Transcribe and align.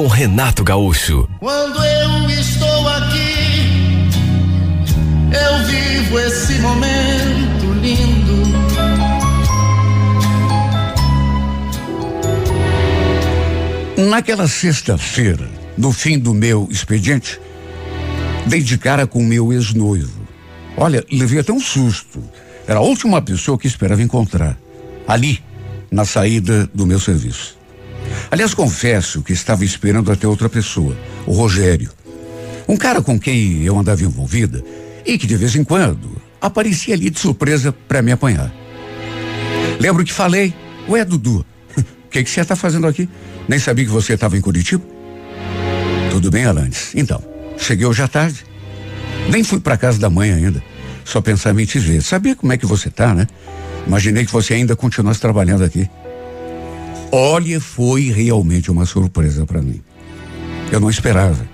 com 0.00 0.06
Renato 0.06 0.64
Gaúcho. 0.64 1.28
Quando 1.40 1.84
eu 1.84 2.30
estou 2.30 2.88
aqui, 2.88 4.08
eu 5.30 5.66
vivo 5.66 6.18
esse 6.20 6.58
momento 6.60 7.70
lindo. 7.82 8.48
Naquela 14.08 14.48
sexta-feira, 14.48 15.46
no 15.76 15.92
fim 15.92 16.18
do 16.18 16.32
meu 16.32 16.66
expediente, 16.70 17.38
dei 18.46 18.62
de 18.62 18.78
cara 18.78 19.06
com 19.06 19.22
meu 19.22 19.52
ex-noivo. 19.52 20.26
Olha, 20.78 21.04
levei 21.12 21.40
até 21.40 21.52
um 21.52 21.60
susto. 21.60 22.24
Era 22.66 22.78
a 22.78 22.82
última 22.82 23.20
pessoa 23.20 23.58
que 23.58 23.66
esperava 23.66 24.00
encontrar. 24.00 24.56
Ali, 25.06 25.44
na 25.90 26.06
saída 26.06 26.66
do 26.72 26.86
meu 26.86 26.98
serviço. 26.98 27.59
Aliás, 28.30 28.54
confesso 28.54 29.22
que 29.22 29.32
estava 29.32 29.64
esperando 29.64 30.10
até 30.12 30.26
outra 30.26 30.48
pessoa, 30.48 30.96
o 31.26 31.32
Rogério. 31.32 31.90
Um 32.68 32.76
cara 32.76 33.02
com 33.02 33.18
quem 33.18 33.62
eu 33.64 33.78
andava 33.78 34.02
envolvida 34.02 34.62
e 35.04 35.18
que 35.18 35.26
de 35.26 35.36
vez 35.36 35.56
em 35.56 35.64
quando 35.64 36.20
aparecia 36.40 36.94
ali 36.94 37.10
de 37.10 37.18
surpresa 37.18 37.72
para 37.72 38.02
me 38.02 38.12
apanhar. 38.12 38.52
Lembro 39.78 40.04
que 40.04 40.12
falei, 40.12 40.54
ué, 40.88 41.04
Dudu, 41.04 41.44
o 41.76 42.08
que, 42.10 42.24
você 42.24 42.40
está 42.40 42.54
fazendo 42.54 42.86
aqui? 42.86 43.08
Nem 43.48 43.58
sabia 43.58 43.84
que 43.84 43.90
você 43.90 44.14
estava 44.14 44.36
em 44.36 44.40
Curitiba? 44.40 44.84
Tudo 46.10 46.30
bem, 46.30 46.44
Alanis? 46.44 46.92
Então, 46.94 47.22
cheguei 47.56 47.86
hoje 47.86 48.02
à 48.02 48.08
tarde. 48.08 48.44
Nem 49.28 49.42
fui 49.42 49.60
para 49.60 49.76
casa 49.76 49.98
da 49.98 50.10
mãe 50.10 50.32
ainda. 50.32 50.62
Só 51.04 51.20
pensava 51.20 51.60
em 51.60 51.64
te 51.64 51.78
ver. 51.78 52.02
Sabia 52.02 52.36
como 52.36 52.52
é 52.52 52.56
que 52.56 52.66
você 52.66 52.90
tá, 52.90 53.14
né? 53.14 53.26
Imaginei 53.86 54.24
que 54.24 54.32
você 54.32 54.54
ainda 54.54 54.76
continuasse 54.76 55.20
trabalhando 55.20 55.64
aqui. 55.64 55.88
Olha, 57.12 57.60
foi 57.60 58.10
realmente 58.10 58.70
uma 58.70 58.86
surpresa 58.86 59.44
para 59.44 59.60
mim. 59.60 59.80
Eu 60.70 60.78
não 60.78 60.88
esperava. 60.88 61.44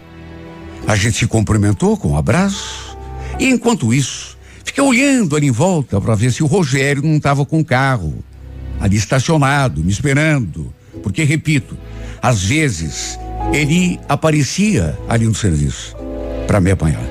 A 0.87 0.95
gente 0.95 1.17
se 1.17 1.27
cumprimentou 1.27 1.97
com 1.97 2.11
um 2.11 2.17
abraço 2.17 2.97
e 3.39 3.49
enquanto 3.49 3.93
isso, 3.93 4.37
fiquei 4.65 4.83
olhando 4.83 5.35
ali 5.35 5.47
em 5.47 5.51
volta 5.51 6.01
para 6.01 6.15
ver 6.15 6.33
se 6.33 6.43
o 6.43 6.47
Rogério 6.47 7.03
não 7.03 7.17
estava 7.17 7.45
com 7.45 7.61
o 7.61 7.65
carro 7.65 8.23
ali 8.79 8.97
estacionado, 8.97 9.83
me 9.83 9.91
esperando, 9.91 10.73
porque 11.03 11.25
repito, 11.25 11.77
às 12.21 12.45
vezes 12.45 13.19
ele 13.53 13.99
aparecia 14.09 14.99
ali 15.09 15.27
no 15.27 15.35
serviço 15.35 15.97
para 16.47 16.61
me 16.61 16.71
apanhar. 16.71 17.03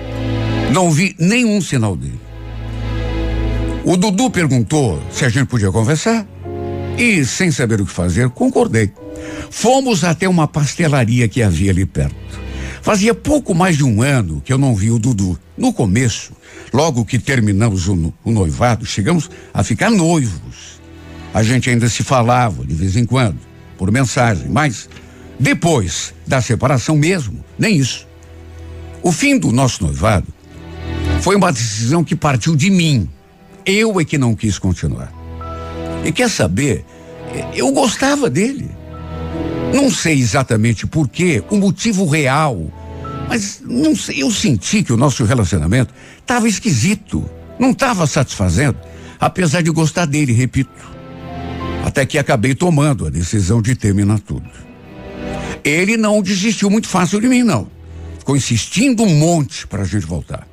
Não 0.71 0.91
vi 0.91 1.15
nenhum 1.17 1.59
sinal 1.61 1.95
dele. 1.95 2.19
O 3.83 3.97
Dudu 3.97 4.29
perguntou 4.29 5.01
se 5.11 5.25
a 5.25 5.29
gente 5.29 5.47
podia 5.47 5.71
conversar 5.71 6.25
e, 6.97 7.25
sem 7.25 7.51
saber 7.51 7.81
o 7.81 7.85
que 7.85 7.91
fazer, 7.91 8.29
concordei. 8.29 8.91
Fomos 9.49 10.03
até 10.03 10.27
uma 10.27 10.47
pastelaria 10.47 11.27
que 11.27 11.41
havia 11.41 11.71
ali 11.71 11.85
perto. 11.85 12.15
Fazia 12.81 13.13
pouco 13.13 13.53
mais 13.55 13.77
de 13.77 13.83
um 13.83 14.01
ano 14.01 14.41
que 14.45 14.53
eu 14.53 14.57
não 14.57 14.75
vi 14.75 14.91
o 14.91 14.99
Dudu. 14.99 15.39
No 15.57 15.73
começo, 15.73 16.33
logo 16.71 17.03
que 17.03 17.17
terminamos 17.17 17.87
o, 17.87 18.13
o 18.23 18.31
noivado, 18.31 18.85
chegamos 18.85 19.29
a 19.53 19.63
ficar 19.63 19.89
noivos. 19.89 20.79
A 21.33 21.41
gente 21.41 21.69
ainda 21.69 21.89
se 21.89 22.03
falava 22.03 22.65
de 22.65 22.73
vez 22.73 22.95
em 22.95 23.05
quando, 23.05 23.39
por 23.77 23.91
mensagem, 23.91 24.47
mas 24.49 24.87
depois 25.39 26.13
da 26.25 26.41
separação 26.41 26.95
mesmo, 26.95 27.43
nem 27.57 27.75
isso. 27.75 28.07
O 29.01 29.11
fim 29.11 29.37
do 29.37 29.51
nosso 29.51 29.83
noivado 29.83 30.27
foi 31.21 31.35
uma 31.35 31.51
decisão 31.51 32.03
que 32.03 32.15
partiu 32.15 32.55
de 32.55 32.69
mim. 32.69 33.09
Eu 33.65 33.99
é 33.99 34.05
que 34.05 34.17
não 34.17 34.35
quis 34.35 34.59
continuar. 34.59 35.14
E 36.05 36.11
quer 36.11 36.29
saber? 36.29 36.85
Eu 37.55 37.71
gostava 37.71 38.29
dele. 38.29 38.69
Não 39.73 39.89
sei 39.89 40.19
exatamente 40.19 40.85
porquê, 40.85 41.43
o 41.49 41.57
motivo 41.57 42.05
real, 42.05 42.71
mas 43.27 43.61
não 43.65 43.95
sei, 43.95 44.21
eu 44.21 44.31
senti 44.31 44.83
que 44.83 44.93
o 44.93 44.97
nosso 44.97 45.25
relacionamento 45.25 45.93
estava 46.19 46.47
esquisito, 46.47 47.27
não 47.59 47.71
estava 47.71 48.05
satisfazendo, 48.05 48.77
apesar 49.19 49.61
de 49.61 49.71
gostar 49.71 50.05
dele, 50.05 50.31
repito. 50.31 50.93
Até 51.83 52.05
que 52.05 52.17
acabei 52.17 52.53
tomando 52.55 53.07
a 53.07 53.09
decisão 53.09 53.61
de 53.61 53.75
terminar 53.75 54.19
tudo. 54.19 54.49
Ele 55.63 55.97
não 55.97 56.21
desistiu 56.21 56.69
muito 56.69 56.87
fácil 56.87 57.19
de 57.19 57.27
mim, 57.27 57.43
não. 57.43 57.67
Ficou 58.19 58.37
insistindo 58.37 59.03
um 59.03 59.17
monte 59.17 59.65
para 59.67 59.81
a 59.81 59.85
gente 59.85 60.05
voltar. 60.05 60.47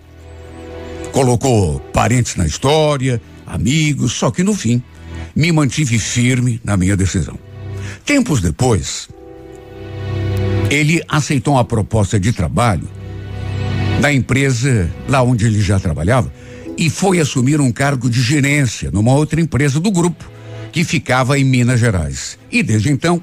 Colocou 1.12 1.78
parentes 1.92 2.36
na 2.36 2.46
história, 2.46 3.20
amigos, 3.46 4.12
só 4.12 4.30
que 4.30 4.42
no 4.42 4.54
fim 4.54 4.82
me 5.34 5.50
mantive 5.52 5.98
firme 5.98 6.60
na 6.64 6.76
minha 6.76 6.96
decisão. 6.96 7.38
Tempos 8.04 8.40
depois, 8.40 9.08
ele 10.70 11.02
aceitou 11.08 11.54
uma 11.54 11.64
proposta 11.64 12.18
de 12.18 12.32
trabalho 12.32 12.88
da 14.00 14.12
empresa 14.12 14.90
lá 15.08 15.22
onde 15.22 15.46
ele 15.46 15.60
já 15.60 15.78
trabalhava 15.78 16.32
e 16.76 16.90
foi 16.90 17.20
assumir 17.20 17.60
um 17.60 17.70
cargo 17.70 18.08
de 18.08 18.20
gerência 18.20 18.90
numa 18.90 19.12
outra 19.12 19.40
empresa 19.40 19.78
do 19.78 19.90
grupo 19.90 20.30
que 20.72 20.84
ficava 20.84 21.38
em 21.38 21.44
Minas 21.44 21.78
Gerais. 21.78 22.38
E 22.50 22.62
desde 22.62 22.90
então, 22.90 23.22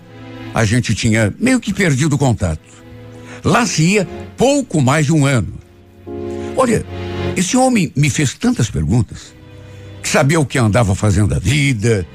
a 0.53 0.63
gente 0.63 0.93
tinha 0.93 1.33
meio 1.39 1.59
que 1.59 1.73
perdido 1.73 2.17
contato. 2.17 2.61
Lá 3.43 3.65
se 3.65 3.83
ia 3.83 4.07
pouco 4.37 4.81
mais 4.81 5.07
de 5.07 5.13
um 5.13 5.25
ano. 5.25 5.53
Olha, 6.55 6.85
esse 7.35 7.57
homem 7.57 7.91
me 7.95 8.09
fez 8.09 8.33
tantas 8.33 8.69
perguntas 8.69 9.33
sabia 10.09 10.39
o 10.39 10.45
que 10.45 10.57
andava 10.57 10.95
fazendo 10.95 11.27
da 11.27 11.39
vida, 11.39 12.05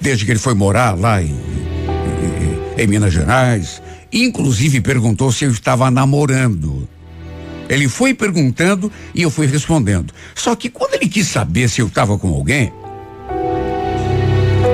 desde 0.00 0.24
que 0.24 0.32
ele 0.32 0.38
foi 0.38 0.54
morar 0.54 0.98
lá 0.98 1.22
em, 1.22 1.28
em, 1.28 2.82
em 2.82 2.86
Minas 2.86 3.12
Gerais. 3.12 3.82
Inclusive 4.12 4.80
perguntou 4.80 5.30
se 5.32 5.44
eu 5.44 5.50
estava 5.50 5.90
namorando. 5.90 6.88
Ele 7.68 7.88
foi 7.88 8.12
perguntando 8.12 8.92
e 9.14 9.22
eu 9.22 9.30
fui 9.30 9.46
respondendo. 9.46 10.12
Só 10.34 10.54
que 10.54 10.68
quando 10.68 10.94
ele 10.94 11.08
quis 11.08 11.26
saber 11.26 11.68
se 11.68 11.80
eu 11.80 11.86
estava 11.86 12.18
com 12.18 12.28
alguém, 12.28 12.72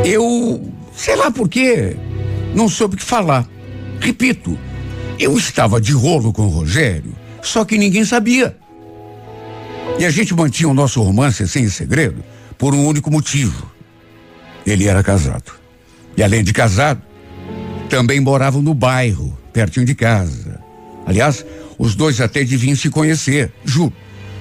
eu, 0.04 0.60
sei 0.96 1.14
lá 1.14 1.30
por 1.30 1.48
quê, 1.48 1.96
não 2.54 2.68
soube 2.68 2.94
o 2.94 2.98
que 2.98 3.04
falar. 3.04 3.46
Repito, 4.00 4.58
eu 5.18 5.36
estava 5.36 5.80
de 5.80 5.92
rolo 5.92 6.32
com 6.32 6.42
o 6.42 6.48
Rogério, 6.48 7.14
só 7.42 7.64
que 7.64 7.78
ninguém 7.78 8.04
sabia. 8.04 8.56
E 9.98 10.06
a 10.06 10.10
gente 10.10 10.32
mantinha 10.32 10.68
o 10.68 10.74
nosso 10.74 11.02
romance 11.02 11.46
sem 11.48 11.68
segredo 11.68 12.22
por 12.56 12.72
um 12.72 12.86
único 12.86 13.10
motivo. 13.10 13.68
Ele 14.64 14.86
era 14.86 15.02
casado. 15.02 15.52
E 16.16 16.22
além 16.22 16.44
de 16.44 16.52
casado, 16.52 17.02
também 17.90 18.20
moravam 18.20 18.62
no 18.62 18.74
bairro, 18.74 19.36
pertinho 19.52 19.84
de 19.84 19.96
casa. 19.96 20.60
Aliás, 21.04 21.44
os 21.76 21.96
dois 21.96 22.20
até 22.20 22.44
deviam 22.44 22.76
se 22.76 22.90
conhecer, 22.90 23.52
juro. 23.64 23.92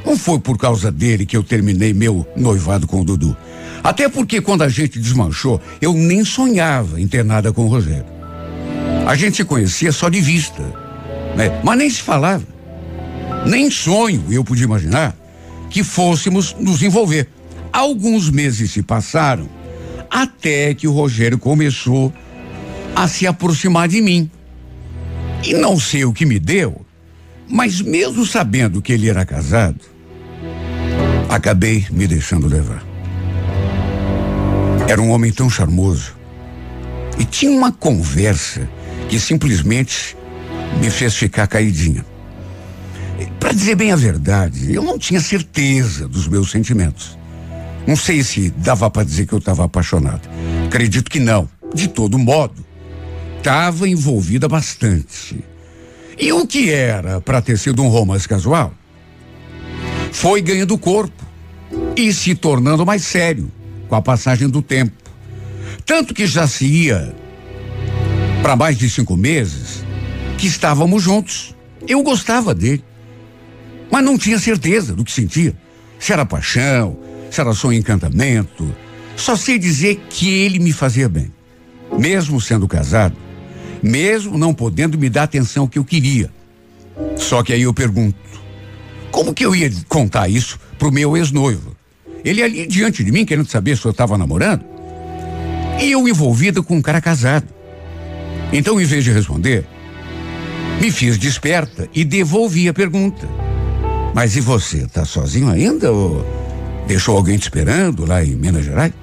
Não 0.06 0.16
foi 0.16 0.40
por 0.40 0.58
causa 0.58 0.92
dele 0.92 1.26
que 1.26 1.36
eu 1.36 1.44
terminei 1.44 1.92
meu 1.94 2.26
noivado 2.36 2.86
com 2.86 3.02
o 3.02 3.04
Dudu. 3.04 3.36
Até 3.84 4.08
porque 4.08 4.40
quando 4.42 4.62
a 4.62 4.70
gente 4.70 5.00
desmanchou, 5.00 5.60
eu 5.82 5.94
nem 5.94 6.24
sonhava 6.24 7.02
em 7.02 7.08
ter 7.08 7.26
nada 7.26 7.52
com 7.52 7.66
o 7.66 7.68
Rogério. 7.68 8.06
A 9.08 9.16
gente 9.16 9.38
se 9.38 9.44
conhecia 9.44 9.92
só 9.92 10.08
de 10.08 10.22
vista, 10.22 10.62
né? 11.36 11.62
Mas 11.64 11.78
nem 11.78 11.90
se 11.90 12.02
falava. 12.02 12.46
Nem 13.46 13.72
sonho 13.72 14.24
eu 14.30 14.44
podia 14.44 14.66
imaginar 14.66 15.16
que 15.70 15.84
fôssemos 15.84 16.56
nos 16.60 16.82
envolver. 16.82 17.28
Alguns 17.72 18.30
meses 18.30 18.72
se 18.72 18.82
passaram 18.82 19.50
até 20.10 20.74
que 20.74 20.88
o 20.88 20.92
Rogério 20.92 21.38
começou 21.38 22.14
a 22.96 23.08
se 23.08 23.28
aproximar 23.28 23.88
de 23.88 24.02
mim. 24.02 24.30
E 25.44 25.54
não 25.54 25.80
sei 25.80 26.04
o 26.04 26.14
que 26.14 26.26
me 26.26 26.40
deu, 26.40 26.86
mas 27.48 27.82
mesmo 27.82 28.26
sabendo 28.26 28.82
que 28.82 28.92
ele 28.92 29.10
era 29.10 29.26
casado, 29.26 29.80
acabei 31.30 31.86
me 31.92 32.08
deixando 32.08 32.48
levar. 32.48 32.84
Era 34.88 35.02
um 35.02 35.12
homem 35.12 35.32
tão 35.32 35.50
charmoso 35.50 36.16
e 37.20 37.26
tinha 37.26 37.52
uma 37.52 37.72
conversa 37.72 38.68
que 39.10 39.20
simplesmente 39.20 40.18
me 40.80 40.90
fez 40.90 41.16
ficar 41.16 41.48
caidinha. 41.48 42.06
Para 43.40 43.54
dizer 43.54 43.76
bem 43.76 43.92
a 43.92 43.96
verdade, 43.96 44.74
eu 44.74 44.84
não 44.84 44.98
tinha 44.98 45.22
certeza 45.22 46.08
dos 46.08 46.28
meus 46.28 46.52
sentimentos. 46.52 47.18
Não 47.86 47.96
sei 47.96 48.24
se 48.24 48.50
dava 48.50 48.90
para 48.90 49.04
dizer 49.04 49.26
que 49.26 49.34
eu 49.34 49.40
estava 49.40 49.64
apaixonado. 49.64 50.28
Acredito 50.66 51.10
que 51.10 51.20
não. 51.20 51.50
De 51.74 51.88
todo 51.88 52.18
modo, 52.18 52.66
estava 53.38 53.88
envolvida 53.88 54.48
bastante. 54.48 55.44
E 56.18 56.34
o 56.34 56.48
que 56.48 56.72
era 56.72 57.22
para 57.22 57.42
ter 57.42 57.58
sido 57.58 57.82
um 57.84 57.88
romance 57.88 58.28
casual 58.28 58.74
foi 60.12 60.42
ganhando 60.42 60.78
corpo 60.78 61.24
e 61.96 62.12
se 62.12 62.34
tornando 62.34 62.86
mais 62.86 63.04
sério 63.04 63.52
com 63.88 63.96
a 63.96 64.02
passagem 64.02 64.50
do 64.50 64.62
tempo. 64.62 64.96
Tanto 65.86 66.14
que 66.14 66.26
já 66.26 66.48
se 66.48 66.66
ia 66.66 67.16
para 68.42 68.56
mais 68.56 68.78
de 68.78 68.90
cinco 68.90 69.16
meses 69.16 69.84
que 70.38 70.48
estávamos 70.48 71.04
juntos. 71.04 71.56
Eu 71.88 72.04
gostava 72.04 72.54
dele, 72.54 72.84
mas 73.92 74.04
não 74.04 74.18
tinha 74.18 74.40
certeza 74.40 74.94
do 74.94 75.04
que 75.04 75.12
sentia. 75.12 75.56
Se 76.00 76.14
era 76.14 76.26
paixão, 76.26 76.98
se 77.32 77.42
era 77.42 77.54
só 77.54 77.70
um 77.70 77.74
encantamento. 77.74 78.74
Só 79.16 79.36
sei 79.36 79.58
dizer 79.58 80.00
que 80.10 80.30
ele 80.30 80.60
me 80.60 80.72
fazia 80.72 81.10
bem. 81.10 81.32
Mesmo 81.98 82.40
sendo 82.40 82.68
casado, 82.68 83.16
mesmo 83.82 84.38
não 84.38 84.54
podendo 84.54 84.98
me 84.98 85.10
dar 85.10 85.22
a 85.22 85.24
atenção 85.24 85.68
que 85.68 85.80
eu 85.80 85.86
queria. 85.86 86.30
Só 87.16 87.42
que 87.42 87.54
aí 87.54 87.62
eu 87.62 87.74
pergunto, 87.74 88.18
como 89.12 89.34
que 89.34 89.46
eu 89.46 89.56
ia 89.56 89.72
contar 89.88 90.28
isso 90.28 90.60
pro 90.78 90.92
meu 90.92 91.16
ex-noivo? 91.16 91.76
Ele 92.24 92.44
ali 92.44 92.68
diante 92.68 93.04
de 93.04 93.12
mim, 93.12 93.26
querendo 93.26 93.50
saber 93.50 93.78
se 93.78 93.86
eu 93.86 93.92
estava 93.92 94.18
namorando, 94.18 94.66
e 95.82 95.92
eu 95.92 96.08
envolvida 96.08 96.62
com 96.62 96.76
um 96.76 96.82
cara 96.82 97.00
casado. 97.00 97.48
Então, 98.52 98.80
em 98.80 98.86
vez 98.86 99.04
de 99.04 99.12
responder, 99.12 99.66
me 100.82 100.92
fiz 100.92 101.18
desperta 101.18 101.90
e 101.94 102.04
devolvi 102.04 102.68
a 102.68 102.74
pergunta. 102.74 103.28
Mas 104.14 104.36
e 104.36 104.42
você, 104.42 104.88
tá 104.88 105.06
sozinho 105.06 105.50
ainda 105.50 105.92
ou 105.92 106.26
deixou 106.88 107.16
alguém 107.16 107.38
te 107.38 107.44
esperando 107.44 108.06
lá 108.06 108.24
em 108.24 108.36
Minas 108.36 108.66
Gerais? 108.66 108.94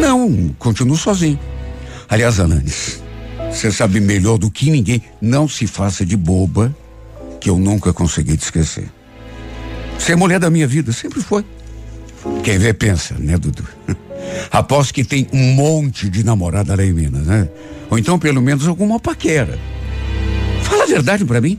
Não, 0.00 0.54
continuo 0.58 0.96
sozinho. 0.96 1.38
Aliás, 2.08 2.40
Alanis, 2.40 3.02
você 3.50 3.70
sabe 3.70 4.00
melhor 4.00 4.38
do 4.38 4.50
que 4.50 4.70
ninguém, 4.70 5.02
não 5.20 5.48
se 5.48 5.66
faça 5.66 6.06
de 6.06 6.16
boba, 6.16 6.74
que 7.40 7.50
eu 7.50 7.58
nunca 7.58 7.92
consegui 7.92 8.36
te 8.36 8.44
esquecer. 8.44 8.88
Você 9.98 10.12
é 10.12 10.16
mulher 10.16 10.38
da 10.38 10.48
minha 10.48 10.66
vida, 10.66 10.92
sempre 10.92 11.20
foi. 11.20 11.44
Quem 12.42 12.58
vê 12.58 12.72
pensa, 12.72 13.14
né, 13.18 13.36
Dudu? 13.36 13.64
Aposto 14.50 14.94
que 14.94 15.04
tem 15.04 15.26
um 15.32 15.52
monte 15.54 16.08
de 16.08 16.24
namorada 16.24 16.74
lá 16.74 16.84
em 16.84 16.92
Minas, 16.92 17.26
né? 17.26 17.48
Ou 17.90 17.98
então 17.98 18.18
pelo 18.18 18.40
menos 18.40 18.66
alguma 18.66 19.00
paquera. 19.00 19.58
Fala 20.62 20.84
a 20.84 20.86
verdade 20.86 21.24
para 21.24 21.40
mim. 21.40 21.58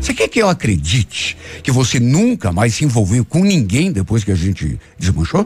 Você 0.00 0.14
quer 0.14 0.28
que 0.28 0.40
eu 0.40 0.48
acredite 0.48 1.36
que 1.62 1.70
você 1.70 1.98
nunca 1.98 2.52
mais 2.52 2.74
se 2.74 2.84
envolveu 2.84 3.24
com 3.24 3.42
ninguém 3.42 3.90
depois 3.90 4.22
que 4.22 4.30
a 4.30 4.36
gente 4.36 4.78
desmanchou? 4.98 5.44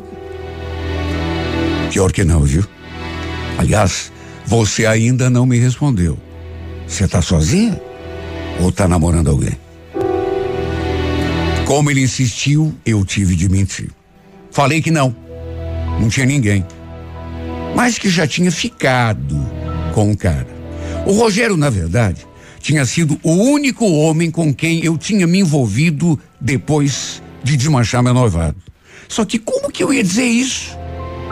Pior 1.91 2.13
que 2.13 2.25
não, 2.25 2.43
viu? 2.43 2.65
Aliás, 3.59 4.13
você 4.47 4.87
ainda 4.87 5.31
não 5.31 5.47
me 5.47 5.59
respondeu. 5.59 6.19
Você 6.87 7.07
tá 7.07 7.23
sozinha? 7.23 7.81
Ou 8.61 8.71
tá 8.71 8.87
namorando 8.87 9.31
alguém? 9.31 9.57
Como 11.67 11.91
ele 11.91 12.03
insistiu, 12.03 12.75
eu 12.85 13.05
tive 13.05 13.37
de 13.37 13.49
mentir. 13.49 13.91
Falei 14.51 14.83
que 14.83 14.91
não. 14.91 15.15
Não 16.01 16.09
tinha 16.09 16.27
ninguém. 16.27 16.65
Mas 17.77 17.99
que 17.99 18.09
já 18.09 18.27
tinha 18.27 18.51
ficado 18.51 19.37
com 19.95 20.11
o 20.11 20.17
cara. 20.17 20.49
O 21.07 21.13
Rogério, 21.13 21.57
na 21.57 21.71
verdade, 21.71 22.27
tinha 22.61 22.85
sido 22.85 23.19
o 23.23 23.33
único 23.33 23.87
homem 23.87 24.31
com 24.31 24.55
quem 24.55 24.85
eu 24.85 24.97
tinha 24.97 25.27
me 25.27 25.41
envolvido 25.41 26.21
depois 26.41 27.23
de 27.43 27.57
desmanchar 27.57 28.03
meu 28.03 28.15
noivado. 28.15 28.57
Só 29.09 29.25
que 29.25 29.39
como 29.39 29.73
que 29.73 29.83
eu 29.83 29.93
ia 29.93 30.05
dizer 30.05 30.27
isso? 30.27 30.77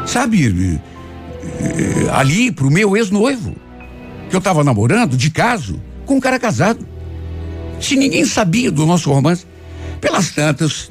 Sabe, 0.06 0.46
eh, 0.46 0.80
eh, 1.44 2.10
ali 2.12 2.50
pro 2.50 2.70
meu 2.70 2.96
ex-noivo, 2.96 3.54
que 4.28 4.34
eu 4.34 4.40
tava 4.40 4.64
namorando, 4.64 5.16
de 5.16 5.30
caso, 5.30 5.80
com 6.06 6.16
um 6.16 6.20
cara 6.20 6.38
casado. 6.38 6.84
Se 7.80 7.94
ninguém 7.94 8.24
sabia 8.24 8.70
do 8.70 8.84
nosso 8.86 9.12
romance. 9.12 9.46
Pelas 10.00 10.30
tantas, 10.30 10.90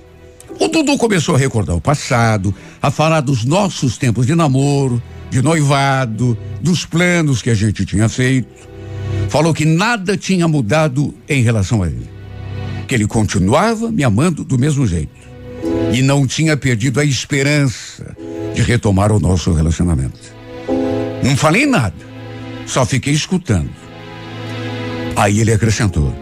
o 0.59 0.67
Dudu 0.67 0.97
começou 0.97 1.35
a 1.35 1.37
recordar 1.37 1.75
o 1.75 1.81
passado, 1.81 2.53
a 2.81 2.91
falar 2.91 3.21
dos 3.21 3.43
nossos 3.43 3.97
tempos 3.97 4.25
de 4.25 4.35
namoro, 4.35 5.01
de 5.29 5.41
noivado, 5.41 6.37
dos 6.61 6.85
planos 6.85 7.41
que 7.41 7.49
a 7.49 7.55
gente 7.55 7.85
tinha 7.85 8.07
feito. 8.07 8.67
Falou 9.29 9.53
que 9.53 9.65
nada 9.65 10.17
tinha 10.17 10.47
mudado 10.47 11.13
em 11.27 11.41
relação 11.41 11.83
a 11.83 11.87
ele. 11.87 12.09
Que 12.87 12.95
ele 12.95 13.07
continuava 13.07 13.91
me 13.91 14.03
amando 14.03 14.43
do 14.43 14.57
mesmo 14.57 14.85
jeito. 14.87 15.27
E 15.93 16.01
não 16.01 16.25
tinha 16.25 16.55
perdido 16.55 16.99
a 16.99 17.05
esperança 17.05 18.15
de 18.53 18.61
retomar 18.61 19.11
o 19.11 19.19
nosso 19.19 19.51
relacionamento. 19.53 20.19
Não 21.23 21.35
falei 21.35 21.65
nada, 21.65 21.95
só 22.65 22.85
fiquei 22.85 23.13
escutando. 23.13 23.69
Aí 25.15 25.39
ele 25.39 25.51
acrescentou: 25.51 26.13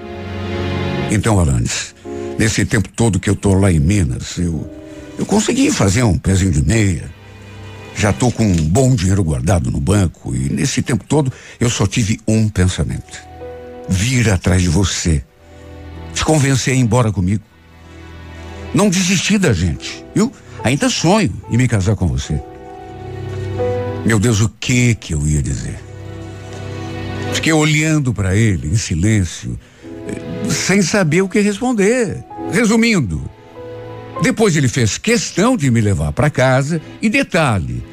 Então, 1.12 1.40
Alanis, 1.40 1.96
Nesse 2.38 2.66
tempo 2.66 2.90
todo 2.90 3.19
que 3.19 3.30
eu 3.30 3.36
tô 3.36 3.54
lá 3.54 3.72
em 3.72 3.80
Minas, 3.80 4.38
eu, 4.38 4.69
eu 5.18 5.25
consegui 5.25 5.72
fazer 5.72 6.04
um 6.04 6.18
pezinho 6.18 6.52
de 6.52 6.63
meia. 6.63 7.10
Já 7.95 8.12
tô 8.12 8.30
com 8.30 8.45
um 8.45 8.56
bom 8.56 8.94
dinheiro 8.94 9.24
guardado 9.24 9.71
no 9.71 9.80
banco 9.80 10.36
e 10.36 10.50
nesse 10.50 10.81
tempo 10.81 11.03
todo 11.06 11.31
eu 11.59 11.69
só 11.69 11.88
tive 11.88 12.19
um 12.27 12.50
pensamento: 12.50 13.19
vir 13.88 14.30
atrás 14.30 14.62
de 14.62 14.69
você, 14.69 15.24
te 16.13 16.24
convencer 16.25 16.74
a 16.74 16.77
ir 16.77 16.81
embora 16.81 17.12
comigo. 17.12 17.44
Não 18.74 18.89
desistir 18.89 19.38
da 19.38 19.53
gente, 19.53 20.06
viu? 20.13 20.31
Ainda 20.63 20.89
sonho 20.89 21.33
em 21.50 21.57
me 21.57 21.68
casar 21.68 21.95
com 21.95 22.07
você. 22.07 22.42
Meu 24.06 24.19
Deus, 24.19 24.42
o 24.42 24.50
que 24.59 24.95
que 24.95 25.13
eu 25.13 25.25
ia 25.25 25.42
dizer? 25.42 25.80
Fiquei 27.33 27.53
olhando 27.53 28.13
para 28.13 28.36
ele 28.36 28.68
em 28.68 28.77
silêncio 28.77 29.57
sem 30.50 30.81
saber 30.81 31.21
o 31.21 31.30
que 31.30 31.39
responder. 31.39 32.24
Resumindo, 32.51 33.27
depois 34.22 34.56
ele 34.56 34.68
fez 34.68 34.98
questão 34.98 35.58
de 35.58 35.70
me 35.70 35.82
levar 35.82 36.12
para 36.12 36.30
casa 36.30 36.82
e 37.02 37.10
detalhe, 37.10 37.84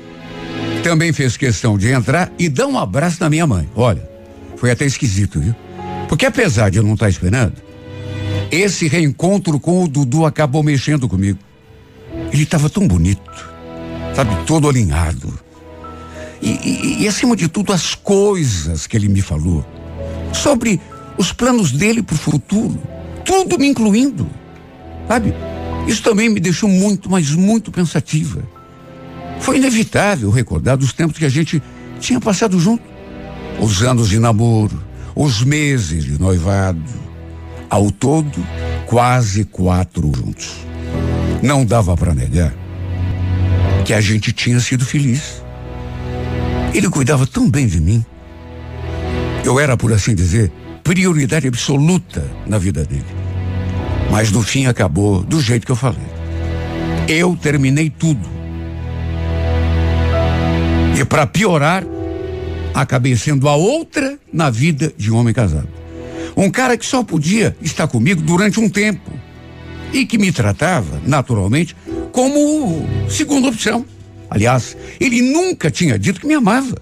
também 0.83 1.13
fez 1.13 1.37
questão 1.37 1.77
de 1.77 1.89
entrar 1.89 2.33
e 2.39 2.49
dar 2.49 2.67
um 2.67 2.79
abraço 2.79 3.19
na 3.21 3.31
minha 3.31 3.47
mãe. 3.47 3.69
Olha, 3.75 4.09
foi 4.57 4.71
até 4.71 4.85
esquisito, 4.85 5.41
viu? 5.41 5.55
Porque 6.09 6.27
apesar 6.27 6.71
de 6.71 6.79
eu 6.79 6.83
não 6.83 6.95
estar 6.95 7.07
tá 7.07 7.11
esperando, 7.11 7.55
esse 8.51 8.89
reencontro 8.89 9.59
com 9.59 9.83
o 9.85 9.89
Dudu 9.89 10.27
acabou 10.27 10.63
mexendo 10.63 11.09
comigo. 11.09 11.39
Ele 12.33 12.43
estava 12.43 12.69
tão 12.69 12.87
bonito, 12.87 13.51
sabe, 14.15 14.37
todo 14.47 14.69
alinhado. 14.69 15.33
E, 16.41 16.51
e, 16.51 17.03
e 17.03 17.09
acima 17.09 17.37
de 17.37 17.49
tudo, 17.49 17.73
as 17.73 17.95
coisas 17.95 18.87
que 18.87 18.97
ele 18.97 19.09
me 19.09 19.23
falou 19.23 19.65
sobre 20.33 20.81
os 21.17 21.33
planos 21.33 21.73
dele 21.73 22.03
para 22.03 22.15
o 22.15 22.19
futuro, 22.19 22.79
tudo 23.25 23.59
me 23.59 23.67
incluindo. 23.67 24.29
Sabe? 25.09 25.35
Isso 25.87 26.03
também 26.03 26.29
me 26.29 26.41
deixou 26.41 26.69
muito, 26.69 27.11
mas 27.11 27.31
muito 27.31 27.71
pensativa. 27.71 28.43
Foi 29.41 29.57
inevitável 29.57 30.31
recordar 30.31 30.77
dos 30.77 30.93
tempos 30.93 31.19
que 31.19 31.25
a 31.25 31.29
gente 31.29 31.63
tinha 31.99 32.21
passado 32.21 32.59
junto. 32.59 32.83
Os 33.61 33.83
anos 33.83 34.09
de 34.09 34.19
namoro, 34.19 34.83
os 35.15 35.43
meses 35.43 36.05
de 36.05 36.19
noivado. 36.21 36.81
Ao 37.69 37.91
todo, 37.91 38.47
quase 38.87 39.45
quatro 39.45 40.13
juntos. 40.15 40.51
Não 41.43 41.65
dava 41.65 41.97
para 41.97 42.15
negar 42.15 42.55
que 43.85 43.93
a 43.93 44.01
gente 44.01 44.33
tinha 44.33 44.61
sido 44.61 44.85
feliz. 44.85 45.43
Ele 46.73 46.89
cuidava 46.89 47.27
tão 47.27 47.51
bem 47.51 47.67
de 47.67 47.81
mim. 47.81 48.05
Eu 49.45 49.59
era, 49.59 49.77
por 49.77 49.93
assim 49.93 50.15
dizer, 50.15 50.53
prioridade 50.85 51.49
absoluta 51.49 52.25
na 52.47 52.59
vida 52.59 52.85
dele. 52.85 53.22
Mas 54.13 54.31
no 54.31 54.43
fim 54.43 54.67
acabou 54.67 55.23
do 55.23 55.41
jeito 55.41 55.65
que 55.65 55.73
eu 55.73 55.77
falei. 55.77 56.05
Eu 57.09 57.35
terminei 57.35 57.89
tudo. 57.89 58.29
E 61.01 61.03
para 61.07 61.27
piorar, 61.27 61.83
acabei 62.75 63.17
sendo 63.17 63.49
a 63.49 63.57
outra 63.57 64.19
na 64.31 64.51
vida 64.51 64.93
de 64.99 65.11
um 65.11 65.17
homem 65.17 65.33
casado. 65.33 65.69
Um 66.37 66.51
cara 66.51 66.77
que 66.77 66.85
só 66.85 67.03
podia 67.03 67.57
estar 67.63 67.89
comigo 67.89 68.21
durante 68.21 68.61
um 68.61 68.69
tempo 68.69 69.11
e 69.95 70.05
que 70.05 70.19
me 70.19 70.31
tratava, 70.31 71.01
naturalmente, 71.07 71.75
como 72.13 72.87
segunda 73.09 73.49
opção. 73.49 73.83
Aliás, 74.29 74.77
ele 75.01 75.23
nunca 75.23 75.71
tinha 75.71 75.99
dito 75.99 76.21
que 76.21 76.27
me 76.27 76.35
amava. 76.35 76.77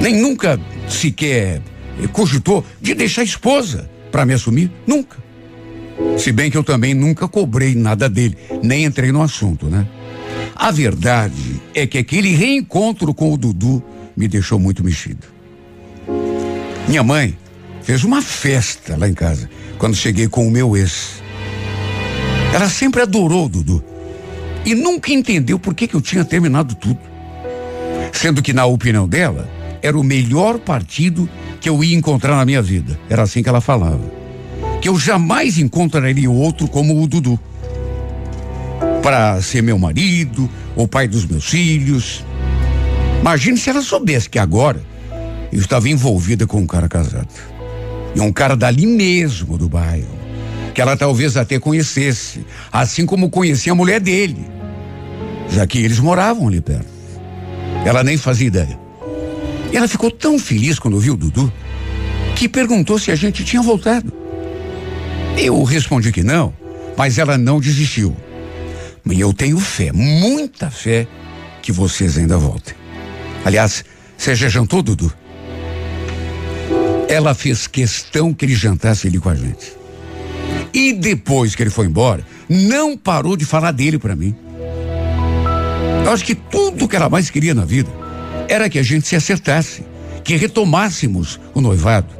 Nem 0.00 0.22
nunca 0.22 0.58
sequer 0.88 1.60
cogitou 2.14 2.64
de 2.80 2.94
deixar 2.94 3.20
a 3.20 3.24
esposa 3.24 3.90
para 4.10 4.24
me 4.24 4.32
assumir? 4.32 4.72
Nunca. 4.86 5.19
Se 6.18 6.32
bem 6.32 6.50
que 6.50 6.56
eu 6.56 6.64
também 6.64 6.94
nunca 6.94 7.26
cobrei 7.26 7.74
nada 7.74 8.08
dele, 8.08 8.36
nem 8.62 8.84
entrei 8.84 9.10
no 9.10 9.22
assunto, 9.22 9.66
né? 9.66 9.86
A 10.54 10.70
verdade 10.70 11.60
é 11.74 11.86
que 11.86 11.96
aquele 11.96 12.34
reencontro 12.34 13.14
com 13.14 13.32
o 13.32 13.36
Dudu 13.38 13.82
me 14.16 14.28
deixou 14.28 14.58
muito 14.58 14.84
mexido. 14.84 15.26
Minha 16.86 17.02
mãe 17.02 17.36
fez 17.82 18.04
uma 18.04 18.20
festa 18.20 18.96
lá 18.96 19.08
em 19.08 19.14
casa 19.14 19.48
quando 19.78 19.96
cheguei 19.96 20.28
com 20.28 20.46
o 20.46 20.50
meu 20.50 20.76
ex. 20.76 21.22
Ela 22.52 22.68
sempre 22.68 23.00
adorou 23.00 23.46
o 23.46 23.48
Dudu 23.48 23.84
e 24.66 24.74
nunca 24.74 25.12
entendeu 25.12 25.58
por 25.58 25.74
que, 25.74 25.86
que 25.86 25.94
eu 25.94 26.00
tinha 26.00 26.24
terminado 26.24 26.74
tudo. 26.74 27.00
Sendo 28.12 28.42
que, 28.42 28.52
na 28.52 28.66
opinião 28.66 29.08
dela, 29.08 29.48
era 29.80 29.98
o 29.98 30.04
melhor 30.04 30.58
partido 30.58 31.28
que 31.60 31.68
eu 31.68 31.82
ia 31.82 31.96
encontrar 31.96 32.36
na 32.36 32.44
minha 32.44 32.60
vida. 32.60 32.98
Era 33.08 33.22
assim 33.22 33.42
que 33.42 33.48
ela 33.48 33.60
falava. 33.60 34.19
Que 34.80 34.88
eu 34.88 34.98
jamais 34.98 35.58
encontraria 35.58 36.30
outro 36.30 36.66
como 36.66 37.02
o 37.02 37.06
Dudu. 37.06 37.38
Para 39.02 39.40
ser 39.42 39.62
meu 39.62 39.78
marido, 39.78 40.48
ou 40.74 40.88
pai 40.88 41.06
dos 41.06 41.26
meus 41.26 41.46
filhos. 41.46 42.24
Imagine 43.20 43.58
se 43.58 43.68
ela 43.68 43.82
soubesse 43.82 44.28
que 44.28 44.38
agora 44.38 44.82
eu 45.52 45.60
estava 45.60 45.88
envolvida 45.88 46.46
com 46.46 46.58
um 46.58 46.66
cara 46.66 46.88
casado. 46.88 47.28
E 48.14 48.20
um 48.20 48.32
cara 48.32 48.56
dali 48.56 48.86
mesmo 48.86 49.58
do 49.58 49.68
bairro. 49.68 50.18
Que 50.74 50.80
ela 50.80 50.96
talvez 50.96 51.36
até 51.36 51.58
conhecesse. 51.58 52.44
Assim 52.72 53.04
como 53.04 53.28
conhecia 53.28 53.72
a 53.72 53.74
mulher 53.74 54.00
dele. 54.00 54.46
Já 55.50 55.66
que 55.66 55.78
eles 55.78 55.98
moravam 55.98 56.48
ali 56.48 56.60
perto. 56.60 56.88
Ela 57.84 58.02
nem 58.02 58.16
fazia 58.16 58.46
ideia. 58.46 58.78
E 59.72 59.76
ela 59.76 59.86
ficou 59.86 60.10
tão 60.10 60.38
feliz 60.38 60.78
quando 60.78 60.98
viu 60.98 61.14
o 61.14 61.16
Dudu 61.16 61.52
que 62.34 62.48
perguntou 62.48 62.98
se 62.98 63.10
a 63.10 63.14
gente 63.14 63.44
tinha 63.44 63.60
voltado. 63.60 64.10
Eu 65.42 65.64
respondi 65.64 66.12
que 66.12 66.22
não, 66.22 66.52
mas 66.98 67.16
ela 67.16 67.38
não 67.38 67.58
desistiu. 67.58 68.14
E 69.10 69.18
eu 69.18 69.32
tenho 69.32 69.58
fé, 69.58 69.90
muita 69.90 70.70
fé, 70.70 71.06
que 71.62 71.72
vocês 71.72 72.18
ainda 72.18 72.36
voltem. 72.36 72.74
Aliás, 73.42 73.82
você 74.18 74.34
já 74.34 74.50
jantou, 74.50 74.82
Dudu? 74.82 75.10
Ela 77.08 77.34
fez 77.34 77.66
questão 77.66 78.34
que 78.34 78.44
ele 78.44 78.54
jantasse 78.54 79.06
ali 79.06 79.18
com 79.18 79.30
a 79.30 79.34
gente. 79.34 79.72
E 80.74 80.92
depois 80.92 81.54
que 81.54 81.62
ele 81.62 81.70
foi 81.70 81.86
embora, 81.86 82.22
não 82.46 82.94
parou 82.94 83.34
de 83.34 83.46
falar 83.46 83.72
dele 83.72 83.98
para 83.98 84.14
mim. 84.14 84.36
Eu 86.04 86.12
acho 86.12 86.22
que 86.22 86.34
tudo 86.34 86.86
que 86.86 86.96
ela 86.96 87.08
mais 87.08 87.30
queria 87.30 87.54
na 87.54 87.64
vida 87.64 87.90
era 88.46 88.68
que 88.68 88.78
a 88.78 88.82
gente 88.82 89.08
se 89.08 89.16
acertasse, 89.16 89.84
que 90.22 90.36
retomássemos 90.36 91.40
o 91.54 91.62
noivado. 91.62 92.14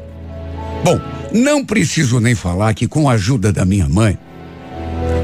Bom, 0.83 0.99
não 1.33 1.65
preciso 1.65 2.19
nem 2.19 2.35
falar 2.35 2.75
que 2.75 2.89
com 2.89 3.09
a 3.09 3.13
ajuda 3.13 3.53
da 3.53 3.65
minha 3.65 3.89
mãe, 3.89 4.19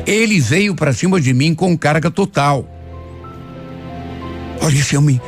ele 0.06 0.38
veio 0.40 0.74
para 0.74 0.92
cima 0.92 1.20
de 1.20 1.34
mim 1.34 1.54
com 1.54 1.76
carga 1.76 2.10
total. 2.10 2.68
Olha, 4.60 4.78
esse 4.78 4.96
homem 4.96 5.20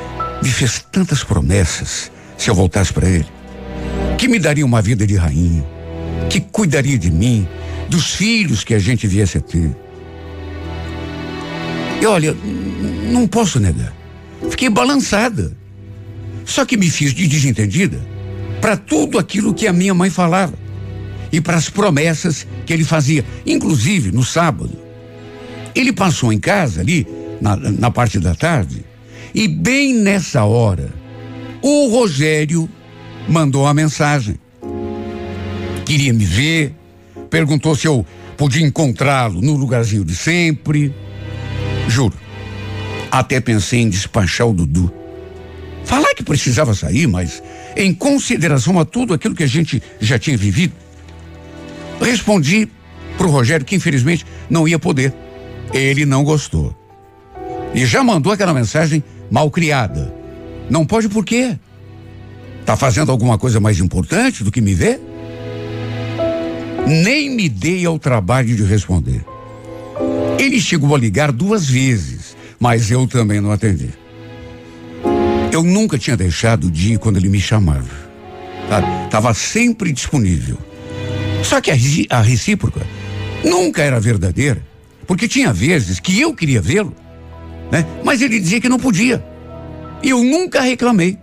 me 0.42 0.49
fez 0.49 0.85
tantas 0.90 1.25
promessas 1.25 2.11
se 2.37 2.49
eu 2.49 2.54
voltasse 2.54 2.92
para 2.92 3.08
ele. 3.08 3.26
Que 4.16 4.28
me 4.28 4.38
daria 4.38 4.64
uma 4.64 4.80
vida 4.80 5.06
de 5.06 5.16
rainha, 5.16 5.64
que 6.30 6.40
cuidaria 6.40 6.99
de 6.99 7.11
mim, 7.11 7.47
dos 7.88 8.14
filhos 8.14 8.62
que 8.62 8.75
a 8.75 8.78
gente 8.78 9.06
viesse 9.06 9.38
a 9.38 9.40
ter. 9.40 9.70
E 12.00 12.06
olha, 12.06 12.37
não 13.11 13.26
posso 13.26 13.58
negar. 13.58 13.92
Fiquei 14.49 14.68
balançada. 14.68 15.56
Só 16.44 16.64
que 16.64 16.76
me 16.76 16.88
fiz 16.88 17.12
de 17.12 17.26
desentendida 17.26 18.00
para 18.61 18.76
tudo 18.76 19.18
aquilo 19.18 19.52
que 19.52 19.66
a 19.66 19.73
minha 19.73 19.92
mãe 19.92 20.08
falava 20.08 20.67
e 21.32 21.40
para 21.40 21.56
as 21.56 21.68
promessas 21.68 22.47
que 22.64 22.73
ele 22.73 22.85
fazia, 22.85 23.25
inclusive 23.47 24.11
no 24.12 24.25
sábado. 24.25 24.76
Ele 25.75 25.92
passou 25.92 26.32
em 26.32 26.38
casa 26.38 26.80
ali, 26.80 27.06
na, 27.40 27.56
na 27.56 27.90
parte 27.90 28.18
da 28.18 28.35
tarde, 28.35 28.85
e 29.35 29.47
bem 29.47 29.94
nessa 29.94 30.44
hora, 30.44 30.92
o 31.62 31.88
Rogério 31.88 32.68
mandou 33.28 33.62
uma 33.62 33.75
mensagem. 33.75 34.37
Queria 35.85 36.12
me 36.12 36.25
ver, 36.25 36.75
perguntou 37.30 37.75
se 37.75 37.87
eu 37.87 38.04
podia 38.37 38.66
encontrá-lo 38.66 39.40
no 39.40 39.56
lugarzinho 39.56 40.04
de 40.04 40.14
sempre. 40.14 40.94
Juro, 41.88 42.14
até 43.11 43.40
pensei 43.40 43.80
em 43.80 43.88
despachar 43.88 44.49
o 44.49 44.54
Dudu. 44.54 44.92
Falar 45.85 46.14
que 46.14 46.23
precisava 46.23 46.75
sair, 46.75 47.06
mas 47.06 47.42
em 47.76 47.94
consideração 47.94 48.78
a 48.78 48.85
tudo 48.85 49.14
aquilo 49.14 49.35
que 49.35 49.44
a 49.44 49.49
gente 49.49 49.82
já 50.00 50.18
tinha 50.18 50.37
vivido, 50.37 50.75
respondi 52.00 52.69
pro 53.17 53.31
Rogério 53.31 53.67
que 53.67 53.76
infelizmente 53.76 54.25
não 54.49 54.67
ia 54.67 54.78
poder. 54.78 55.12
Ele 55.73 56.07
não 56.07 56.25
gostou. 56.25 56.75
E 57.75 57.85
já 57.85 58.02
mandou 58.02 58.33
aquela 58.33 58.55
mensagem 58.55 59.02
mal 59.31 59.50
criada. 59.50 60.14
Não 60.71 60.87
pode 60.87 61.09
por 61.09 61.25
quê? 61.25 61.59
Tá 62.64 62.76
fazendo 62.76 63.11
alguma 63.11 63.38
coisa 63.38 63.61
mais 63.61 63.81
importante 63.81 64.45
do 64.45 64.52
que 64.52 64.61
me 64.61 64.75
ver? 64.75 65.00
Nem 66.87 67.31
me 67.31 67.49
dei 67.49 67.85
ao 67.85 67.99
trabalho 67.99 68.55
de 68.55 68.62
responder. 68.62 69.25
Ele 70.38 70.61
chegou 70.61 70.95
a 70.95 70.99
ligar 70.99 71.33
duas 71.33 71.69
vezes, 71.69 72.37
mas 72.59 72.90
eu 72.90 73.07
também 73.07 73.40
não 73.40 73.50
atendi. 73.50 73.90
Eu 75.52 75.62
nunca 75.62 75.99
tinha 75.99 76.17
deixado 76.17 76.71
de 76.71 76.95
ir 76.95 76.99
quando 76.99 77.17
ele 77.17 77.28
me 77.28 77.40
chamava. 77.40 78.09
Sabe? 78.69 78.87
Tava 79.11 79.33
sempre 79.35 79.93
disponível. 79.93 80.59
Só 81.42 81.61
que 81.61 81.71
a, 81.71 81.76
a 82.11 82.21
recíproca 82.21 82.80
nunca 83.45 83.83
era 83.83 84.00
verdadeira, 84.00 84.62
porque 85.07 85.28
tinha 85.28 85.52
vezes 85.52 86.00
que 86.00 86.21
eu 86.21 86.35
queria 86.35 86.61
vê-lo, 86.61 86.95
né? 87.71 87.87
Mas 88.04 88.21
ele 88.23 88.38
dizia 88.38 88.61
que 88.61 88.68
não 88.68 88.78
podia. 88.78 89.25
E 90.02 90.11
eu 90.11 90.23
nunca 90.23 90.61
reclamei. 90.61 91.18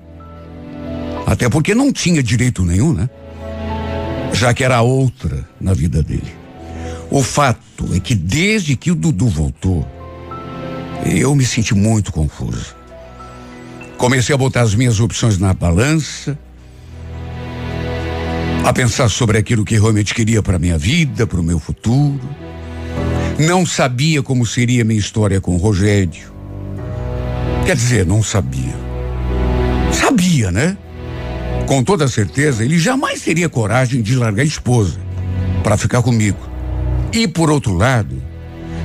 Até 1.26 1.50
porque 1.50 1.74
não 1.74 1.92
tinha 1.92 2.22
direito 2.22 2.64
nenhum, 2.64 2.94
né? 2.94 3.10
Já 4.34 4.54
que 4.54 4.64
era 4.64 4.82
outra 4.82 5.48
na 5.60 5.74
vida 5.74 6.04
dele. 6.04 6.34
O 7.10 7.24
fato 7.24 7.90
é 7.94 8.00
que 8.00 8.14
desde 8.14 8.76
que 8.76 8.92
o 8.92 8.96
Dudu 8.96 9.28
voltou, 9.28 9.88
eu 11.06 11.34
me 11.36 11.46
senti 11.46 11.74
muito 11.74 12.12
confuso. 12.12 12.76
Comecei 13.98 14.36
a 14.36 14.38
botar 14.38 14.62
as 14.62 14.76
minhas 14.76 15.00
opções 15.00 15.38
na 15.38 15.54
balança, 15.54 16.38
a 18.66 18.74
pensar 18.74 19.10
sobre 19.10 19.38
aquilo 19.38 19.64
que 19.64 19.76
realmente 19.76 20.12
queria 20.12 20.42
para 20.42 20.58
minha 20.58 20.76
vida, 20.76 21.28
para 21.28 21.40
o 21.40 21.44
meu 21.44 21.60
futuro. 21.60 22.20
Não 23.38 23.64
sabia 23.64 24.24
como 24.24 24.44
seria 24.44 24.84
minha 24.84 25.00
história 25.00 25.40
com 25.40 25.56
Rogério. 25.56 26.34
Quer 27.64 27.76
dizer, 27.76 28.08
não 28.08 28.24
sabia. 28.24 28.74
Sabia, 29.94 30.52
né? 30.52 30.76
Com 31.68 31.84
toda 31.84 32.08
certeza, 32.08 32.66
ele 32.66 32.80
jamais 32.80 33.22
teria 33.22 33.48
coragem 33.48 34.02
de 34.02 34.16
largar 34.16 34.42
a 34.42 34.46
esposa 34.46 35.00
para 35.64 35.78
ficar 35.78 36.02
comigo. 36.02 36.40
E 37.14 37.28
por 37.28 37.52
outro 37.52 37.76
lado, 37.76 38.20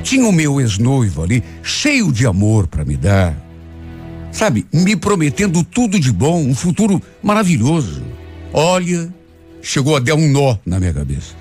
tinha 0.03 0.29
o 0.29 0.33
meu 0.33 0.61
ex-noivo 0.61 1.23
ali, 1.23 1.43
cheio 1.63 2.13
de 2.13 2.27
amor 2.27 2.67
para 2.67 2.85
me 2.85 2.99
dar. 2.99 3.35
Sabe, 4.31 4.67
me 4.71 4.95
prometendo 4.95 5.65
tudo 5.65 5.99
de 5.99 6.13
bom, 6.13 6.43
um 6.43 6.55
futuro 6.55 7.01
maravilhoso. 7.23 8.03
Olha, 8.53 9.20
chegou 9.63 9.97
a 9.97 10.01
dar 10.01 10.15
um 10.15 10.29
nó 10.29 10.57
na 10.65 10.79
minha 10.79 10.93
cabeça. 10.93 11.35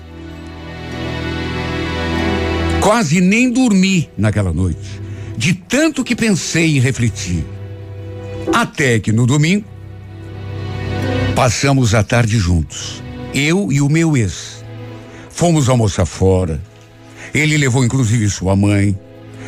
Quase 2.80 3.20
nem 3.20 3.50
dormi 3.50 4.08
naquela 4.16 4.52
noite, 4.52 5.00
de 5.36 5.54
tanto 5.54 6.02
que 6.02 6.16
pensei 6.16 6.76
e 6.76 6.80
refleti. 6.80 7.44
Até 8.52 8.98
que 8.98 9.12
no 9.12 9.26
domingo, 9.26 9.66
passamos 11.34 11.94
a 11.94 12.02
tarde 12.02 12.38
juntos, 12.38 13.02
eu 13.34 13.70
e 13.70 13.80
o 13.80 13.88
meu 13.88 14.16
ex. 14.16 14.64
Fomos 15.28 15.68
almoçar 15.68 16.06
fora. 16.06 16.60
Ele 17.32 17.56
levou 17.56 17.84
inclusive 17.84 18.28
sua 18.28 18.56
mãe, 18.56 18.98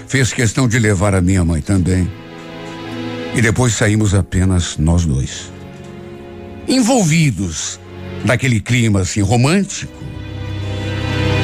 fez 0.06 0.32
questão 0.32 0.68
de 0.68 0.78
levar 0.78 1.14
a 1.14 1.20
minha 1.20 1.44
mãe 1.44 1.60
também. 1.60 2.10
E 3.34 3.40
depois 3.40 3.74
saímos 3.74 4.14
apenas 4.14 4.76
nós 4.78 5.04
dois. 5.04 5.50
Envolvidos 6.68 7.80
naquele 8.24 8.60
clima 8.60 9.00
assim 9.00 9.20
romântico. 9.20 9.92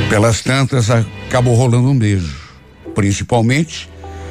Pelas 0.08 0.40
tantas 0.40 0.90
acabou 0.90 1.54
rolando 1.54 1.90
um 1.90 1.98
beijo, 1.98 2.36
principalmente 2.94 3.88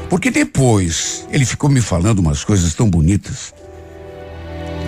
porque 0.09 0.31
depois 0.31 1.27
ele 1.31 1.45
ficou 1.45 1.69
me 1.69 1.81
falando 1.81 2.19
umas 2.19 2.43
coisas 2.43 2.73
tão 2.73 2.89
bonitas. 2.89 3.53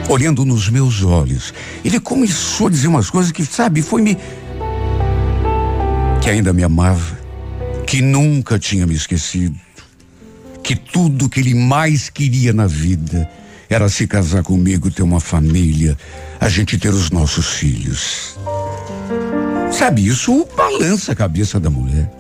Olhando 0.07 0.43
nos 0.43 0.69
meus 0.69 1.03
olhos, 1.03 1.53
ele 1.83 1.99
começou 1.99 2.67
a 2.67 2.69
dizer 2.69 2.87
umas 2.87 3.09
coisas 3.09 3.31
que, 3.31 3.45
sabe, 3.45 3.81
foi 3.81 4.01
me. 4.01 4.17
que 6.21 6.29
ainda 6.29 6.51
me 6.51 6.63
amava, 6.63 7.19
que 7.85 8.01
nunca 8.01 8.57
tinha 8.57 8.87
me 8.87 8.95
esquecido 8.95 9.55
que 10.69 10.75
tudo 10.75 11.27
que 11.27 11.39
ele 11.39 11.55
mais 11.55 12.11
queria 12.11 12.53
na 12.53 12.67
vida 12.67 13.27
era 13.69 13.87
se 13.87 14.07
casar 14.07 14.41
comigo, 14.41 14.89
ter 14.89 15.03
uma 15.03 15.19
família, 15.19 15.95
a 16.39 16.49
gente 16.49 16.77
ter 16.77 16.89
os 16.89 17.11
nossos 17.11 17.53
filhos. 17.53 18.37
Sabe, 19.71 20.07
isso 20.07 20.47
balança 20.57 21.11
a 21.11 21.15
cabeça 21.15 21.59
da 21.59 21.69
mulher. 21.69 22.11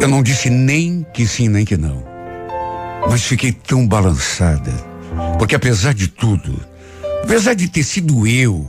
Eu 0.00 0.08
não 0.08 0.22
disse 0.22 0.50
nem 0.50 1.06
que 1.14 1.26
sim, 1.26 1.48
nem 1.48 1.64
que 1.64 1.76
não. 1.76 2.02
Mas 3.08 3.22
fiquei 3.22 3.52
tão 3.52 3.86
balançada. 3.86 4.72
Porque 5.38 5.54
apesar 5.54 5.94
de 5.94 6.08
tudo, 6.08 6.60
apesar 7.22 7.54
de 7.54 7.68
ter 7.68 7.84
sido 7.84 8.26
eu 8.26 8.66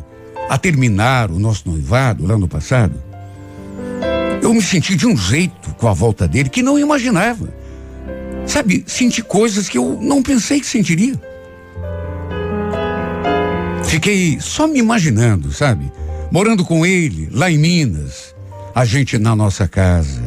a 0.49 0.57
terminar 0.57 1.31
o 1.31 1.39
nosso 1.39 1.67
noivado 1.67 2.27
lá 2.27 2.37
no 2.37 2.47
passado, 2.47 3.01
eu 4.41 4.53
me 4.53 4.61
senti 4.61 4.95
de 4.95 5.07
um 5.07 5.17
jeito 5.17 5.73
com 5.75 5.87
a 5.87 5.93
volta 5.93 6.27
dele 6.27 6.49
que 6.49 6.61
não 6.61 6.77
imaginava. 6.77 7.60
Sabe, 8.51 8.83
senti 8.85 9.21
coisas 9.21 9.69
que 9.69 9.77
eu 9.77 9.97
não 10.01 10.21
pensei 10.21 10.59
que 10.59 10.65
sentiria. 10.65 11.17
Fiquei 13.85 14.41
só 14.41 14.67
me 14.67 14.77
imaginando, 14.77 15.53
sabe? 15.53 15.89
Morando 16.29 16.65
com 16.65 16.85
ele, 16.85 17.29
lá 17.31 17.49
em 17.49 17.57
Minas, 17.57 18.35
a 18.75 18.83
gente 18.83 19.17
na 19.17 19.33
nossa 19.37 19.69
casa. 19.69 20.21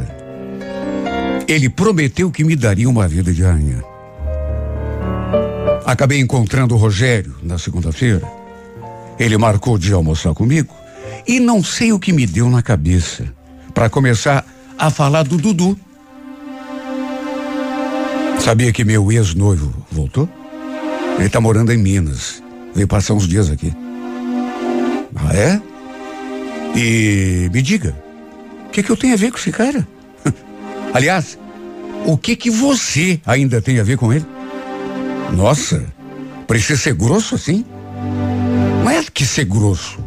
Ele 1.47 1.69
prometeu 1.69 2.31
que 2.31 2.43
me 2.43 2.57
daria 2.57 2.89
uma 2.89 3.07
vida 3.07 3.31
de 3.31 3.43
rainha. 3.43 3.85
Acabei 5.85 6.19
encontrando 6.19 6.75
o 6.75 6.79
Rogério 6.79 7.37
na 7.43 7.59
segunda-feira. 7.59 8.27
Ele 9.19 9.37
marcou 9.37 9.77
de 9.77 9.93
almoçar 9.93 10.33
comigo 10.33 10.75
e 11.29 11.39
não 11.39 11.63
sei 11.63 11.93
o 11.93 12.01
que 12.01 12.11
me 12.11 12.27
deu 12.27 12.49
na 12.49 12.63
cabeça 12.63 13.31
para 13.75 13.91
começar 13.91 14.47
a 14.79 14.89
falar 14.89 15.25
do 15.25 15.37
Dudu. 15.37 15.79
Sabia 18.45 18.71
que 18.75 18.85
meu 18.85 19.11
ex-noivo 19.11 19.73
voltou? 19.91 20.29
Ele 21.19 21.31
tá 21.31 21.41
morando 21.41 21.73
em 21.73 21.79
Minas. 21.79 22.43
Veio 22.75 22.87
passar 22.87 23.15
uns 23.15 23.27
dias 23.27 23.51
aqui. 23.51 23.73
Ah, 25.17 25.35
é? 25.35 25.63
E 26.77 27.49
me 27.51 27.63
diga, 27.63 27.97
o 28.67 28.69
que, 28.69 28.83
que 28.83 28.91
eu 28.91 28.99
tenho 28.99 29.15
a 29.15 29.17
ver 29.17 29.31
com 29.31 29.39
esse 29.39 29.51
cara? 29.51 29.89
Aliás, 30.93 31.39
o 32.05 32.19
que 32.19 32.37
que 32.37 32.51
você 32.51 33.19
ainda 33.25 33.63
tem 33.63 33.81
a 33.81 33.83
ver 33.83 33.97
com 33.97 34.13
ele? 34.13 34.27
Nossa, 35.33 35.83
precisa 36.47 36.79
ser 36.79 36.93
grosso 36.93 37.37
assim? 37.37 37.65
Não 38.83 38.91
é 38.91 39.03
que 39.05 39.25
ser 39.25 39.47
grosso. 39.47 39.99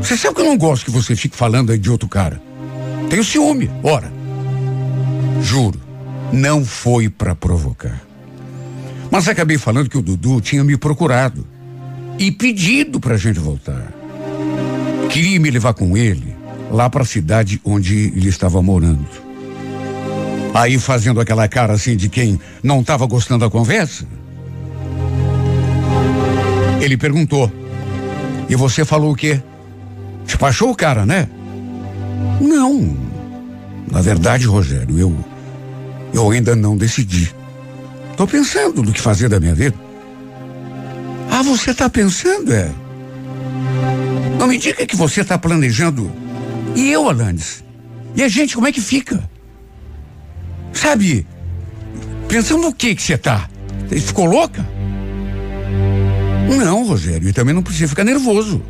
Você 0.00 0.16
sabe 0.16 0.36
que 0.36 0.40
eu 0.40 0.46
não 0.46 0.56
gosto 0.56 0.84
que 0.84 0.90
você 0.92 1.16
fique 1.16 1.36
falando 1.36 1.72
aí 1.72 1.78
de 1.78 1.90
outro 1.90 2.08
cara. 2.08 2.40
Tenho 3.10 3.24
ciúme, 3.24 3.68
ora. 3.82 4.12
Juro, 5.42 5.80
não 6.32 6.64
foi 6.64 7.08
para 7.08 7.34
provocar. 7.34 8.00
Mas 9.10 9.28
acabei 9.28 9.58
falando 9.58 9.88
que 9.88 9.98
o 9.98 10.02
Dudu 10.02 10.40
tinha 10.40 10.64
me 10.64 10.76
procurado 10.76 11.46
e 12.18 12.30
pedido 12.30 12.98
pra 12.98 13.16
gente 13.16 13.38
voltar. 13.38 13.92
Queria 15.08 15.38
me 15.38 15.50
levar 15.50 15.74
com 15.74 15.96
ele 15.96 16.34
lá 16.70 16.90
para 16.90 17.02
a 17.02 17.06
cidade 17.06 17.60
onde 17.64 18.12
ele 18.14 18.28
estava 18.28 18.60
morando. 18.60 19.06
Aí 20.52 20.78
fazendo 20.78 21.20
aquela 21.20 21.46
cara 21.48 21.74
assim 21.74 21.96
de 21.96 22.08
quem 22.08 22.40
não 22.62 22.80
estava 22.80 23.06
gostando 23.06 23.44
da 23.44 23.50
conversa, 23.50 24.06
ele 26.80 26.96
perguntou: 26.96 27.50
"E 28.48 28.56
você 28.56 28.84
falou 28.84 29.12
o 29.12 29.16
quê? 29.16 29.40
Despachou 30.24 30.70
o 30.70 30.74
cara, 30.74 31.06
né?" 31.06 31.28
Não. 32.40 32.96
Na 33.90 34.00
verdade, 34.00 34.46
Rogério, 34.46 34.98
eu 34.98 35.16
eu 36.16 36.30
ainda 36.30 36.56
não 36.56 36.76
decidi. 36.76 37.34
Tô 38.16 38.26
pensando 38.26 38.82
no 38.82 38.92
que 38.92 39.00
fazer 39.00 39.28
da 39.28 39.38
minha 39.38 39.54
vida. 39.54 39.76
Ah, 41.30 41.42
você 41.42 41.74
tá 41.74 41.90
pensando, 41.90 42.52
é? 42.52 42.70
Não 44.38 44.46
me 44.46 44.56
diga 44.56 44.86
que 44.86 44.96
você 44.96 45.22
tá 45.22 45.36
planejando. 45.36 46.10
E 46.74 46.90
eu, 46.90 47.08
Alanis? 47.08 47.62
E 48.14 48.22
a 48.22 48.28
gente, 48.28 48.54
como 48.54 48.66
é 48.66 48.72
que 48.72 48.80
fica? 48.80 49.28
Sabe, 50.72 51.26
pensando 52.28 52.62
no 52.62 52.72
que 52.72 52.94
que 52.94 53.02
você 53.02 53.18
tá? 53.18 53.48
Você 53.86 54.00
ficou 54.00 54.24
louca? 54.24 54.66
Não, 56.56 56.86
Rogério, 56.86 57.28
e 57.28 57.32
também 57.32 57.54
não 57.54 57.62
precisa 57.62 57.88
ficar 57.88 58.04
nervoso. 58.04 58.62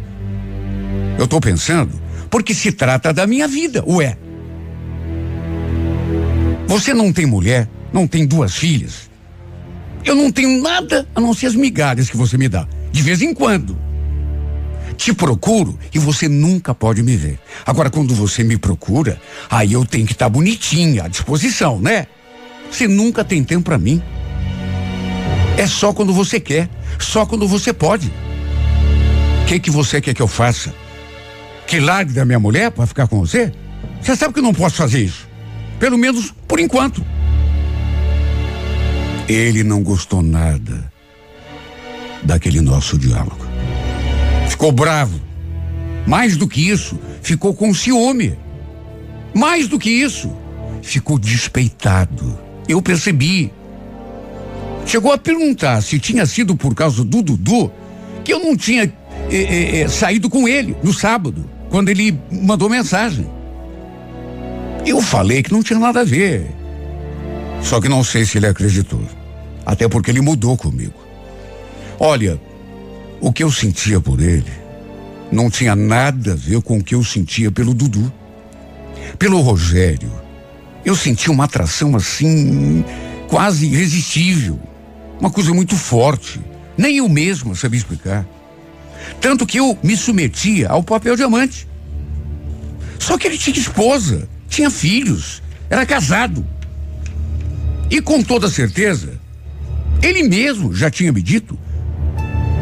Eu 1.18 1.28
tô 1.28 1.40
pensando 1.40 1.92
porque 2.28 2.52
se 2.52 2.72
trata 2.72 3.12
da 3.12 3.26
minha 3.26 3.46
vida, 3.46 3.84
ué. 3.86 4.16
Você 6.66 6.92
não 6.92 7.12
tem 7.12 7.26
mulher, 7.26 7.68
não 7.92 8.06
tem 8.06 8.26
duas 8.26 8.54
filhas. 8.54 9.08
Eu 10.04 10.14
não 10.14 10.30
tenho 10.30 10.60
nada 10.62 11.06
a 11.14 11.20
não 11.20 11.34
ser 11.34 11.46
as 11.46 11.54
migalhas 11.54 12.10
que 12.10 12.16
você 12.16 12.36
me 12.36 12.48
dá, 12.48 12.66
de 12.92 13.02
vez 13.02 13.22
em 13.22 13.32
quando. 13.32 13.76
Te 14.96 15.12
procuro 15.12 15.78
e 15.92 15.98
você 15.98 16.28
nunca 16.28 16.74
pode 16.74 17.02
me 17.02 17.16
ver. 17.16 17.38
Agora, 17.64 17.90
quando 17.90 18.14
você 18.14 18.42
me 18.42 18.56
procura, 18.56 19.20
aí 19.50 19.72
eu 19.72 19.84
tenho 19.84 20.06
que 20.06 20.12
estar 20.12 20.26
tá 20.26 20.30
bonitinha, 20.30 21.04
à 21.04 21.08
disposição, 21.08 21.80
né? 21.80 22.06
Você 22.70 22.88
nunca 22.88 23.24
tem 23.24 23.44
tempo 23.44 23.64
para 23.64 23.78
mim. 23.78 24.02
É 25.58 25.66
só 25.66 25.92
quando 25.92 26.12
você 26.12 26.40
quer, 26.40 26.68
só 26.98 27.26
quando 27.26 27.46
você 27.46 27.72
pode. 27.72 28.12
O 29.42 29.46
que 29.46 29.60
que 29.60 29.70
você 29.70 30.00
quer 30.00 30.14
que 30.14 30.22
eu 30.22 30.28
faça? 30.28 30.74
Que 31.66 31.80
largue 31.80 32.12
da 32.12 32.24
minha 32.24 32.38
mulher 32.38 32.70
para 32.70 32.86
ficar 32.86 33.06
com 33.06 33.20
você? 33.20 33.52
Você 34.00 34.16
sabe 34.16 34.34
que 34.34 34.40
eu 34.40 34.44
não 34.44 34.54
posso 34.54 34.76
fazer 34.76 35.00
isso. 35.00 35.25
Pelo 35.78 35.98
menos 35.98 36.32
por 36.46 36.58
enquanto. 36.60 37.04
Ele 39.28 39.64
não 39.64 39.82
gostou 39.82 40.22
nada 40.22 40.90
daquele 42.22 42.60
nosso 42.60 42.98
diálogo. 42.98 43.46
Ficou 44.48 44.72
bravo. 44.72 45.20
Mais 46.06 46.36
do 46.36 46.46
que 46.46 46.70
isso, 46.70 46.98
ficou 47.22 47.52
com 47.52 47.74
ciúme. 47.74 48.38
Mais 49.34 49.66
do 49.68 49.78
que 49.78 49.90
isso, 49.90 50.32
ficou 50.82 51.18
despeitado. 51.18 52.38
Eu 52.68 52.80
percebi. 52.80 53.52
Chegou 54.86 55.12
a 55.12 55.18
perguntar 55.18 55.82
se 55.82 55.98
tinha 55.98 56.24
sido 56.24 56.56
por 56.56 56.74
causa 56.74 57.04
do 57.04 57.22
Dudu 57.22 57.72
que 58.24 58.32
eu 58.32 58.40
não 58.40 58.56
tinha 58.56 58.92
eh, 59.30 59.80
eh, 59.82 59.88
saído 59.88 60.28
com 60.28 60.48
ele 60.48 60.76
no 60.82 60.92
sábado, 60.92 61.48
quando 61.70 61.88
ele 61.88 62.18
mandou 62.30 62.68
mensagem. 62.68 63.35
Eu 64.86 65.02
falei 65.02 65.42
que 65.42 65.52
não 65.52 65.62
tinha 65.62 65.78
nada 65.78 66.00
a 66.00 66.04
ver. 66.04 66.46
Só 67.60 67.80
que 67.80 67.88
não 67.88 68.04
sei 68.04 68.24
se 68.24 68.38
ele 68.38 68.46
acreditou. 68.46 69.02
Até 69.64 69.88
porque 69.88 70.10
ele 70.10 70.20
mudou 70.20 70.56
comigo. 70.56 70.94
Olha, 71.98 72.40
o 73.20 73.32
que 73.32 73.42
eu 73.42 73.50
sentia 73.50 74.00
por 74.00 74.20
ele 74.20 74.52
não 75.32 75.50
tinha 75.50 75.74
nada 75.74 76.32
a 76.32 76.36
ver 76.36 76.62
com 76.62 76.78
o 76.78 76.84
que 76.84 76.94
eu 76.94 77.02
sentia 77.02 77.50
pelo 77.50 77.74
Dudu. 77.74 78.12
Pelo 79.18 79.40
Rogério, 79.40 80.12
eu 80.84 80.94
sentia 80.94 81.32
uma 81.32 81.44
atração 81.44 81.96
assim, 81.96 82.84
quase 83.28 83.66
irresistível. 83.66 84.58
Uma 85.18 85.30
coisa 85.30 85.52
muito 85.52 85.74
forte. 85.74 86.40
Nem 86.78 86.98
eu 86.98 87.08
mesmo 87.08 87.56
sabia 87.56 87.78
explicar. 87.78 88.26
Tanto 89.20 89.46
que 89.46 89.58
eu 89.58 89.76
me 89.82 89.96
submetia 89.96 90.68
ao 90.68 90.82
papel 90.82 91.16
de 91.16 91.22
amante. 91.22 91.66
Só 92.98 93.16
que 93.16 93.26
ele 93.26 93.38
tinha 93.38 93.58
esposa, 93.58 94.28
tinha 94.48 94.70
filhos, 94.70 95.42
era 95.68 95.84
casado. 95.84 96.46
E 97.90 98.00
com 98.00 98.22
toda 98.22 98.48
certeza, 98.48 99.20
ele 100.02 100.22
mesmo 100.22 100.74
já 100.74 100.90
tinha 100.90 101.12
me 101.12 101.22
dito, 101.22 101.58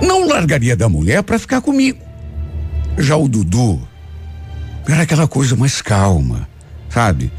não 0.03 0.29
largaria 0.29 0.77
da 0.77 0.89
mulher 0.89 1.23
para 1.23 1.39
ficar 1.39 1.61
comigo. 1.61 2.03
Já 2.99 3.17
o 3.17 3.29
Dudu 3.29 3.87
era 4.87 5.03
aquela 5.03 5.27
coisa 5.27 5.57
mais 5.57 5.81
calma, 5.81 6.49
sabe? 6.89 7.33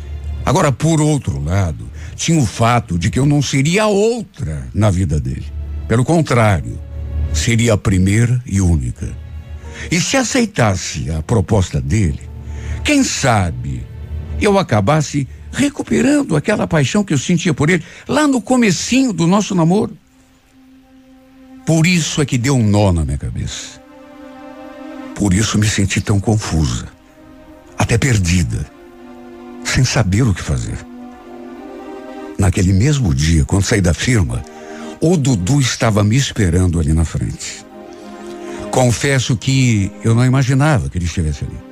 Agora, 0.45 0.71
por 0.71 1.01
outro 1.01 1.43
lado, 1.43 1.89
tinha 2.15 2.39
o 2.39 2.45
fato 2.45 2.97
de 2.97 3.09
que 3.09 3.19
eu 3.19 3.25
não 3.25 3.41
seria 3.41 3.87
outra 3.87 4.67
na 4.73 4.89
vida 4.89 5.19
dele. 5.19 5.45
Pelo 5.87 6.03
contrário, 6.03 6.79
seria 7.33 7.73
a 7.73 7.77
primeira 7.77 8.41
e 8.45 8.61
única. 8.61 9.07
E 9.91 9.99
se 9.99 10.17
aceitasse 10.17 11.09
a 11.11 11.21
proposta 11.21 11.81
dele, 11.81 12.21
quem 12.83 13.03
sabe 13.03 13.83
eu 14.41 14.57
acabasse 14.57 15.27
recuperando 15.51 16.35
aquela 16.35 16.67
paixão 16.67 17.03
que 17.03 17.13
eu 17.13 17.17
sentia 17.17 17.53
por 17.53 17.69
ele 17.69 17.83
lá 18.07 18.27
no 18.27 18.41
comecinho 18.41 19.13
do 19.13 19.25
nosso 19.25 19.55
namoro. 19.55 19.97
Por 21.65 21.87
isso 21.87 22.21
é 22.21 22.25
que 22.25 22.37
deu 22.37 22.55
um 22.55 22.67
nó 22.67 22.91
na 22.91 23.05
minha 23.05 23.17
cabeça. 23.17 23.81
Por 25.15 25.33
isso 25.33 25.57
me 25.57 25.67
senti 25.67 26.01
tão 26.01 26.19
confusa, 26.19 26.87
até 27.77 27.97
perdida, 27.97 28.69
sem 29.63 29.83
saber 29.83 30.23
o 30.23 30.33
que 30.33 30.43
fazer. 30.43 30.77
Naquele 32.37 32.73
mesmo 32.73 33.15
dia, 33.15 33.45
quando 33.45 33.63
saí 33.63 33.79
da 33.79 33.93
firma, 33.93 34.43
o 34.99 35.15
Dudu 35.15 35.61
estava 35.61 36.03
me 36.03 36.17
esperando 36.17 36.79
ali 36.79 36.93
na 36.93 37.05
frente. 37.05 37.65
Confesso 38.71 39.37
que 39.37 39.89
eu 40.03 40.13
não 40.13 40.25
imaginava 40.25 40.89
que 40.89 40.97
ele 40.97 41.05
estivesse 41.05 41.45
ali. 41.45 41.64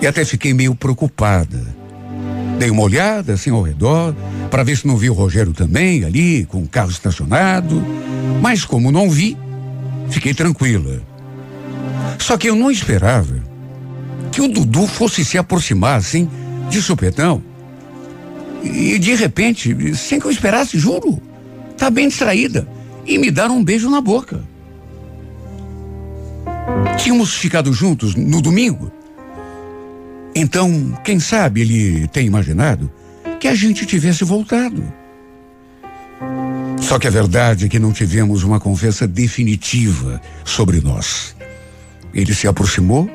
E 0.00 0.06
até 0.06 0.24
fiquei 0.24 0.54
meio 0.54 0.74
preocupada 0.74 1.78
Dei 2.58 2.70
uma 2.70 2.82
olhada 2.82 3.34
assim 3.34 3.50
ao 3.50 3.62
redor, 3.62 4.14
para 4.50 4.64
ver 4.64 4.76
se 4.76 4.86
não 4.86 4.96
vi 4.96 5.08
o 5.08 5.12
Rogério 5.12 5.52
também 5.52 6.04
ali, 6.04 6.44
com 6.44 6.60
o 6.60 6.68
carro 6.68 6.90
estacionado. 6.90 7.80
Mas 8.42 8.64
como 8.64 8.90
não 8.90 9.08
vi, 9.08 9.36
fiquei 10.10 10.34
tranquila. 10.34 11.00
Só 12.18 12.36
que 12.36 12.48
eu 12.48 12.56
não 12.56 12.68
esperava 12.68 13.40
que 14.32 14.40
o 14.40 14.48
Dudu 14.48 14.88
fosse 14.88 15.24
se 15.24 15.38
aproximar 15.38 15.98
assim, 15.98 16.28
de 16.68 16.82
supetão. 16.82 17.40
E 18.64 18.98
de 18.98 19.14
repente, 19.14 19.94
sem 19.94 20.18
que 20.18 20.26
eu 20.26 20.30
esperasse, 20.30 20.76
juro, 20.76 21.22
tá 21.76 21.88
bem 21.88 22.08
distraída, 22.08 22.68
e 23.06 23.18
me 23.18 23.30
dar 23.30 23.52
um 23.52 23.62
beijo 23.62 23.88
na 23.88 24.00
boca. 24.00 24.42
Tínhamos 26.96 27.34
ficado 27.34 27.72
juntos 27.72 28.16
no 28.16 28.42
domingo 28.42 28.97
então, 30.40 30.96
quem 31.04 31.18
sabe 31.18 31.62
ele 31.62 32.06
tem 32.08 32.26
imaginado 32.26 32.90
que 33.40 33.48
a 33.48 33.54
gente 33.54 33.86
tivesse 33.86 34.24
voltado. 34.24 34.82
Só 36.80 36.98
que 36.98 37.06
a 37.06 37.10
verdade 37.10 37.66
é 37.66 37.68
que 37.68 37.78
não 37.78 37.92
tivemos 37.92 38.44
uma 38.44 38.60
conversa 38.60 39.06
definitiva 39.06 40.20
sobre 40.44 40.80
nós. 40.80 41.34
Ele 42.14 42.34
se 42.34 42.46
aproximou, 42.46 43.10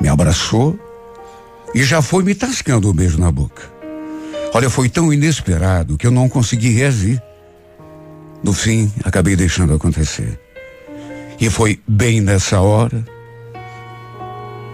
me 0.00 0.08
abraçou 0.08 0.78
e 1.74 1.82
já 1.82 2.00
foi 2.00 2.22
me 2.22 2.34
tascando 2.34 2.88
um 2.88 2.92
beijo 2.92 3.18
na 3.18 3.30
boca. 3.30 3.62
Olha, 4.52 4.70
foi 4.70 4.88
tão 4.88 5.12
inesperado 5.12 5.98
que 5.98 6.06
eu 6.06 6.12
não 6.12 6.28
consegui 6.28 6.70
reagir. 6.70 7.20
No 8.42 8.52
fim, 8.52 8.92
acabei 9.02 9.34
deixando 9.34 9.74
acontecer. 9.74 10.38
E 11.40 11.50
foi 11.50 11.80
bem 11.88 12.20
nessa 12.20 12.60
hora 12.60 13.04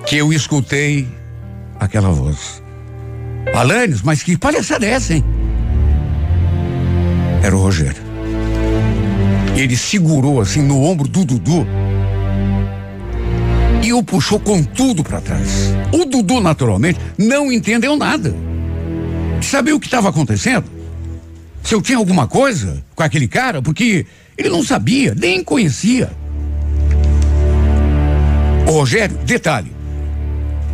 que 0.07 0.17
eu 0.17 0.33
escutei 0.33 1.09
aquela 1.81 2.11
voz. 2.11 2.63
Alanis, 3.55 4.03
mas 4.03 4.23
que 4.23 4.37
palhaçada 4.37 4.87
é 4.87 4.91
essa, 4.91 5.15
hein? 5.15 5.25
Era 7.43 7.57
o 7.57 7.61
Rogério. 7.61 8.03
Ele 9.57 9.77
segurou 9.77 10.41
assim 10.41 10.63
no 10.63 10.83
ombro 10.83 11.09
do 11.09 11.25
Dudu 11.25 11.67
e 13.83 13.93
o 13.93 14.03
puxou 14.03 14.39
com 14.39 14.63
tudo 14.63 15.03
para 15.03 15.21
trás. 15.21 15.73
O 15.93 16.05
Dudu, 16.05 16.41
naturalmente, 16.41 17.01
não 17.19 17.51
entendeu 17.51 17.97
nada. 17.97 18.35
Sabia 19.43 19.75
o 19.75 19.81
que 19.81 19.87
estava 19.87 20.11
acontecendo? 20.11 20.65
Se 21.63 21.75
eu 21.75 21.83
tinha 21.83 21.99
alguma 21.99 22.27
coisa 22.27 22.85
com 22.95 23.03
aquele 23.03 23.27
cara, 23.27 23.61
porque 23.63 24.07
ele 24.37 24.49
não 24.49 24.63
sabia, 24.63 25.15
nem 25.15 25.43
conhecia. 25.43 26.11
O 28.67 28.73
Rogério, 28.73 29.17
detalhe, 29.25 29.73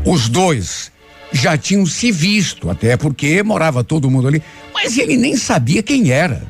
os 0.04 0.28
dois 0.28 0.92
já 1.32 1.56
tinham 1.56 1.84
se 1.86 2.10
visto, 2.10 2.70
até 2.70 2.96
porque 2.96 3.42
morava 3.42 3.84
todo 3.84 4.10
mundo 4.10 4.28
ali, 4.28 4.42
mas 4.72 4.96
ele 4.96 5.16
nem 5.16 5.36
sabia 5.36 5.82
quem 5.82 6.10
era. 6.10 6.42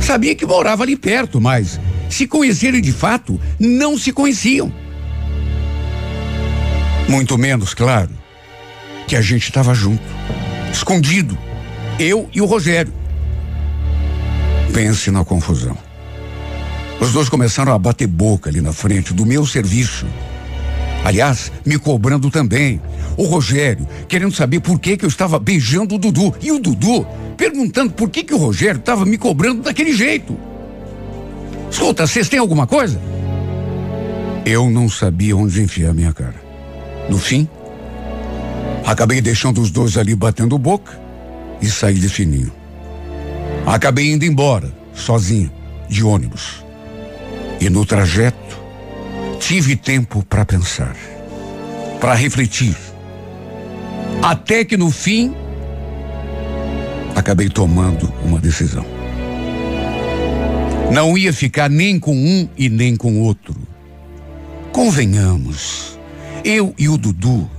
Sabia 0.00 0.34
que 0.34 0.46
morava 0.46 0.82
ali 0.82 0.96
perto, 0.96 1.40
mas 1.40 1.78
se 2.08 2.26
conhecerem 2.26 2.80
de 2.80 2.92
fato, 2.92 3.40
não 3.58 3.96
se 3.96 4.12
conheciam. 4.12 4.72
Muito 7.08 7.36
menos, 7.36 7.74
claro, 7.74 8.10
que 9.06 9.16
a 9.16 9.20
gente 9.20 9.44
estava 9.44 9.74
junto, 9.74 10.02
escondido, 10.72 11.36
eu 11.98 12.28
e 12.32 12.40
o 12.40 12.46
Rogério. 12.46 12.92
Pense 14.72 15.10
na 15.10 15.24
confusão. 15.24 15.76
Os 17.00 17.12
dois 17.12 17.28
começaram 17.28 17.72
a 17.72 17.78
bater 17.78 18.06
boca 18.06 18.48
ali 18.48 18.60
na 18.60 18.72
frente 18.72 19.12
do 19.12 19.26
meu 19.26 19.44
serviço. 19.44 20.06
Aliás, 21.04 21.50
me 21.66 21.78
cobrando 21.78 22.30
também. 22.30 22.80
O 23.16 23.24
Rogério, 23.24 23.86
querendo 24.08 24.34
saber 24.34 24.60
por 24.60 24.78
que, 24.78 24.96
que 24.96 25.04
eu 25.04 25.08
estava 25.08 25.38
beijando 25.38 25.94
o 25.94 25.98
Dudu. 25.98 26.34
E 26.40 26.50
o 26.50 26.58
Dudu 26.58 27.06
perguntando 27.36 27.92
por 27.92 28.08
que, 28.08 28.22
que 28.22 28.34
o 28.34 28.38
Rogério 28.38 28.78
estava 28.78 29.04
me 29.04 29.18
cobrando 29.18 29.62
daquele 29.62 29.92
jeito. 29.92 30.38
Escuta, 31.70 32.06
vocês 32.06 32.28
têm 32.28 32.38
alguma 32.38 32.66
coisa? 32.66 33.00
Eu 34.44 34.70
não 34.70 34.88
sabia 34.88 35.36
onde 35.36 35.62
enfiar 35.62 35.92
minha 35.92 36.12
cara. 36.12 36.40
No 37.08 37.18
fim, 37.18 37.48
acabei 38.84 39.20
deixando 39.20 39.60
os 39.60 39.70
dois 39.70 39.96
ali 39.96 40.14
batendo 40.14 40.56
boca 40.58 41.00
e 41.60 41.66
saí 41.66 41.94
de 41.94 42.08
fininho. 42.08 42.52
Acabei 43.66 44.12
indo 44.12 44.24
embora, 44.24 44.72
sozinho, 44.94 45.50
de 45.88 46.04
ônibus. 46.04 46.64
E 47.60 47.70
no 47.70 47.86
trajeto, 47.86 48.60
tive 49.38 49.76
tempo 49.76 50.24
para 50.24 50.44
pensar, 50.44 50.96
para 52.00 52.14
refletir. 52.14 52.76
Até 54.22 54.64
que 54.64 54.76
no 54.76 54.88
fim, 54.88 55.34
acabei 57.16 57.48
tomando 57.48 58.12
uma 58.24 58.38
decisão. 58.38 58.86
Não 60.92 61.18
ia 61.18 61.32
ficar 61.32 61.68
nem 61.68 61.98
com 61.98 62.14
um 62.14 62.48
e 62.56 62.68
nem 62.68 62.94
com 62.94 63.20
outro. 63.20 63.56
Convenhamos, 64.70 65.98
eu 66.44 66.72
e 66.78 66.88
o 66.88 66.96
Dudu 66.96 67.50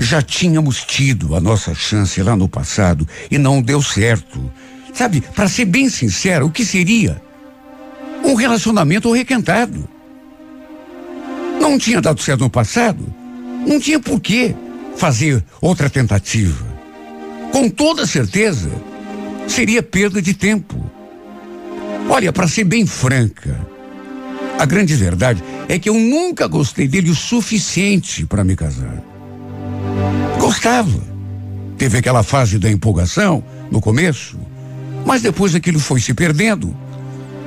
já 0.00 0.22
tínhamos 0.22 0.82
tido 0.82 1.36
a 1.36 1.40
nossa 1.40 1.74
chance 1.74 2.22
lá 2.22 2.34
no 2.34 2.48
passado 2.48 3.06
e 3.30 3.36
não 3.36 3.60
deu 3.60 3.82
certo. 3.82 4.50
Sabe, 4.94 5.20
para 5.20 5.46
ser 5.46 5.66
bem 5.66 5.90
sincero, 5.90 6.46
o 6.46 6.50
que 6.50 6.64
seria? 6.64 7.20
Um 8.24 8.34
relacionamento 8.34 9.12
requentado. 9.12 9.86
Não 11.60 11.76
tinha 11.76 12.00
dado 12.00 12.22
certo 12.22 12.40
no 12.40 12.50
passado, 12.50 13.12
não 13.66 13.78
tinha 13.78 14.00
por 14.00 14.18
que 14.20 14.56
fazer 14.96 15.44
outra 15.60 15.88
tentativa. 15.88 16.66
Com 17.52 17.68
toda 17.68 18.06
certeza, 18.06 18.70
seria 19.46 19.82
perda 19.82 20.20
de 20.20 20.34
tempo. 20.34 20.74
Olha, 22.08 22.32
para 22.32 22.48
ser 22.48 22.64
bem 22.64 22.86
franca, 22.86 23.58
a 24.58 24.64
grande 24.64 24.94
verdade 24.94 25.42
é 25.68 25.78
que 25.78 25.88
eu 25.88 25.94
nunca 25.94 26.46
gostei 26.46 26.88
dele 26.88 27.10
o 27.10 27.14
suficiente 27.14 28.24
para 28.24 28.44
me 28.44 28.56
casar. 28.56 29.02
Gostava. 30.38 31.16
Teve 31.76 31.98
aquela 31.98 32.22
fase 32.22 32.58
da 32.58 32.70
empolgação 32.70 33.44
no 33.70 33.80
começo, 33.80 34.38
mas 35.04 35.20
depois 35.20 35.54
aquilo 35.54 35.78
foi 35.78 36.00
se 36.00 36.14
perdendo. 36.14 36.74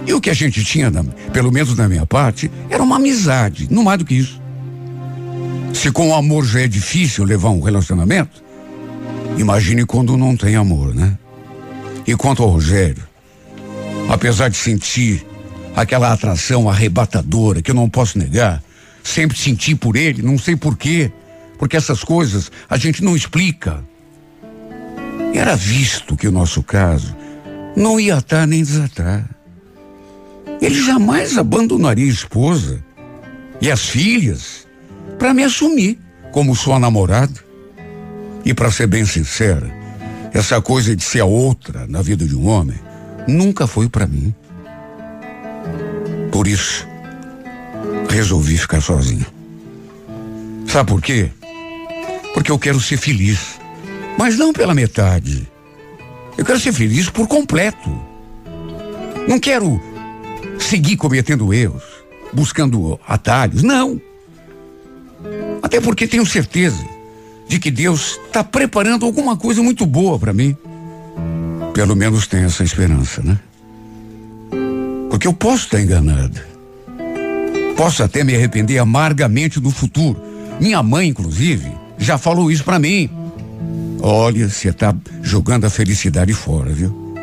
E 0.05 0.13
o 0.13 0.21
que 0.21 0.29
a 0.29 0.33
gente 0.33 0.63
tinha, 0.63 0.91
pelo 1.33 1.51
menos 1.51 1.75
da 1.75 1.87
minha 1.89 2.05
parte, 2.05 2.49
era 2.69 2.81
uma 2.81 2.97
amizade, 2.97 3.67
não 3.71 3.83
mais 3.83 3.97
do 3.97 4.05
que 4.05 4.15
isso. 4.15 4.39
Se 5.73 5.91
com 5.91 6.13
amor 6.13 6.45
já 6.45 6.61
é 6.61 6.67
difícil 6.67 7.23
levar 7.23 7.49
um 7.49 7.61
relacionamento, 7.61 8.43
imagine 9.37 9.85
quando 9.85 10.17
não 10.17 10.35
tem 10.35 10.55
amor, 10.55 10.93
né? 10.93 11.17
E 12.05 12.15
quanto 12.15 12.43
ao 12.43 12.49
Rogério, 12.49 13.07
apesar 14.09 14.49
de 14.49 14.57
sentir 14.57 15.25
aquela 15.75 16.11
atração 16.11 16.69
arrebatadora 16.69 17.61
que 17.61 17.71
eu 17.71 17.75
não 17.75 17.89
posso 17.89 18.17
negar. 18.17 18.61
Sempre 19.03 19.37
senti 19.37 19.75
por 19.75 19.95
ele, 19.95 20.21
não 20.21 20.37
sei 20.37 20.55
porquê, 20.55 21.11
porque 21.57 21.77
essas 21.77 22.03
coisas 22.03 22.51
a 22.69 22.77
gente 22.77 23.03
não 23.03 23.15
explica. 23.15 23.83
Era 25.33 25.55
visto 25.55 26.17
que 26.17 26.27
o 26.27 26.31
nosso 26.31 26.61
caso 26.61 27.15
não 27.75 27.99
ia 27.99 28.17
atar 28.17 28.45
nem 28.45 28.63
desatar. 28.63 29.29
Ele 30.61 30.83
jamais 30.83 31.37
abandonaria 31.37 32.05
a 32.05 32.09
esposa 32.09 32.83
e 33.61 33.71
as 33.71 33.81
filhas 33.87 34.67
para 35.19 35.33
me 35.33 35.43
assumir 35.43 35.99
como 36.31 36.55
sua 36.55 36.79
namorada. 36.79 37.47
E 38.45 38.53
para 38.53 38.71
ser 38.71 38.87
bem 38.87 39.05
sincera, 39.05 39.69
essa 40.33 40.61
coisa 40.61 40.95
de 40.95 41.03
ser 41.03 41.19
a 41.19 41.25
outra 41.25 41.85
na 41.87 42.01
vida 42.01 42.25
de 42.25 42.35
um 42.35 42.47
homem 42.47 42.79
nunca 43.27 43.67
foi 43.67 43.89
para 43.89 44.07
mim. 44.07 44.33
Por 46.31 46.47
isso, 46.47 46.87
resolvi 48.09 48.57
ficar 48.57 48.81
sozinho. 48.81 49.25
Sabe 50.65 50.89
por 50.89 51.01
quê? 51.01 51.29
Porque 52.33 52.49
eu 52.49 52.57
quero 52.57 52.79
ser 52.79 52.97
feliz. 52.97 53.59
Mas 54.17 54.37
não 54.37 54.53
pela 54.53 54.73
metade. 54.73 55.47
Eu 56.37 56.45
quero 56.45 56.59
ser 56.59 56.71
feliz 56.71 57.09
por 57.09 57.27
completo. 57.27 57.89
Não 59.27 59.39
quero 59.39 59.79
seguir 60.57 60.95
cometendo 60.95 61.53
erros, 61.53 61.83
buscando 62.31 62.99
atalhos. 63.05 63.63
Não. 63.63 63.99
Até 65.69 65.79
porque 65.79 66.07
tenho 66.07 66.25
certeza 66.25 66.83
de 67.47 67.59
que 67.59 67.69
Deus 67.69 68.19
está 68.25 68.43
preparando 68.43 69.05
alguma 69.05 69.37
coisa 69.37 69.61
muito 69.61 69.85
boa 69.85 70.17
para 70.17 70.33
mim. 70.33 70.57
Pelo 71.75 71.95
menos 71.95 72.25
tenho 72.25 72.47
essa 72.47 72.63
esperança, 72.63 73.21
né? 73.21 73.37
Porque 75.11 75.27
eu 75.27 75.33
posso 75.33 75.65
estar 75.65 75.79
enganada. 75.79 76.43
Posso 77.77 78.01
até 78.01 78.23
me 78.23 78.35
arrepender 78.35 78.79
amargamente 78.79 79.59
do 79.59 79.69
futuro. 79.69 80.19
Minha 80.59 80.81
mãe, 80.81 81.09
inclusive, 81.09 81.71
já 81.99 82.17
falou 82.17 82.49
isso 82.49 82.63
para 82.63 82.79
mim. 82.79 83.07
Olha, 84.01 84.49
você 84.49 84.73
tá 84.73 84.95
jogando 85.21 85.65
a 85.65 85.69
felicidade 85.69 86.33
fora, 86.33 86.71
viu? 86.71 87.13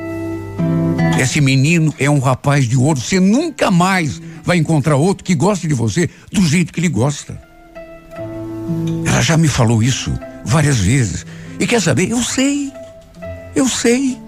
Esse 1.18 1.40
menino 1.40 1.92
é 1.98 2.08
um 2.08 2.20
rapaz 2.20 2.64
de 2.64 2.76
ouro. 2.76 3.00
Você 3.00 3.18
nunca 3.18 3.72
mais 3.72 4.22
vai 4.44 4.56
encontrar 4.56 4.94
outro 4.94 5.24
que 5.24 5.34
goste 5.34 5.66
de 5.66 5.74
você 5.74 6.08
do 6.30 6.42
jeito 6.46 6.72
que 6.72 6.78
ele 6.78 6.88
gosta. 6.88 7.44
Ela 9.06 9.20
já 9.20 9.36
me 9.36 9.48
falou 9.48 9.82
isso 9.82 10.12
várias 10.44 10.78
vezes. 10.78 11.24
E 11.58 11.66
quer 11.66 11.80
saber? 11.80 12.10
Eu 12.10 12.22
sei. 12.22 12.72
Eu 13.54 13.68
sei. 13.68 14.18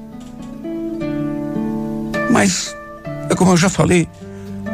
Mas 2.31 2.75
é 3.29 3.35
como 3.35 3.53
eu 3.53 3.57
já 3.57 3.69
falei, 3.69 4.09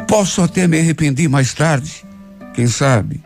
posso 0.07 0.41
até 0.41 0.67
me 0.67 0.79
arrepender 0.79 1.27
mais 1.27 1.53
tarde, 1.53 2.05
quem 2.53 2.67
sabe. 2.67 3.23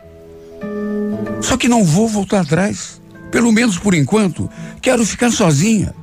Só 1.40 1.56
que 1.56 1.68
não 1.68 1.84
vou 1.84 2.08
voltar 2.08 2.40
atrás. 2.40 3.00
Pelo 3.30 3.52
menos 3.52 3.78
por 3.78 3.94
enquanto, 3.94 4.50
quero 4.82 5.06
ficar 5.06 5.30
sozinha. 5.30 5.94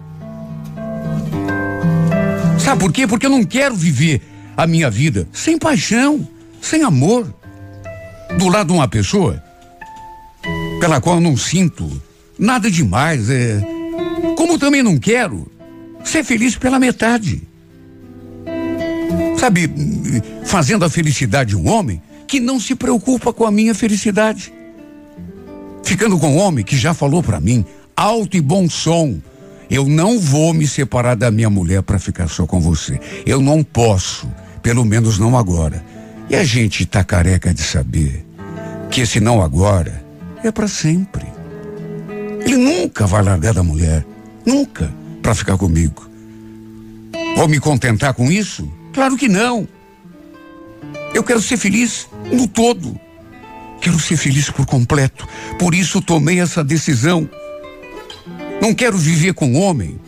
Sabe 2.57 2.79
por 2.79 2.91
quê? 2.91 3.05
Porque 3.05 3.25
eu 3.25 3.29
não 3.29 3.43
quero 3.43 3.75
viver 3.75 4.21
a 4.55 4.65
minha 4.65 4.89
vida 4.89 5.27
sem 5.33 5.57
paixão, 5.57 6.27
sem 6.61 6.83
amor. 6.83 7.33
Do 8.37 8.47
lado 8.47 8.67
de 8.67 8.73
uma 8.73 8.87
pessoa 8.87 9.43
pela 10.79 11.01
qual 11.01 11.19
não 11.19 11.35
sinto 11.35 11.89
nada 12.37 12.69
demais. 12.69 13.29
É, 13.29 13.61
como 14.35 14.57
também 14.57 14.83
não 14.83 14.97
quero 14.97 15.49
ser 16.03 16.23
feliz 16.23 16.55
pela 16.55 16.79
metade. 16.79 17.41
Sabe, 19.37 19.71
fazendo 20.45 20.83
a 20.83 20.89
felicidade 20.89 21.51
de 21.51 21.55
um 21.55 21.67
homem 21.69 22.01
que 22.27 22.39
não 22.39 22.59
se 22.59 22.75
preocupa 22.75 23.31
com 23.31 23.45
a 23.45 23.51
minha 23.51 23.73
felicidade. 23.73 24.53
Ficando 25.83 26.17
com 26.17 26.35
um 26.35 26.37
homem 26.37 26.65
que 26.65 26.75
já 26.75 26.93
falou 26.93 27.23
para 27.23 27.39
mim, 27.39 27.65
alto 27.95 28.35
e 28.35 28.41
bom 28.41 28.69
som, 28.69 29.19
eu 29.69 29.87
não 29.87 30.19
vou 30.19 30.53
me 30.53 30.67
separar 30.67 31.15
da 31.15 31.29
minha 31.29 31.49
mulher 31.49 31.81
para 31.81 31.99
ficar 31.99 32.27
só 32.27 32.45
com 32.45 32.59
você. 32.59 32.99
Eu 33.25 33.39
não 33.39 33.63
posso, 33.63 34.29
pelo 34.61 34.83
menos 34.83 35.17
não 35.19 35.37
agora. 35.37 35.83
E 36.29 36.35
a 36.35 36.43
gente 36.43 36.85
tá 36.85 37.03
careca 37.03 37.53
de 37.53 37.61
saber 37.61 38.25
que 38.89 39.01
esse 39.01 39.19
não 39.19 39.41
agora 39.41 40.06
é 40.43 40.51
para 40.51 40.67
sempre. 40.67 41.25
Ele 42.41 42.57
nunca 42.57 43.05
vai 43.05 43.23
largar 43.23 43.53
da 43.53 43.63
mulher, 43.63 44.05
nunca, 44.45 44.91
para 45.21 45.35
ficar 45.35 45.57
comigo. 45.57 46.07
Vou 47.35 47.47
me 47.47 47.59
contentar 47.59 48.13
com 48.13 48.31
isso? 48.31 48.71
Claro 48.93 49.17
que 49.17 49.27
não. 49.27 49.67
Eu 51.13 51.23
quero 51.23 51.41
ser 51.41 51.57
feliz 51.57 52.07
no 52.31 52.47
todo. 52.47 52.99
Quero 53.81 53.99
ser 53.99 54.17
feliz 54.17 54.49
por 54.49 54.65
completo. 54.65 55.27
Por 55.59 55.75
isso 55.75 56.01
tomei 56.01 56.39
essa 56.39 56.63
decisão. 56.63 57.29
Não 58.61 58.73
quero 58.73 58.97
viver 58.97 59.33
com 59.33 59.47
um 59.47 59.61
homem 59.61 59.99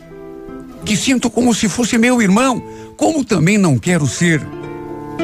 que 0.86 0.96
sinto 0.96 1.30
como 1.30 1.54
se 1.54 1.70
fosse 1.70 1.98
meu 1.98 2.22
irmão, 2.22 2.64
como 2.98 3.24
também 3.24 3.58
não 3.58 3.78
quero 3.78 4.08
ser 4.08 4.42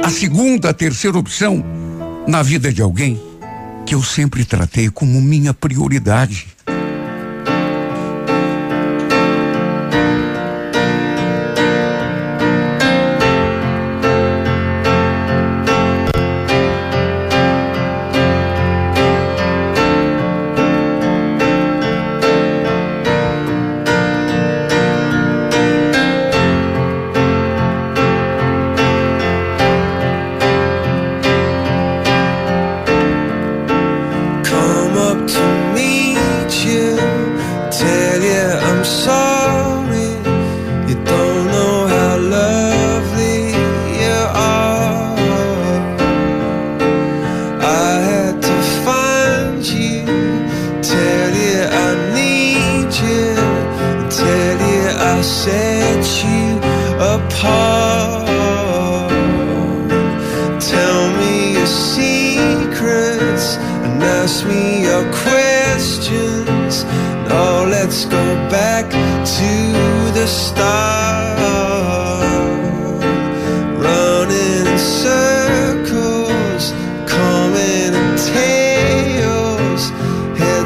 a 0.04 0.10
segunda, 0.10 0.70
a 0.70 0.74
terceira 0.74 1.18
opção 1.18 1.64
na 2.28 2.44
vida 2.44 2.72
de 2.72 2.82
alguém 2.82 3.20
que 3.86 3.94
eu 3.94 4.04
sempre 4.04 4.44
tratei 4.44 4.90
como 4.90 5.22
minha 5.22 5.54
prioridade. 5.54 6.48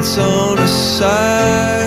its 0.00 0.16
a 0.16 0.66
side. 0.66 1.79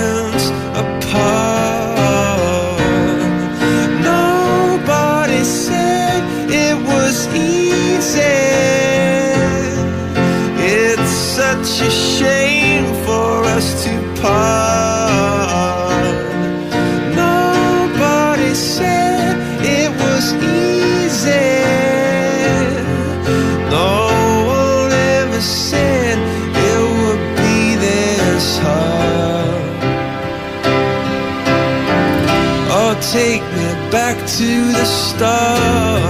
stars 35.23 36.02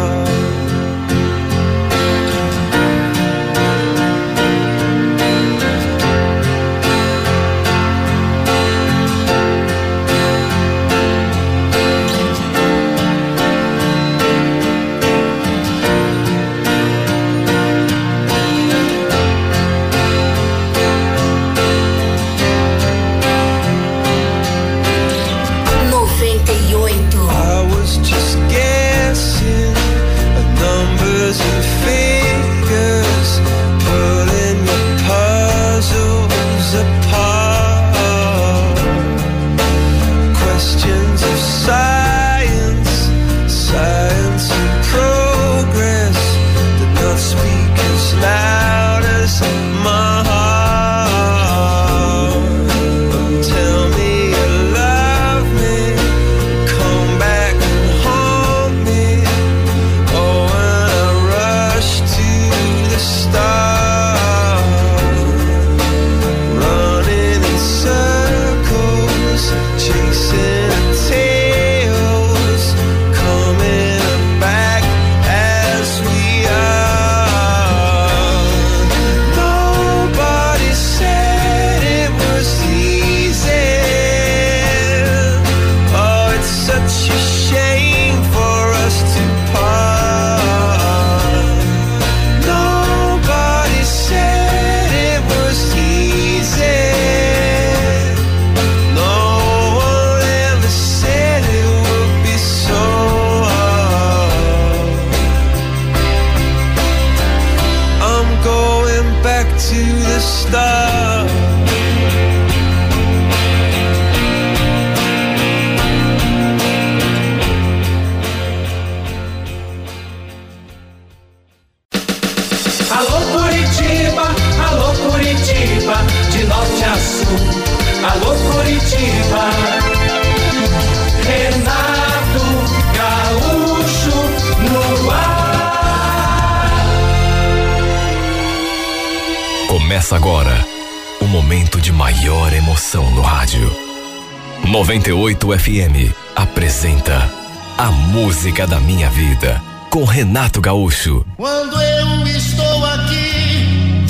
98 145.53 145.57
FM 145.57 146.13
apresenta 146.35 147.31
A 147.77 147.91
Música 147.91 148.65
da 148.65 148.79
Minha 148.79 149.09
Vida 149.09 149.61
com 149.89 150.03
Renato 150.03 150.59
Gaúcho. 150.59 151.23
Quando 151.37 151.79
eu 151.79 152.27
estou 152.27 152.85
aqui, 152.85 154.05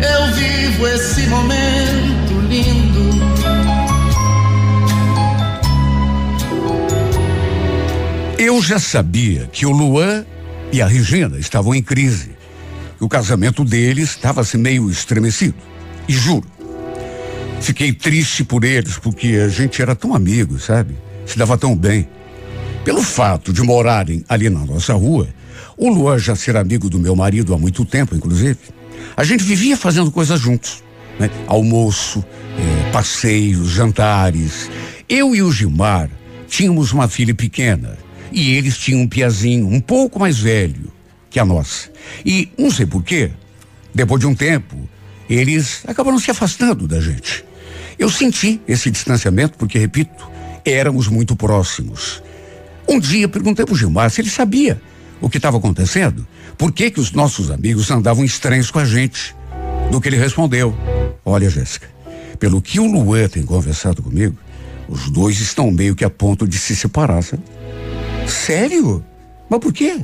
eu 0.00 0.34
vivo 0.34 0.86
esse 0.88 1.26
momento 1.28 2.40
lindo. 2.48 3.06
Eu 8.38 8.60
já 8.60 8.78
sabia 8.78 9.48
que 9.52 9.64
o 9.64 9.70
Luan 9.70 10.24
e 10.72 10.82
a 10.82 10.86
Regina 10.86 11.38
estavam 11.38 11.74
em 11.74 11.82
crise. 11.82 12.34
Que 12.98 13.04
o 13.04 13.08
casamento 13.08 13.64
deles 13.64 14.10
estava 14.10 14.40
assim 14.40 14.58
meio 14.58 14.90
estremecido. 14.90 15.54
E 16.08 16.12
juro, 16.12 16.44
fiquei 17.66 17.92
triste 17.92 18.44
por 18.44 18.62
eles, 18.62 18.96
porque 18.96 19.40
a 19.44 19.48
gente 19.48 19.82
era 19.82 19.96
tão 19.96 20.14
amigo, 20.14 20.56
sabe? 20.56 20.96
Se 21.26 21.36
dava 21.36 21.58
tão 21.58 21.76
bem. 21.76 22.08
Pelo 22.84 23.02
fato 23.02 23.52
de 23.52 23.60
morarem 23.60 24.24
ali 24.28 24.48
na 24.48 24.64
nossa 24.64 24.94
rua, 24.94 25.28
o 25.76 25.88
Luan 25.88 26.16
já 26.16 26.36
ser 26.36 26.56
amigo 26.56 26.88
do 26.88 27.00
meu 27.00 27.16
marido 27.16 27.52
há 27.52 27.58
muito 27.58 27.84
tempo, 27.84 28.14
inclusive, 28.14 28.56
a 29.16 29.24
gente 29.24 29.42
vivia 29.42 29.76
fazendo 29.76 30.12
coisas 30.12 30.40
juntos. 30.40 30.84
Né? 31.18 31.28
Almoço, 31.48 32.24
eh, 32.56 32.90
passeios, 32.92 33.70
jantares. 33.70 34.70
Eu 35.08 35.34
e 35.34 35.42
o 35.42 35.50
Gilmar 35.50 36.08
tínhamos 36.46 36.92
uma 36.92 37.08
filha 37.08 37.34
pequena 37.34 37.98
e 38.30 38.54
eles 38.54 38.78
tinham 38.78 39.00
um 39.00 39.08
piazinho 39.08 39.66
um 39.66 39.80
pouco 39.80 40.20
mais 40.20 40.38
velho 40.38 40.92
que 41.28 41.40
a 41.40 41.44
nossa. 41.44 41.90
E 42.24 42.48
não 42.56 42.70
sei 42.70 42.86
porquê, 42.86 43.32
depois 43.92 44.20
de 44.20 44.26
um 44.28 44.36
tempo, 44.36 44.88
eles 45.28 45.80
acabaram 45.84 46.18
se 46.20 46.30
afastando 46.30 46.86
da 46.86 47.00
gente. 47.00 47.44
Eu 47.98 48.10
senti 48.10 48.60
esse 48.68 48.90
distanciamento 48.90 49.56
porque, 49.56 49.78
repito, 49.78 50.28
éramos 50.64 51.08
muito 51.08 51.34
próximos. 51.34 52.22
Um 52.88 53.00
dia 53.00 53.28
perguntei 53.28 53.64
para 53.64 53.72
o 53.74 53.76
Gilmar 53.76 54.10
se 54.10 54.20
ele 54.20 54.30
sabia 54.30 54.80
o 55.20 55.30
que 55.30 55.38
estava 55.38 55.56
acontecendo, 55.56 56.26
por 56.58 56.72
que 56.72 56.90
que 56.90 57.00
os 57.00 57.12
nossos 57.12 57.50
amigos 57.50 57.90
andavam 57.90 58.24
estranhos 58.24 58.70
com 58.70 58.78
a 58.78 58.84
gente. 58.84 59.34
Do 59.90 60.00
que 60.00 60.08
ele 60.08 60.16
respondeu: 60.16 60.76
Olha, 61.24 61.48
Jéssica, 61.48 61.88
pelo 62.38 62.60
que 62.60 62.80
o 62.80 62.86
Luan 62.86 63.28
tem 63.28 63.44
conversado 63.44 64.02
comigo, 64.02 64.36
os 64.88 65.08
dois 65.10 65.40
estão 65.40 65.70
meio 65.70 65.94
que 65.94 66.04
a 66.04 66.10
ponto 66.10 66.46
de 66.46 66.58
se 66.58 66.74
separar, 66.76 67.22
sabe? 67.22 67.42
Sério? 68.26 69.04
Mas 69.48 69.60
por 69.60 69.72
quê? 69.72 70.00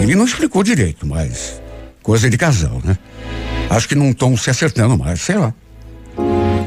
Ele 0.00 0.14
não 0.14 0.24
explicou 0.24 0.62
direito, 0.62 1.06
mas 1.06 1.60
coisa 2.02 2.28
de 2.28 2.36
casal, 2.36 2.80
né? 2.84 2.98
Acho 3.70 3.88
que 3.88 3.94
não 3.94 4.10
estão 4.10 4.36
se 4.36 4.50
acertando 4.50 4.98
mais, 4.98 5.20
sei 5.20 5.36
lá. 5.36 5.54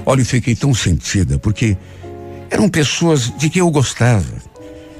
Olha, 0.06 0.22
eu 0.22 0.26
fiquei 0.26 0.56
tão 0.56 0.74
sentida, 0.74 1.40
porque 1.40 1.76
eram 2.50 2.70
pessoas 2.70 3.34
de 3.38 3.50
que 3.50 3.60
eu 3.60 3.70
gostava. 3.72 4.36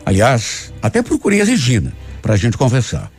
Aliás, 0.06 0.74
até 0.82 1.02
procurei 1.02 1.42
a 1.42 1.46
Regina 1.46 1.94
para 2.22 2.34
a 2.34 2.38
gente 2.38 2.58
conversar. 2.58 3.12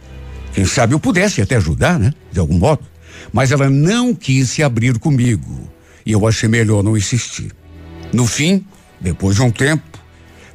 Quem 0.53 0.65
sabe 0.65 0.95
eu 0.95 1.01
pudesse 1.01 1.41
até 1.41 1.57
ajudar, 1.57 1.99
né? 1.99 2.13
De 2.33 2.41
algum 2.41 2.59
modo. 2.59 2.83
Mas 3.33 3.53
ela 3.53 3.69
não 3.69 4.15
quis 4.15 4.51
se 4.51 4.63
abrir 4.63 4.99
comigo. 4.99 5.71
E 6.05 6.13
eu 6.13 6.27
achei 6.27 6.49
melhor 6.49 6.83
não 6.83 6.97
insistir. 6.97 7.53
No 8.13 8.27
fim, 8.27 8.65
depois 9.01 9.37
de 9.37 9.43
um 9.43 9.51
tempo, 9.51 9.85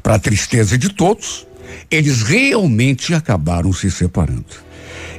para 0.02 0.16
a 0.16 0.20
tristeza 0.20 0.78
de 0.78 0.90
todos, 0.90 1.46
eles 1.90 2.24
realmente 2.24 3.14
acabaram 3.14 3.72
se 3.72 3.92
separando. 3.92 4.46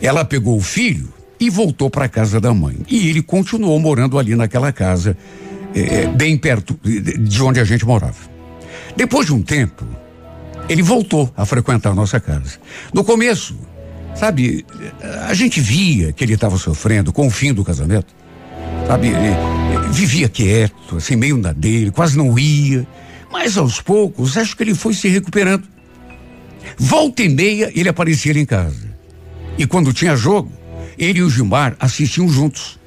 Ela 0.01 0.25
pegou 0.25 0.57
o 0.57 0.63
filho 0.63 1.13
e 1.39 1.49
voltou 1.51 1.91
para 1.91 2.07
a 2.07 2.09
casa 2.09 2.41
da 2.41 2.53
mãe. 2.53 2.79
E 2.89 3.09
ele 3.09 3.23
continuou 3.23 3.79
morando 3.79 4.19
ali 4.19 4.35
naquela 4.35 4.73
casa, 4.73 5.17
eh, 5.75 6.07
bem 6.09 6.37
perto 6.37 6.79
de 6.83 7.43
onde 7.43 7.61
a 7.61 7.65
gente 7.65 7.85
morava. 7.85 8.31
Depois 8.97 9.27
de 9.27 9.35
um 9.35 9.43
tempo, 9.43 9.87
ele 10.69 10.83
voltou 10.83 11.33
a 11.37 11.45
frequentar 11.45 11.91
a 11.91 11.95
nossa 11.95 12.21
casa. 12.21 12.59
No 12.93 13.05
começo, 13.05 13.57
sabe, 14.15 14.65
a 15.27 15.35
gente 15.35 15.61
via 15.61 16.13
que 16.13 16.25
ele 16.25 16.35
estava 16.35 16.57
sofrendo 16.59 17.13
com 17.13 17.27
o 17.27 17.31
fim 17.31 17.53
do 17.53 17.65
casamento. 17.65 18.15
Sabe, 18.87 19.13
vivia 19.91 20.29
quieto, 20.29 20.97
assim, 20.97 21.17
meio 21.17 21.37
na 21.37 21.53
dele, 21.53 21.91
quase 21.91 22.17
não 22.17 22.39
ia. 22.39 22.87
Mas 23.31 23.57
aos 23.57 23.81
poucos, 23.81 24.37
acho 24.37 24.57
que 24.57 24.63
ele 24.63 24.75
foi 24.75 24.93
se 24.93 25.09
recuperando. 25.09 25.65
Volta 26.77 27.23
e 27.23 27.29
meia, 27.29 27.71
ele 27.75 27.89
aparecia 27.89 28.39
em 28.39 28.45
casa. 28.45 28.93
E 29.57 29.67
quando 29.67 29.93
tinha 29.93 30.17
jogo, 30.17 30.53
ele 30.99 31.21
e 31.21 31.23
o 31.23 31.31
Gilmar 31.31 31.77
assistiam 31.79 32.29
juntos. 32.29 32.79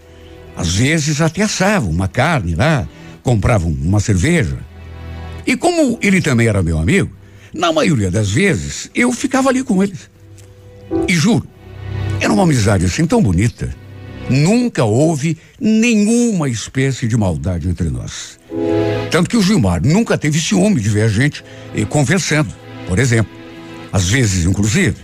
Às 0.56 0.76
vezes 0.76 1.22
até 1.22 1.44
assavam 1.44 1.90
uma 1.90 2.08
carne 2.08 2.56
lá, 2.56 2.88
compravam 3.24 3.70
uma 3.70 4.00
cerveja. 4.00 4.58
E 5.46 5.56
como 5.56 6.00
ele 6.02 6.22
também 6.22 6.48
era 6.48 6.64
meu 6.64 6.78
amigo, 6.78 7.12
na 7.54 7.72
maioria 7.72 8.10
das 8.10 8.32
vezes 8.32 8.90
eu 8.96 9.12
ficava 9.12 9.50
ali 9.50 9.64
com 9.64 9.84
eles. 9.84 10.10
E 11.08 11.14
juro, 11.14 11.48
era 12.20 12.32
uma 12.32 12.44
amizade 12.44 12.86
assim 12.86 13.06
tão 13.06 13.22
bonita. 13.22 13.76
Nunca 14.30 14.84
houve 14.84 15.38
nenhuma 15.60 16.50
espécie 16.50 17.08
de 17.08 17.16
maldade 17.16 17.70
entre 17.70 17.90
nós. 17.90 18.40
Tanto 19.12 19.30
que 19.30 19.38
o 19.38 19.42
Gilmar 19.42 19.86
nunca 19.86 20.18
teve 20.18 20.40
ciúme 20.40 20.82
de 20.82 20.90
ver 20.90 21.04
a 21.04 21.08
gente 21.08 21.44
eh, 21.76 21.86
conversando, 21.86 22.52
por 22.88 22.98
exemplo. 22.98 23.32
Às 23.92 24.10
vezes, 24.10 24.46
inclusive, 24.46 24.96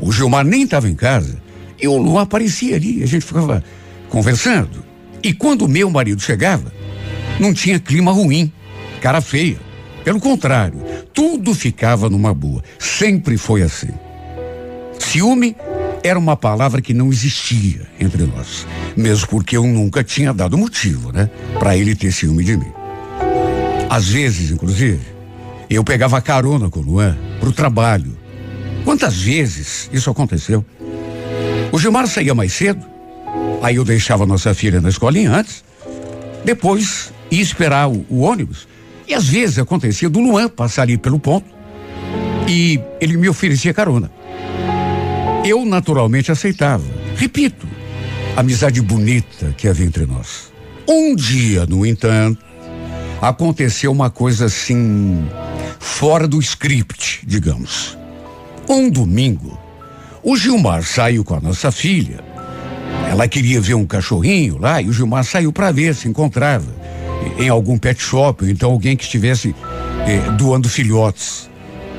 o 0.00 0.10
Gilmar 0.10 0.44
nem 0.44 0.62
estava 0.62 0.88
em 0.88 0.94
casa 0.94 1.40
e 1.80 1.86
o 1.86 1.96
Luan 1.96 2.22
aparecia 2.22 2.76
ali, 2.76 3.02
a 3.02 3.06
gente 3.06 3.24
ficava 3.24 3.62
conversando. 4.08 4.84
E 5.26 5.32
quando 5.32 5.62
o 5.62 5.68
meu 5.68 5.90
marido 5.90 6.22
chegava, 6.22 6.72
não 7.40 7.52
tinha 7.52 7.80
clima 7.80 8.12
ruim, 8.12 8.52
cara 9.00 9.20
feia. 9.20 9.58
Pelo 10.04 10.20
contrário, 10.20 10.80
tudo 11.12 11.52
ficava 11.52 12.08
numa 12.08 12.32
boa. 12.32 12.62
Sempre 12.78 13.36
foi 13.36 13.62
assim. 13.62 13.90
Ciúme 15.00 15.56
era 16.04 16.16
uma 16.16 16.36
palavra 16.36 16.80
que 16.80 16.94
não 16.94 17.10
existia 17.10 17.88
entre 17.98 18.22
nós, 18.22 18.64
mesmo 18.96 19.26
porque 19.26 19.56
eu 19.56 19.64
nunca 19.64 20.04
tinha 20.04 20.32
dado 20.32 20.56
motivo, 20.56 21.10
né, 21.10 21.28
para 21.58 21.76
ele 21.76 21.96
ter 21.96 22.12
ciúme 22.12 22.44
de 22.44 22.56
mim. 22.56 22.72
Às 23.90 24.06
vezes, 24.06 24.52
inclusive, 24.52 25.04
eu 25.68 25.82
pegava 25.82 26.20
carona 26.20 26.70
com 26.70 26.78
o 26.78 26.82
Luan 26.84 27.18
pro 27.40 27.50
trabalho 27.52 28.16
Quantas 28.86 29.20
vezes 29.20 29.90
isso 29.92 30.08
aconteceu? 30.08 30.64
O 31.72 31.78
Gilmar 31.78 32.06
saía 32.06 32.36
mais 32.36 32.52
cedo, 32.52 32.86
aí 33.62 33.76
eu 33.76 33.84
deixava 33.84 34.26
nossa 34.26 34.54
filha 34.54 34.80
na 34.80 34.88
escolinha 34.88 35.32
antes, 35.32 35.64
depois 36.44 37.12
ia 37.30 37.42
esperar 37.42 37.88
o, 37.88 38.04
o 38.08 38.20
ônibus. 38.20 38.68
E 39.08 39.14
às 39.14 39.28
vezes 39.28 39.58
acontecia 39.58 40.08
do 40.08 40.20
Luan 40.20 40.48
passar 40.48 40.82
ali 40.82 40.96
pelo 40.96 41.18
ponto 41.18 41.46
e 42.48 42.80
ele 43.00 43.16
me 43.16 43.28
oferecia 43.28 43.74
carona. 43.74 44.10
Eu 45.44 45.64
naturalmente 45.64 46.32
aceitava. 46.32 46.84
Repito, 47.16 47.66
amizade 48.36 48.80
bonita 48.80 49.54
que 49.56 49.68
havia 49.68 49.86
entre 49.86 50.06
nós. 50.06 50.52
Um 50.88 51.14
dia, 51.14 51.66
no 51.66 51.86
entanto, 51.86 52.44
aconteceu 53.20 53.90
uma 53.90 54.10
coisa 54.10 54.46
assim 54.46 55.26
fora 55.78 56.26
do 56.28 56.40
script, 56.40 57.20
digamos. 57.26 57.96
Um 58.68 58.90
domingo, 58.90 59.58
o 60.22 60.36
Gilmar 60.36 60.82
saiu 60.82 61.24
com 61.24 61.34
a 61.34 61.40
nossa 61.40 61.70
filha. 61.70 62.25
Ela 63.10 63.28
queria 63.28 63.60
ver 63.60 63.74
um 63.74 63.86
cachorrinho 63.86 64.58
lá 64.58 64.82
e 64.82 64.88
o 64.88 64.92
Gilmar 64.92 65.24
saiu 65.24 65.52
para 65.52 65.70
ver 65.70 65.94
se 65.94 66.08
encontrava 66.08 66.66
em 67.38 67.48
algum 67.48 67.78
pet 67.78 68.00
shop 68.00 68.44
ou 68.44 68.50
então 68.50 68.70
alguém 68.70 68.96
que 68.96 69.04
estivesse 69.04 69.54
eh, 70.06 70.30
doando 70.32 70.68
filhotes. 70.68 71.50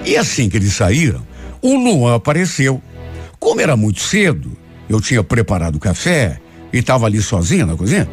E 0.05 0.15
assim 0.15 0.47
que 0.49 0.57
eles 0.57 0.73
saíram, 0.73 1.21
o 1.61 1.75
Luan 1.75 2.15
apareceu. 2.15 2.81
Como 3.39 3.61
era 3.61 3.75
muito 3.75 3.99
cedo, 3.99 4.51
eu 4.89 5.01
tinha 5.01 5.23
preparado 5.23 5.75
o 5.75 5.79
café 5.79 6.39
e 6.71 6.77
estava 6.77 7.05
ali 7.05 7.21
sozinha 7.21 7.65
na 7.65 7.75
cozinha. 7.75 8.07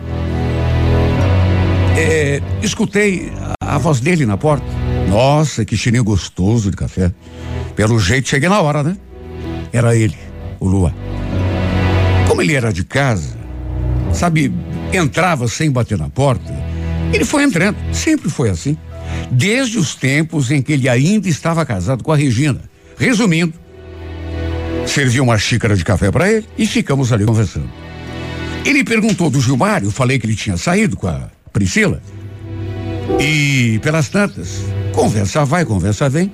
É, 1.97 2.43
escutei 2.63 3.33
a, 3.61 3.77
a 3.77 3.79
voz 3.79 4.01
dele 4.01 4.27
na 4.27 4.37
porta. 4.37 4.67
Nossa, 5.09 5.65
que 5.65 5.77
cheirinho 5.77 6.05
gostoso 6.05 6.71
de 6.71 6.77
café. 6.77 7.13
Pelo 7.77 7.99
jeito, 7.99 8.29
cheguei 8.29 8.49
na 8.49 8.61
hora, 8.61 8.83
né? 8.83 8.97
Era 9.73 9.97
ele, 9.97 10.17
o 10.59 10.67
Lua. 10.67 10.93
Como 12.35 12.43
ele 12.43 12.55
era 12.55 12.73
de 12.73 12.83
casa, 12.83 13.39
sabe, 14.13 14.53
entrava 14.93 15.47
sem 15.47 15.71
bater 15.71 15.97
na 15.97 16.09
porta, 16.09 16.53
ele 17.13 17.25
foi 17.25 17.45
entrando. 17.45 17.77
Sempre 17.93 18.29
foi 18.29 18.51
assim. 18.51 18.77
Desde 19.31 19.79
os 19.79 19.95
tempos 19.95 20.51
em 20.51 20.61
que 20.61 20.73
ele 20.73 20.89
ainda 20.89 21.29
estava 21.29 21.65
casado 21.65 22.03
com 22.03 22.11
a 22.11 22.17
Regina. 22.17 22.61
Resumindo, 22.99 23.55
servi 24.85 25.21
uma 25.21 25.39
xícara 25.39 25.77
de 25.77 25.85
café 25.85 26.11
para 26.11 26.29
ele 26.29 26.45
e 26.59 26.67
ficamos 26.67 27.13
ali 27.13 27.25
conversando. 27.25 27.71
Ele 28.67 28.83
perguntou 28.83 29.31
do 29.31 29.41
Gilmar, 29.41 29.85
eu 29.85 29.93
falei 29.93 30.19
que 30.19 30.27
ele 30.27 30.35
tinha 30.35 30.57
saído 30.57 30.97
com 30.97 31.07
a 31.07 31.31
Priscila. 31.53 32.03
E 33.21 33.79
pelas 33.81 34.09
tantas, 34.09 34.59
conversa 34.93 35.45
vai, 35.45 35.65
conversa 35.65 36.09
vem. 36.09 36.33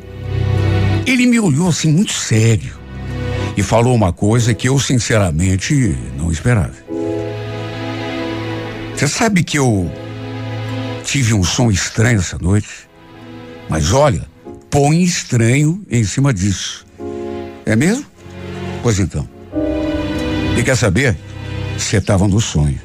Ele 1.07 1.27
me 1.27 1.39
olhou 1.39 1.69
assim 1.69 1.93
muito 1.93 2.13
sério 2.13 2.80
e 3.57 3.63
falou 3.63 3.95
uma 3.95 4.13
coisa 4.13 4.55
que 4.55 4.69
eu 4.69 4.79
sinceramente 4.79 5.97
não 6.17 6.31
esperava. 6.31 6.75
Você 8.95 9.09
sabe 9.09 9.43
que 9.43 9.59
eu 9.59 9.91
tive 11.05 11.33
um 11.33 11.43
som 11.43 11.71
estranho 11.71 12.19
essa 12.19 12.39
noite? 12.39 12.69
Mas 13.69 13.93
olha, 13.93 14.27
põe 14.71 15.03
estranho 15.03 15.83
em 15.91 16.05
cima 16.05 16.35
disso. 16.35 16.87
É 17.65 17.75
mesmo? 17.75 18.05
Pois 18.83 18.99
então. 18.99 19.29
E 20.59 20.63
quer 20.63 20.77
saber? 20.77 21.17
Você 21.79 21.97
estava 21.97 22.29
no 22.29 22.41
sonho. 22.41 22.81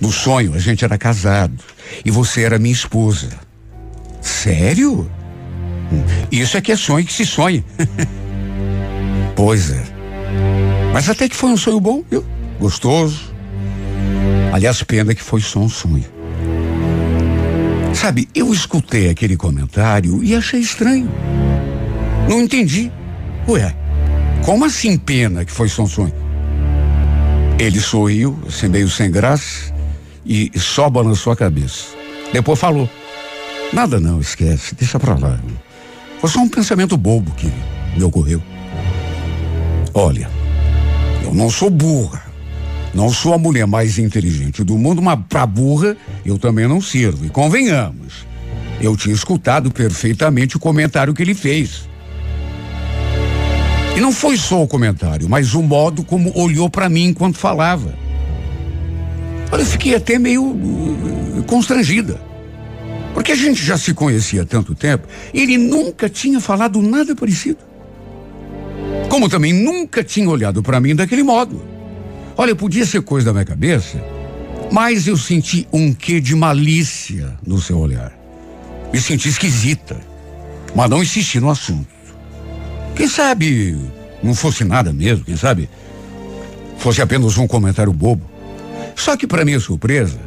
No 0.00 0.12
sonho 0.12 0.54
a 0.54 0.58
gente 0.58 0.84
era 0.84 0.96
casado 0.96 1.64
e 2.04 2.10
você 2.10 2.42
era 2.42 2.58
minha 2.58 2.72
esposa. 2.72 3.28
Sério? 4.20 5.10
Hum, 5.92 6.04
isso 6.30 6.56
é 6.56 6.60
que 6.60 6.72
é 6.72 6.76
sonho 6.76 7.04
que 7.04 7.12
se 7.12 7.24
sonha. 7.24 7.64
pois 9.34 9.70
é. 9.70 9.95
Mas 10.96 11.10
até 11.10 11.28
que 11.28 11.36
foi 11.36 11.50
um 11.50 11.58
sonho 11.58 11.78
bom, 11.78 12.02
viu? 12.10 12.24
Gostoso. 12.58 13.30
Aliás, 14.50 14.82
pena 14.82 15.14
que 15.14 15.22
foi 15.22 15.42
só 15.42 15.60
um 15.60 15.68
sonho. 15.68 16.06
Sabe, 17.92 18.26
eu 18.34 18.50
escutei 18.50 19.10
aquele 19.10 19.36
comentário 19.36 20.24
e 20.24 20.34
achei 20.34 20.58
estranho. 20.58 21.10
Não 22.26 22.40
entendi. 22.40 22.90
Ué, 23.46 23.76
como 24.42 24.64
assim 24.64 24.96
pena 24.96 25.44
que 25.44 25.52
foi 25.52 25.68
só 25.68 25.82
um 25.82 25.86
sonho? 25.86 26.14
Ele 27.58 27.78
sorriu, 27.78 28.34
assim 28.48 28.68
meio 28.68 28.88
sem 28.88 29.10
graça, 29.10 29.74
e 30.24 30.50
só 30.58 30.88
balançou 30.88 31.30
a 31.30 31.36
cabeça. 31.36 31.88
Depois 32.32 32.58
falou: 32.58 32.88
Nada 33.70 34.00
não, 34.00 34.18
esquece, 34.18 34.74
deixa 34.74 34.98
pra 34.98 35.14
lá. 35.14 35.38
Foi 36.22 36.30
só 36.30 36.40
um 36.40 36.48
pensamento 36.48 36.96
bobo 36.96 37.32
que 37.32 37.52
me 37.94 38.02
ocorreu. 38.02 38.42
Olha, 39.92 40.35
eu 41.26 41.34
não 41.34 41.50
sou 41.50 41.68
burra. 41.68 42.22
Não 42.94 43.10
sou 43.10 43.34
a 43.34 43.38
mulher 43.38 43.66
mais 43.66 43.98
inteligente 43.98 44.64
do 44.64 44.78
mundo, 44.78 45.02
mas 45.02 45.18
pra 45.28 45.44
burra 45.44 45.96
eu 46.24 46.38
também 46.38 46.66
não 46.66 46.80
sirvo. 46.80 47.26
E 47.26 47.28
convenhamos, 47.28 48.26
eu 48.80 48.96
tinha 48.96 49.14
escutado 49.14 49.70
perfeitamente 49.70 50.56
o 50.56 50.60
comentário 50.60 51.12
que 51.12 51.22
ele 51.22 51.34
fez. 51.34 51.88
E 53.96 54.00
não 54.00 54.12
foi 54.12 54.36
só 54.36 54.62
o 54.62 54.68
comentário, 54.68 55.28
mas 55.28 55.54
o 55.54 55.62
modo 55.62 56.04
como 56.04 56.32
olhou 56.38 56.70
para 56.70 56.88
mim 56.88 57.06
enquanto 57.06 57.36
falava. 57.36 57.94
Olha, 59.50 59.62
eu 59.62 59.66
fiquei 59.66 59.94
até 59.94 60.18
meio 60.18 60.44
uh, 60.44 61.44
constrangida. 61.46 62.20
Porque 63.14 63.32
a 63.32 63.36
gente 63.36 63.64
já 63.64 63.78
se 63.78 63.94
conhecia 63.94 64.42
há 64.42 64.44
tanto 64.44 64.74
tempo, 64.74 65.08
ele 65.32 65.56
nunca 65.56 66.08
tinha 66.08 66.40
falado 66.40 66.82
nada 66.82 67.16
parecido. 67.16 67.58
Como 69.16 69.30
também 69.30 69.50
nunca 69.50 70.04
tinha 70.04 70.28
olhado 70.28 70.62
para 70.62 70.78
mim 70.78 70.94
daquele 70.94 71.22
modo. 71.22 71.62
Olha, 72.36 72.54
podia 72.54 72.84
ser 72.84 73.00
coisa 73.00 73.24
da 73.24 73.32
minha 73.32 73.46
cabeça, 73.46 73.98
mas 74.70 75.06
eu 75.06 75.16
senti 75.16 75.66
um 75.72 75.90
quê 75.94 76.20
de 76.20 76.34
malícia 76.34 77.32
no 77.46 77.58
seu 77.58 77.78
olhar. 77.78 78.12
Me 78.92 79.00
senti 79.00 79.30
esquisita, 79.30 79.96
mas 80.74 80.90
não 80.90 81.02
insisti 81.02 81.40
no 81.40 81.48
assunto. 81.48 81.88
Quem 82.94 83.08
sabe 83.08 83.78
não 84.22 84.34
fosse 84.34 84.64
nada 84.64 84.92
mesmo, 84.92 85.24
quem 85.24 85.34
sabe 85.34 85.66
fosse 86.76 87.00
apenas 87.00 87.38
um 87.38 87.46
comentário 87.46 87.94
bobo. 87.94 88.30
Só 88.94 89.16
que, 89.16 89.26
para 89.26 89.46
minha 89.46 89.58
surpresa, 89.58 90.20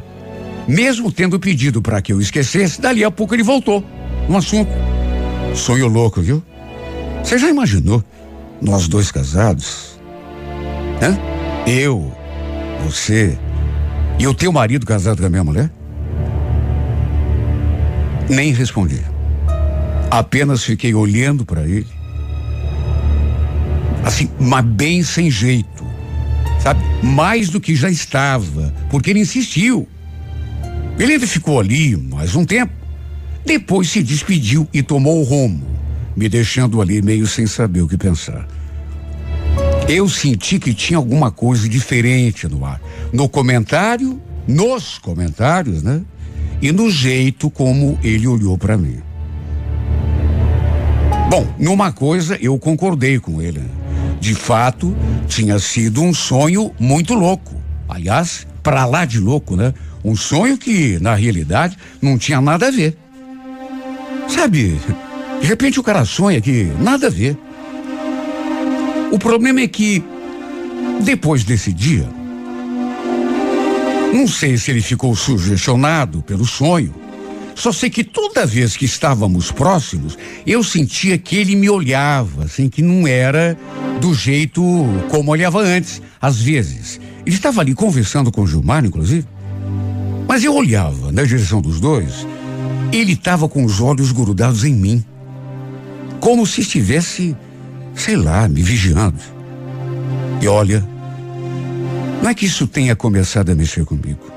mesmo 0.66 1.12
tendo 1.12 1.38
pedido 1.38 1.80
para 1.80 2.02
que 2.02 2.12
eu 2.12 2.20
esquecesse, 2.20 2.80
dali 2.80 3.04
a 3.04 3.10
pouco 3.12 3.36
ele 3.36 3.44
voltou 3.44 3.84
no 4.28 4.36
assunto. 4.36 4.72
Sonho 5.54 5.86
louco, 5.86 6.20
viu? 6.20 6.42
Você 7.22 7.38
já 7.38 7.48
imaginou 7.48 8.02
nós 8.60 8.88
dois 8.88 9.10
casados? 9.10 10.00
Hã? 11.02 11.18
Eu, 11.66 12.12
você 12.84 13.38
e 14.18 14.26
o 14.26 14.34
teu 14.34 14.52
marido 14.52 14.84
casado 14.84 15.20
com 15.20 15.26
a 15.26 15.30
minha 15.30 15.44
mulher? 15.44 15.70
Nem 18.28 18.52
respondi. 18.52 19.00
Apenas 20.10 20.62
fiquei 20.62 20.94
olhando 20.94 21.44
para 21.44 21.62
ele. 21.62 21.86
Assim, 24.04 24.28
mas 24.38 24.64
bem 24.64 25.02
sem 25.02 25.30
jeito. 25.30 25.84
Sabe? 26.60 26.80
Mais 27.02 27.48
do 27.48 27.60
que 27.60 27.74
já 27.74 27.88
estava, 27.88 28.74
porque 28.90 29.10
ele 29.10 29.20
insistiu. 29.20 29.88
Ele 30.98 31.14
ainda 31.14 31.26
ficou 31.26 31.58
ali 31.58 31.96
mais 31.96 32.36
um 32.36 32.44
tempo. 32.44 32.72
Depois 33.44 33.88
se 33.88 34.02
despediu 34.02 34.68
e 34.72 34.82
tomou 34.82 35.20
o 35.20 35.24
rumo, 35.24 35.64
me 36.16 36.28
deixando 36.28 36.80
ali 36.80 37.02
meio 37.02 37.26
sem 37.26 37.46
saber 37.46 37.82
o 37.82 37.88
que 37.88 37.96
pensar. 37.96 38.46
Eu 39.88 40.08
senti 40.08 40.58
que 40.58 40.72
tinha 40.72 40.96
alguma 40.96 41.30
coisa 41.30 41.68
diferente 41.68 42.46
no 42.46 42.64
ar. 42.64 42.80
No 43.12 43.28
comentário, 43.28 44.20
nos 44.46 44.98
comentários, 44.98 45.82
né? 45.82 46.02
E 46.62 46.70
no 46.70 46.90
jeito 46.90 47.50
como 47.50 47.98
ele 48.02 48.26
olhou 48.26 48.56
para 48.56 48.76
mim. 48.76 49.00
Bom, 51.28 51.46
numa 51.58 51.92
coisa 51.92 52.36
eu 52.40 52.58
concordei 52.58 53.18
com 53.18 53.40
ele. 53.40 53.62
De 54.20 54.34
fato, 54.34 54.94
tinha 55.26 55.58
sido 55.58 56.02
um 56.02 56.12
sonho 56.12 56.72
muito 56.78 57.14
louco. 57.14 57.54
Aliás, 57.88 58.46
para 58.62 58.84
lá 58.84 59.04
de 59.04 59.18
louco, 59.18 59.56
né? 59.56 59.72
Um 60.04 60.14
sonho 60.14 60.56
que, 60.56 60.98
na 61.00 61.14
realidade, 61.14 61.76
não 62.00 62.18
tinha 62.18 62.40
nada 62.40 62.68
a 62.68 62.70
ver. 62.70 62.96
Sabe, 64.28 64.78
de 65.40 65.46
repente 65.46 65.80
o 65.80 65.82
cara 65.82 66.04
sonha 66.04 66.40
que 66.40 66.70
nada 66.78 67.06
a 67.06 67.10
ver. 67.10 67.36
O 69.10 69.18
problema 69.18 69.60
é 69.60 69.66
que, 69.66 70.02
depois 71.00 71.42
desse 71.42 71.72
dia, 71.72 72.06
não 74.14 74.26
sei 74.26 74.56
se 74.56 74.70
ele 74.70 74.82
ficou 74.82 75.14
sugestionado 75.16 76.22
pelo 76.22 76.44
sonho. 76.44 76.94
Só 77.54 77.72
sei 77.72 77.90
que 77.90 78.02
toda 78.02 78.46
vez 78.46 78.76
que 78.76 78.84
estávamos 78.84 79.50
próximos, 79.50 80.16
eu 80.46 80.62
sentia 80.62 81.18
que 81.18 81.36
ele 81.36 81.54
me 81.54 81.68
olhava, 81.68 82.44
assim, 82.44 82.68
que 82.68 82.80
não 82.80 83.06
era 83.06 83.56
do 84.00 84.14
jeito 84.14 84.62
como 85.10 85.30
olhava 85.30 85.60
antes. 85.60 86.00
Às 86.20 86.40
vezes, 86.40 87.00
ele 87.26 87.36
estava 87.36 87.60
ali 87.60 87.74
conversando 87.74 88.32
com 88.32 88.42
o 88.42 88.46
Gilmar, 88.46 88.84
inclusive. 88.84 89.26
Mas 90.26 90.42
eu 90.42 90.54
olhava 90.54 91.12
na 91.12 91.22
direção 91.24 91.60
dos 91.60 91.80
dois, 91.80 92.26
ele 92.92 93.12
estava 93.12 93.48
com 93.48 93.64
os 93.64 93.80
olhos 93.80 94.10
grudados 94.12 94.64
em 94.64 94.72
mim. 94.72 95.04
Como 96.20 96.46
se 96.46 96.60
estivesse 96.60 97.36
sei 97.94 98.16
lá, 98.16 98.48
me 98.48 98.62
vigiando. 98.62 99.20
E 100.40 100.48
olha, 100.48 100.86
não 102.22 102.30
é 102.30 102.34
que 102.34 102.46
isso 102.46 102.66
tenha 102.66 102.96
começado 102.96 103.50
a 103.50 103.54
mexer 103.54 103.84
comigo, 103.84 104.30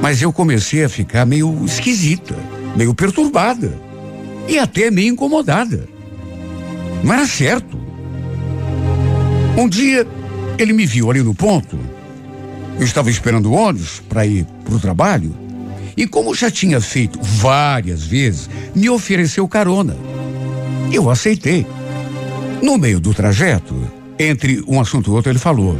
mas 0.00 0.20
eu 0.20 0.32
comecei 0.32 0.84
a 0.84 0.88
ficar 0.88 1.24
meio 1.24 1.64
esquisita, 1.64 2.34
meio 2.76 2.94
perturbada 2.94 3.72
e 4.48 4.58
até 4.58 4.90
meio 4.90 5.12
incomodada. 5.12 5.88
Não 7.02 7.12
era 7.12 7.26
certo. 7.26 7.78
Um 9.56 9.68
dia 9.68 10.06
ele 10.58 10.72
me 10.72 10.86
viu 10.86 11.10
ali 11.10 11.22
no 11.22 11.34
ponto. 11.34 11.78
Eu 12.78 12.84
estava 12.84 13.10
esperando 13.10 13.52
ônibus 13.52 14.02
para 14.08 14.26
ir 14.26 14.44
para 14.64 14.74
o 14.74 14.80
trabalho. 14.80 15.34
E 15.96 16.06
como 16.06 16.34
já 16.34 16.50
tinha 16.50 16.78
feito 16.80 17.18
várias 17.22 18.02
vezes, 18.02 18.50
me 18.74 18.90
ofereceu 18.90 19.48
carona. 19.48 19.96
Eu 20.92 21.10
aceitei. 21.10 21.66
No 22.62 22.78
meio 22.78 23.00
do 23.00 23.12
trajeto, 23.12 23.74
entre 24.18 24.64
um 24.66 24.80
assunto 24.80 25.10
e 25.10 25.14
outro, 25.14 25.30
ele 25.30 25.38
falou: 25.38 25.76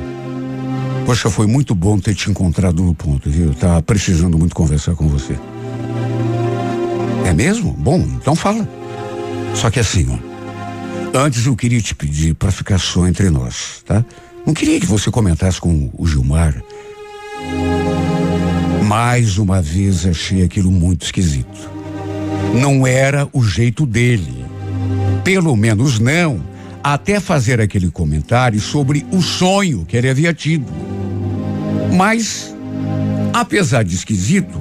Poxa, 1.05 1.31
foi 1.31 1.47
muito 1.47 1.75
bom 1.75 1.99
ter 1.99 2.15
te 2.15 2.31
encontrado 2.31 2.83
no 2.83 2.95
ponto, 2.95 3.31
viu? 3.31 3.55
Tá 3.55 3.81
precisando 3.81 4.39
muito 4.39 4.55
conversar 4.55 4.95
com 4.95 5.09
você. 5.09 5.39
É 7.25 7.33
mesmo? 7.33 7.73
Bom, 7.73 8.01
então 8.01 8.35
fala. 8.35 8.69
Só 9.55 9.71
que 9.71 9.81
assim, 9.81 10.07
ó. 10.11 11.19
Antes 11.19 11.47
eu 11.47 11.57
queria 11.57 11.81
te 11.81 11.95
pedir 11.95 12.35
para 12.35 12.51
ficar 12.51 12.79
só 12.79 13.07
entre 13.07 13.31
nós, 13.31 13.83
tá? 13.87 14.05
Não 14.45 14.53
queria 14.53 14.79
que 14.79 14.87
você 14.87 15.11
comentasse 15.11 15.61
com 15.61 15.91
o 15.97 16.07
Gilmar. 16.07 16.63
Mais 18.85 19.39
uma 19.39 19.63
vez 19.63 20.07
achei 20.07 20.45
aquilo 20.45 20.71
muito 20.71 21.05
esquisito. 21.05 21.71
Não 22.61 22.87
era 22.87 23.29
o 23.33 23.43
jeito 23.43 23.87
dele. 23.87 24.45
Pelo 25.27 25.57
menos 25.57 25.99
não 25.99 26.41
até 26.85 27.19
fazer 27.19 27.61
aquele 27.61 27.91
comentário 27.91 28.61
sobre 28.61 29.05
o 29.11 29.21
sonho 29.21 29.85
que 29.85 29.97
ele 29.97 30.09
havia 30.09 30.33
tido. 30.33 30.67
Mas, 31.93 32.55
apesar 33.33 33.83
de 33.83 33.97
esquisito, 33.97 34.57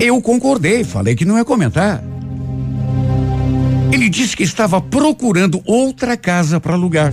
eu 0.00 0.22
concordei, 0.22 0.84
falei 0.84 1.16
que 1.16 1.24
não 1.24 1.36
ia 1.36 1.44
comentar. 1.44 2.04
Ele 3.90 4.08
disse 4.08 4.36
que 4.36 4.44
estava 4.44 4.80
procurando 4.80 5.60
outra 5.66 6.16
casa 6.16 6.60
para 6.60 6.74
alugar, 6.74 7.12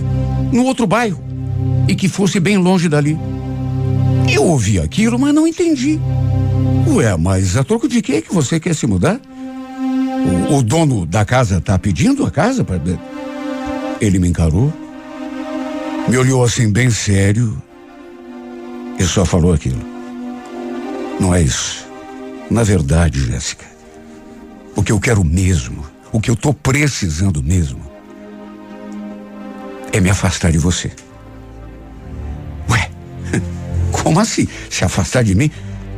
no 0.52 0.62
outro 0.62 0.86
bairro, 0.86 1.20
e 1.88 1.96
que 1.96 2.06
fosse 2.06 2.38
bem 2.38 2.56
longe 2.58 2.88
dali. 2.88 3.18
Eu 4.32 4.44
ouvi 4.44 4.78
aquilo, 4.78 5.18
mas 5.18 5.34
não 5.34 5.48
entendi. 5.48 5.98
Ué, 6.86 7.16
mas 7.16 7.56
a 7.56 7.64
troco 7.64 7.88
de 7.88 8.00
que 8.00 8.22
que 8.22 8.32
você 8.32 8.60
quer 8.60 8.76
se 8.76 8.86
mudar? 8.86 9.20
O, 10.50 10.56
o 10.56 10.62
dono 10.62 11.06
da 11.06 11.24
casa 11.24 11.58
está 11.58 11.78
pedindo 11.78 12.26
a 12.26 12.30
casa 12.30 12.64
para 12.64 12.78
ele 14.00 14.18
me 14.18 14.28
encarou, 14.28 14.72
me 16.08 16.16
olhou 16.16 16.42
assim 16.42 16.72
bem 16.72 16.90
sério 16.90 17.60
e 18.98 19.04
só 19.04 19.24
falou 19.24 19.52
aquilo. 19.52 19.80
Não 21.20 21.34
é 21.34 21.42
isso. 21.42 21.86
Na 22.50 22.62
verdade, 22.62 23.20
Jéssica, 23.26 23.66
o 24.74 24.82
que 24.82 24.90
eu 24.90 24.98
quero 24.98 25.22
mesmo, 25.22 25.84
o 26.10 26.20
que 26.20 26.30
eu 26.30 26.36
tô 26.36 26.52
precisando 26.52 27.42
mesmo, 27.42 27.80
é 29.92 30.00
me 30.00 30.10
afastar 30.10 30.50
de 30.50 30.58
você. 30.58 30.90
Ué, 32.70 32.90
como 33.92 34.18
assim? 34.18 34.48
Se 34.70 34.84
afastar 34.84 35.22
de 35.22 35.34
mim? 35.34 35.50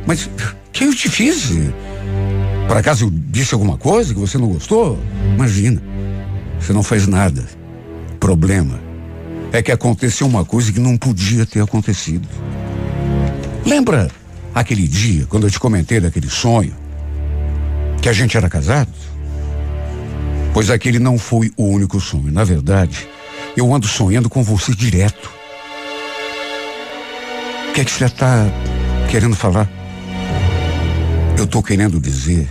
Mas 0.05 0.29
que 0.71 0.83
eu 0.83 0.93
te 0.93 1.09
fiz? 1.09 1.49
Por 2.73 2.79
acaso 2.79 3.05
eu 3.05 3.11
disse 3.11 3.53
alguma 3.53 3.77
coisa 3.77 4.15
que 4.15 4.19
você 4.19 4.35
não 4.35 4.47
gostou? 4.47 4.97
Imagina. 5.35 5.79
Você 6.59 6.73
não 6.73 6.81
fez 6.81 7.05
nada. 7.05 7.45
Problema 8.19 8.79
é 9.51 9.61
que 9.61 9.71
aconteceu 9.71 10.25
uma 10.25 10.43
coisa 10.43 10.73
que 10.73 10.79
não 10.79 10.97
podia 10.97 11.45
ter 11.45 11.61
acontecido. 11.61 12.27
Lembra 13.63 14.09
aquele 14.55 14.87
dia 14.87 15.27
quando 15.27 15.45
eu 15.45 15.51
te 15.51 15.59
comentei 15.59 15.99
daquele 15.99 16.27
sonho? 16.27 16.73
Que 18.01 18.09
a 18.09 18.11
gente 18.11 18.35
era 18.35 18.49
casado? 18.49 18.89
Pois 20.51 20.71
aquele 20.71 20.97
não 20.97 21.19
foi 21.19 21.51
o 21.55 21.65
único 21.65 22.01
sonho. 22.01 22.31
Na 22.31 22.43
verdade, 22.43 23.07
eu 23.55 23.71
ando 23.71 23.85
sonhando 23.85 24.31
com 24.31 24.41
você 24.41 24.73
direto. 24.73 25.29
O 27.69 27.73
que 27.73 27.81
é 27.81 27.85
que 27.85 27.91
você 27.91 28.05
está 28.05 28.47
querendo 29.11 29.35
falar? 29.35 29.69
Eu 31.37 31.43
estou 31.43 31.61
querendo 31.61 31.99
dizer 31.99 32.49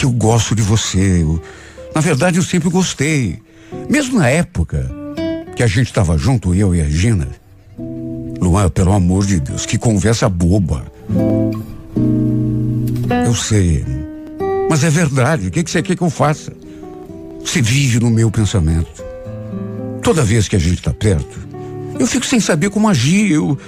que 0.00 0.06
eu 0.06 0.10
gosto 0.12 0.54
de 0.54 0.62
você. 0.62 1.20
Eu, 1.20 1.42
na 1.94 2.00
verdade, 2.00 2.38
eu 2.38 2.42
sempre 2.42 2.70
gostei. 2.70 3.38
Mesmo 3.86 4.18
na 4.18 4.30
época 4.30 4.90
que 5.54 5.62
a 5.62 5.66
gente 5.66 5.88
estava 5.88 6.16
junto, 6.16 6.54
eu 6.54 6.74
e 6.74 6.80
a 6.80 6.88
Gina. 6.88 7.28
Luan, 8.40 8.70
pelo 8.70 8.94
amor 8.94 9.26
de 9.26 9.38
Deus, 9.38 9.66
que 9.66 9.76
conversa 9.76 10.26
boba. 10.26 10.90
Eu 13.26 13.34
sei. 13.34 13.84
Mas 14.70 14.84
é 14.84 14.88
verdade. 14.88 15.48
O 15.48 15.50
que, 15.50 15.62
que 15.62 15.70
você 15.70 15.82
quer 15.82 15.94
que 15.94 16.02
eu 16.02 16.08
faça? 16.08 16.50
Você 17.44 17.60
vive 17.60 18.00
no 18.00 18.08
meu 18.08 18.30
pensamento. 18.30 19.04
Toda 20.02 20.24
vez 20.24 20.48
que 20.48 20.56
a 20.56 20.58
gente 20.58 20.78
está 20.78 20.94
perto, 20.94 21.38
eu 21.98 22.06
fico 22.06 22.24
sem 22.24 22.40
saber 22.40 22.70
como 22.70 22.88
agir. 22.88 23.32
Eu, 23.32 23.58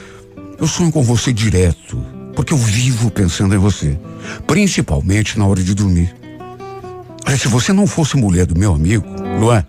eu 0.59 0.67
sonho 0.67 0.91
com 0.91 1.03
você 1.03 1.31
direto. 1.31 2.03
Porque 2.35 2.55
eu 2.55 2.59
vivo 2.59 3.11
pensando 3.11 3.55
em 3.55 3.59
você. 3.59 3.99
Principalmente 4.47 5.39
na 5.39 5.47
hora 5.47 5.63
de 5.63 5.75
dormir. 5.75 6.22
Olha, 7.27 7.37
se 7.37 7.49
você 7.49 7.73
não 7.73 7.87
fosse 7.87 8.17
mulher 8.17 8.47
do 8.47 8.59
meu 8.59 8.75
amigo, 8.75 9.07
Luan, 9.39 9.65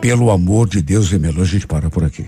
pelo 0.00 0.30
amor 0.30 0.68
de 0.68 0.82
Deus, 0.82 1.12
Emelo, 1.12 1.42
a 1.42 1.44
gente 1.44 1.66
para 1.66 1.88
por 1.88 2.04
aqui, 2.04 2.26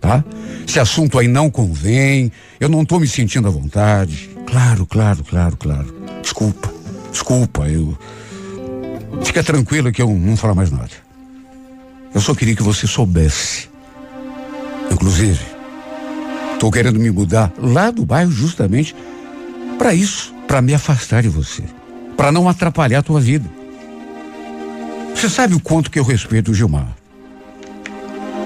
tá? 0.00 0.24
Esse 0.66 0.78
assunto 0.78 1.18
aí 1.18 1.26
não 1.26 1.50
convém, 1.50 2.30
eu 2.60 2.68
não 2.68 2.84
tô 2.84 3.00
me 3.00 3.08
sentindo 3.08 3.48
à 3.48 3.50
vontade. 3.50 4.30
Claro, 4.46 4.86
claro, 4.86 5.24
claro, 5.24 5.56
claro. 5.56 5.94
Desculpa, 6.22 6.72
desculpa, 7.10 7.68
eu. 7.68 7.96
Fica 9.24 9.42
tranquilo 9.42 9.90
que 9.90 10.00
eu 10.00 10.08
não 10.08 10.36
falo 10.36 10.54
mais 10.54 10.70
nada. 10.70 10.90
Eu 12.14 12.20
só 12.20 12.34
queria 12.34 12.54
que 12.54 12.62
você 12.62 12.86
soubesse. 12.86 13.68
Inclusive, 14.90 15.44
tô 16.58 16.70
querendo 16.70 16.98
me 16.98 17.10
mudar 17.10 17.52
lá 17.58 17.90
do 17.90 18.06
bairro 18.06 18.30
justamente 18.30 18.94
para 19.78 19.94
isso, 19.94 20.34
para 20.46 20.62
me 20.62 20.74
afastar 20.74 21.22
de 21.22 21.28
você, 21.28 21.62
para 22.16 22.30
não 22.32 22.48
atrapalhar 22.48 23.00
a 23.00 23.02
tua 23.02 23.20
vida. 23.20 23.55
Você 25.26 25.34
sabe 25.34 25.56
o 25.56 25.60
quanto 25.60 25.90
que 25.90 25.98
eu 25.98 26.04
respeito 26.04 26.52
o 26.52 26.54
Gilmar. 26.54 26.86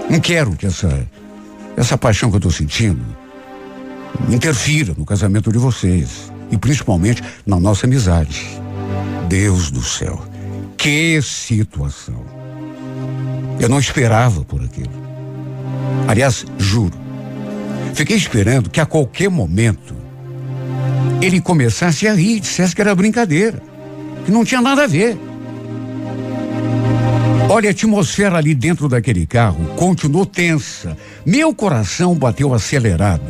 Não 0.09 0.18
quero 0.18 0.53
que 0.53 0.64
essa, 0.64 1.07
essa 1.76 1.99
paixão 1.99 2.31
que 2.31 2.37
eu 2.37 2.39
estou 2.39 2.51
sentindo 2.51 3.05
interfira 4.31 4.95
no 4.97 5.05
casamento 5.05 5.53
de 5.53 5.59
vocês. 5.59 6.33
E 6.51 6.57
principalmente 6.57 7.22
na 7.45 7.61
nossa 7.61 7.87
amizade. 7.87 8.47
Deus 9.28 9.70
do 9.70 9.83
céu. 9.83 10.24
Que 10.78 11.20
situação. 11.20 12.24
Eu 13.61 13.68
não 13.68 13.78
esperava 13.78 14.43
por 14.43 14.64
aquilo. 14.64 14.91
Aliás, 16.09 16.47
juro. 16.57 16.99
Fiquei 17.93 18.16
esperando 18.16 18.70
que 18.70 18.81
a 18.81 18.87
qualquer 18.87 19.28
momento 19.28 19.95
ele 21.20 21.43
começasse 21.43 22.09
a 22.09 22.14
rir, 22.14 22.41
dissesse 22.41 22.74
que 22.74 22.81
era 22.81 22.95
brincadeira, 22.95 23.62
que 24.24 24.33
não 24.33 24.47
tinha 24.47 24.62
nada 24.62 24.85
a 24.85 24.87
ver. 24.87 25.28
Olha, 27.53 27.68
a 27.68 27.72
atmosfera 27.72 28.38
ali 28.38 28.55
dentro 28.55 28.88
daquele 28.88 29.26
carro 29.26 29.74
continuou 29.74 30.24
tensa. 30.24 30.96
Meu 31.26 31.53
coração 31.53 32.14
bateu 32.14 32.55
acelerado. 32.55 33.24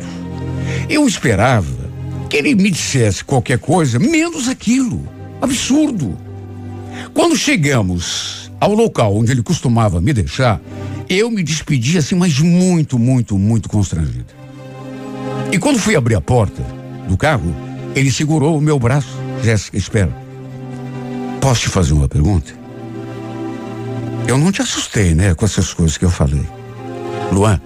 Eu 0.87 1.07
esperava 1.07 1.89
que 2.29 2.37
ele 2.37 2.53
me 2.53 2.69
dissesse 2.69 3.25
qualquer 3.25 3.57
coisa, 3.57 3.97
menos 3.97 4.47
aquilo. 4.47 5.03
Absurdo. 5.41 6.15
Quando 7.15 7.35
chegamos 7.35 8.51
ao 8.59 8.75
local 8.75 9.17
onde 9.17 9.31
ele 9.31 9.41
costumava 9.41 9.99
me 9.99 10.13
deixar, 10.13 10.61
eu 11.09 11.31
me 11.31 11.41
despedi 11.41 11.97
assim, 11.97 12.13
mas 12.13 12.37
muito, 12.39 12.99
muito, 12.99 13.39
muito 13.39 13.67
constrangido. 13.69 14.35
E 15.51 15.57
quando 15.57 15.79
fui 15.79 15.95
abrir 15.95 16.13
a 16.13 16.21
porta 16.21 16.61
do 17.09 17.17
carro, 17.17 17.55
ele 17.95 18.11
segurou 18.11 18.55
o 18.55 18.61
meu 18.61 18.77
braço. 18.77 19.17
Jéssica, 19.43 19.79
espera. 19.79 20.15
Posso 21.41 21.61
te 21.61 21.69
fazer 21.69 21.93
uma 21.93 22.07
pergunta? 22.07 22.60
Eu 24.31 24.37
não 24.37 24.49
te 24.49 24.61
assustei, 24.61 25.13
né, 25.13 25.35
com 25.35 25.43
essas 25.43 25.73
coisas 25.73 25.97
que 25.97 26.05
eu 26.05 26.09
falei. 26.09 26.47
Luan, 27.33 27.59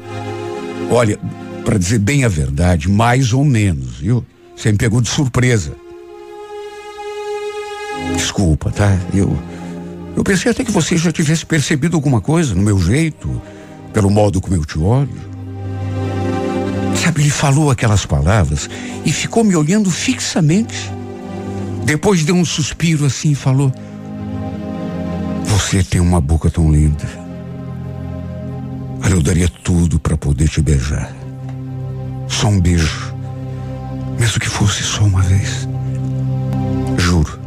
olha, 0.89 1.20
para 1.63 1.78
dizer 1.78 1.99
bem 1.99 2.26
a 2.26 2.28
verdade, 2.28 2.89
mais 2.89 3.34
ou 3.34 3.45
menos, 3.45 3.97
viu? 3.97 4.26
Você 4.57 4.72
me 4.72 4.78
pegou 4.80 4.99
de 4.99 5.07
surpresa. 5.07 5.76
Desculpa, 8.16 8.72
tá? 8.72 8.97
Eu 9.13 9.38
eu 10.18 10.24
pensei 10.24 10.49
até 10.49 10.63
que 10.63 10.72
você 10.72 10.97
já 10.97 11.11
tivesse 11.11 11.45
percebido 11.45 11.95
alguma 11.95 12.20
coisa 12.20 12.55
no 12.55 12.63
meu 12.63 12.80
jeito, 12.80 13.39
pelo 13.93 14.09
modo 14.09 14.41
como 14.41 14.55
eu 14.55 14.66
te 14.66 14.80
olho. 14.80 15.36
Sabe, 16.95 17.22
ele 17.22 17.30
falou 17.30 17.70
aquelas 17.70 18.07
palavras 18.07 18.68
e 19.05 19.11
ficou 19.11 19.43
me 19.43 19.55
olhando 19.55 19.91
fixamente. 19.91 20.91
Depois 21.84 22.24
deu 22.24 22.34
um 22.34 22.43
suspiro 22.43 23.05
assim 23.05 23.34
e 23.34 23.36
falou: 23.36 23.72
você 25.55 25.81
tem 25.81 26.01
uma 26.01 26.19
boca 26.19 26.49
tão 26.49 26.69
linda. 26.69 27.07
Eu 29.09 29.21
daria 29.21 29.47
tudo 29.63 29.97
para 29.97 30.17
poder 30.17 30.49
te 30.49 30.61
beijar. 30.61 31.09
Só 32.27 32.49
um 32.49 32.59
beijo. 32.59 33.15
Mesmo 34.19 34.37
que 34.37 34.49
fosse 34.49 34.83
só 34.83 35.03
uma 35.03 35.21
vez. 35.21 35.65
Juro. 36.97 37.39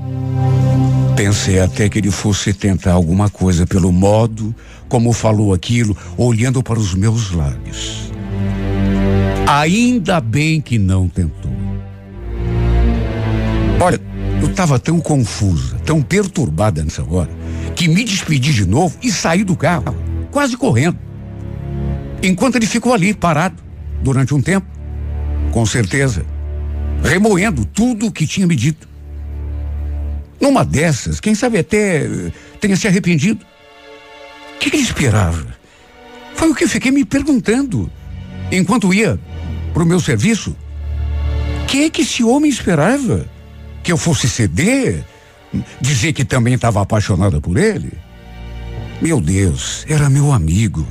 Pensei 1.16 1.60
até 1.60 1.86
que 1.90 1.98
ele 1.98 2.10
fosse 2.10 2.54
tentar 2.54 2.92
alguma 2.92 3.28
coisa 3.28 3.66
pelo 3.66 3.92
modo 3.92 4.54
como 4.88 5.12
falou 5.12 5.52
aquilo, 5.52 5.94
olhando 6.16 6.62
para 6.62 6.78
os 6.78 6.94
meus 6.94 7.32
lábios. 7.32 8.10
Ainda 9.46 10.18
bem 10.18 10.62
que 10.62 10.78
não 10.78 11.08
tentou. 11.08 11.52
Olha, 13.78 14.00
eu 14.40 14.48
estava 14.48 14.78
tão 14.78 14.98
confusa, 14.98 15.76
tão 15.84 16.00
perturbada 16.00 16.82
nessa 16.82 17.02
hora, 17.02 17.30
que 17.74 17.88
me 17.88 18.04
despedi 18.04 18.52
de 18.52 18.66
novo 18.66 18.96
e 19.02 19.10
saí 19.10 19.44
do 19.44 19.56
carro, 19.56 19.96
quase 20.30 20.56
correndo. 20.56 20.98
Enquanto 22.22 22.56
ele 22.56 22.66
ficou 22.66 22.92
ali, 22.92 23.14
parado, 23.14 23.62
durante 24.02 24.34
um 24.34 24.42
tempo, 24.42 24.66
com 25.52 25.64
certeza, 25.64 26.24
remoendo 27.02 27.64
tudo 27.64 28.06
o 28.06 28.12
que 28.12 28.26
tinha 28.26 28.46
me 28.46 28.56
dito. 28.56 28.88
Numa 30.40 30.64
dessas, 30.64 31.20
quem 31.20 31.34
sabe 31.34 31.58
até 31.58 32.04
eh, 32.04 32.32
tenha 32.60 32.76
se 32.76 32.86
arrependido. 32.86 33.44
O 34.54 34.58
que, 34.58 34.70
que 34.70 34.76
ele 34.76 34.82
esperava? 34.82 35.46
Foi 36.34 36.50
o 36.50 36.54
que 36.54 36.66
fiquei 36.66 36.90
me 36.90 37.04
perguntando 37.04 37.90
enquanto 38.50 38.94
ia 38.94 39.18
para 39.72 39.82
o 39.82 39.86
meu 39.86 40.00
serviço. 40.00 40.56
O 41.62 41.66
que 41.66 41.84
é 41.84 41.90
que 41.90 42.02
esse 42.02 42.22
homem 42.22 42.50
esperava? 42.50 43.28
Que 43.82 43.92
eu 43.92 43.96
fosse 43.96 44.28
ceder? 44.28 45.04
Dizer 45.80 46.12
que 46.12 46.24
também 46.24 46.54
estava 46.54 46.82
apaixonada 46.82 47.40
por 47.40 47.56
ele? 47.56 47.92
Meu 49.00 49.20
Deus, 49.20 49.84
era 49.88 50.10
meu 50.10 50.32
amigo. 50.32 50.86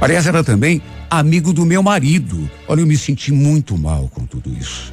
Aliás, 0.00 0.26
era 0.26 0.44
também 0.44 0.82
amigo 1.10 1.52
do 1.52 1.64
meu 1.64 1.82
marido. 1.82 2.48
Olha, 2.66 2.80
eu 2.80 2.86
me 2.86 2.96
senti 2.96 3.32
muito 3.32 3.76
mal 3.78 4.08
com 4.08 4.26
tudo 4.26 4.52
isso. 4.52 4.92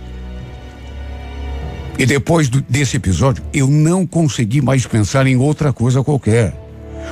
E 1.97 2.05
depois 2.05 2.49
do, 2.49 2.61
desse 2.61 2.97
episódio, 2.97 3.43
eu 3.53 3.67
não 3.67 4.05
consegui 4.05 4.61
mais 4.61 4.85
pensar 4.85 5.25
em 5.27 5.37
outra 5.37 5.71
coisa 5.71 6.03
qualquer. 6.03 6.53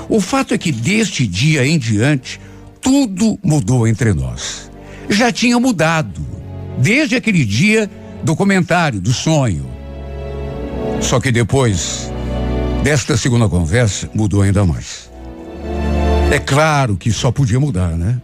O 0.10 0.20
fato 0.20 0.54
é 0.54 0.58
que 0.58 0.72
deste 0.72 1.26
dia 1.26 1.66
em 1.66 1.78
diante, 1.78 2.40
tudo 2.82 3.40
mudou 3.44 3.88
entre 3.88 4.14
nós. 4.14 4.70
Já 5.10 5.32
tinha 5.32 5.60
mudado. 5.60 6.22
Desde 6.78 7.16
aquele 7.16 7.46
dia 7.46 7.90
do 8.24 8.36
comentário, 8.36 9.00
do 9.00 9.14
sonho. 9.14 9.73
Só 11.04 11.20
que 11.20 11.32
depois 11.32 12.10
desta 12.84 13.16
segunda 13.16 13.48
conversa, 13.48 14.10
mudou 14.14 14.42
ainda 14.42 14.66
mais. 14.66 15.10
É 16.32 16.40
claro 16.40 16.98
que 16.98 17.12
só 17.12 17.32
podia 17.32 17.60
mudar, 17.60 17.90
né? 17.90 18.20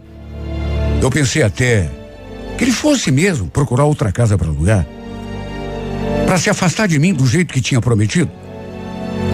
Eu 1.00 1.10
pensei 1.10 1.42
até 1.42 1.88
que 2.58 2.64
ele 2.64 2.72
fosse 2.72 3.10
mesmo 3.10 3.48
procurar 3.48 3.84
outra 3.84 4.10
casa 4.10 4.36
para 4.36 4.48
alugar. 4.48 4.86
para 6.26 6.38
se 6.38 6.48
afastar 6.48 6.86
de 6.86 6.98
mim 6.98 7.12
do 7.12 7.26
jeito 7.26 7.52
que 7.52 7.60
tinha 7.60 7.80
prometido. 7.80 8.30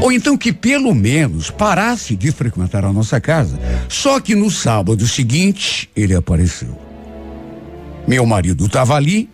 Ou 0.01 0.11
então 0.11 0.37
que 0.37 0.53
pelo 0.53 0.95
menos 0.95 1.51
parasse 1.51 2.17
de 2.17 2.33
frequentar 2.33 2.85
a 2.85 2.93
nossa 2.93 3.21
casa. 3.21 3.59
Só 3.89 4.19
que 4.21 4.35
no 4.35 4.51
sábado 4.51 5.07
seguinte 5.07 5.91
ele 5.95 6.15
apareceu. 6.15 6.79
Meu 8.07 8.25
marido 8.25 8.67
estava 8.67 8.95
ali, 8.95 9.29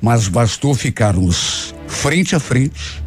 mas 0.00 0.28
bastou 0.28 0.74
ficarmos 0.74 1.74
frente 1.86 2.36
a 2.36 2.40
frente 2.40 3.02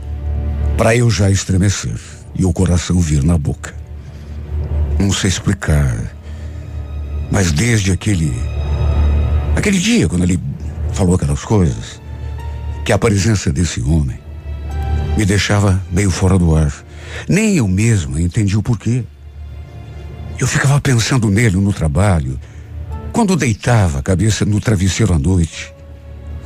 para 0.78 0.96
eu 0.96 1.10
já 1.10 1.32
estremecer 1.32 1.96
e 2.36 2.44
o 2.44 2.52
coração 2.52 3.00
vir 3.00 3.24
na 3.24 3.38
boca. 3.38 3.74
Não 5.00 5.12
sei 5.12 5.30
explicar, 5.30 6.14
mas 7.32 7.52
desde 7.52 7.92
aquele 7.92 8.34
aquele 9.56 9.80
dia 9.80 10.08
quando 10.10 10.24
ele 10.24 10.40
falou 10.94 11.16
aquelas 11.16 11.44
coisas, 11.44 12.02
que 12.84 12.92
a 12.92 12.98
presença 12.98 13.52
desse 13.52 13.82
homem 13.82 14.20
me 15.18 15.26
deixava 15.26 15.82
meio 15.92 16.12
fora 16.12 16.38
do 16.38 16.56
ar. 16.56 16.74
Nem 17.28 17.56
eu 17.56 17.68
mesma 17.68 18.22
entendi 18.22 18.58
o 18.58 18.64
porquê. 18.64 19.04
Eu 20.38 20.48
ficava 20.48 20.80
pensando 20.82 21.30
nele 21.30 21.56
no 21.56 21.72
trabalho, 21.72 22.38
quando 23.14 23.38
deitava 23.38 24.00
a 24.00 24.04
cabeça 24.04 24.44
no 24.44 24.60
travesseiro 24.60 25.14
à 25.14 25.20
noite, 25.20 25.74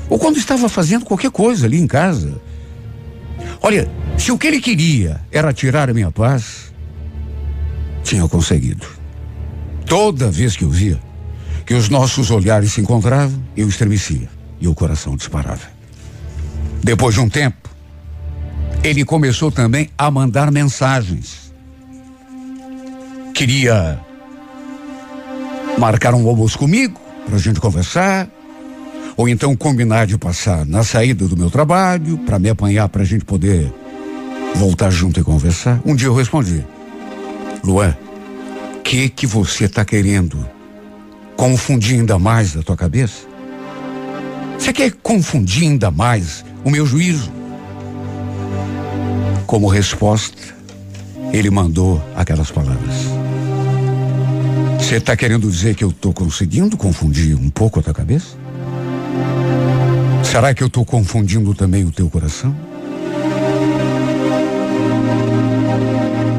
ou 0.08 0.20
quando 0.20 0.38
estava 0.38 0.70
fazendo 0.70 1.06
qualquer 1.06 1.32
coisa 1.32 1.66
ali 1.66 1.80
em 1.80 1.88
casa. 1.88 2.40
Olha, 3.62 3.90
se 4.18 4.32
o 4.32 4.38
que 4.38 4.48
ele 4.48 4.62
queria 4.62 5.22
era 5.32 5.54
tirar 5.54 5.90
a 5.90 5.94
minha 5.94 6.12
paz, 6.12 6.74
tinha 8.04 8.28
conseguido. 8.28 8.86
Toda 9.86 10.32
vez 10.32 10.56
que 10.56 10.64
eu 10.64 10.70
via 10.70 11.00
que 11.66 11.74
os 11.74 11.90
nossos 11.90 12.32
olhares 12.32 12.74
se 12.74 12.82
encontravam, 12.82 13.44
eu 13.56 13.68
estremecia 13.68 14.30
e 14.60 14.68
o 14.68 14.74
coração 14.74 15.16
disparava. 15.16 15.68
Depois 16.84 17.14
de 17.14 17.22
um 17.22 17.30
tempo, 17.30 17.70
ele 18.84 19.06
começou 19.06 19.52
também 19.52 19.90
a 19.98 20.10
mandar 20.10 20.52
mensagens. 20.52 21.54
Queria 23.34 24.00
marcar 25.78 26.14
um 26.14 26.28
almoço 26.28 26.58
comigo 26.58 27.00
para 27.26 27.36
a 27.36 27.40
gente 27.40 27.60
conversar, 27.60 28.28
ou 29.20 29.28
então 29.28 29.54
combinar 29.54 30.08
de 30.08 30.18
passar 30.18 30.66
na 30.66 30.82
saída 30.82 31.28
do 31.28 31.36
meu 31.36 31.52
trabalho 31.52 32.18
para 32.20 32.40
me 32.40 32.48
apanhar 32.48 32.88
para 32.88 33.02
a 33.02 33.06
gente 33.06 33.26
poder 33.26 33.70
voltar 34.56 34.90
junto 34.90 35.20
e 35.20 35.24
conversar. 35.26 35.82
Um 35.86 35.94
dia 35.94 36.08
eu 36.08 36.16
respondi: 36.16 36.66
Luan, 37.62 37.94
que 38.82 39.10
que 39.10 39.28
você 39.28 39.66
está 39.66 39.84
querendo 39.84 40.48
confundir 41.36 42.00
ainda 42.00 42.18
mais 42.18 42.56
a 42.56 42.64
tua 42.64 42.78
cabeça? 42.78 43.28
Você 44.58 44.72
quer 44.72 44.94
confundir 45.04 45.64
ainda 45.64 45.92
mais 45.92 46.46
o 46.64 46.70
meu 46.70 46.86
juízo? 46.86 47.30
Como 49.46 49.68
resposta, 49.68 50.56
ele 51.34 51.50
mandou 51.50 52.02
aquelas 52.16 52.52
palavras. 52.52 52.96
Você 54.78 54.96
está 54.96 55.18
querendo 55.18 55.52
dizer 55.52 55.76
que 55.76 55.84
eu 55.84 55.90
estou 55.90 56.14
conseguindo 56.14 56.78
confundir 56.78 57.36
um 57.36 57.50
pouco 57.50 57.82
a 57.82 57.84
tua 57.84 57.94
cabeça? 57.94 58.49
Será 60.24 60.54
que 60.54 60.62
eu 60.62 60.68
estou 60.68 60.86
confundindo 60.86 61.54
também 61.54 61.84
o 61.84 61.92
teu 61.92 62.10
coração? 62.10 62.56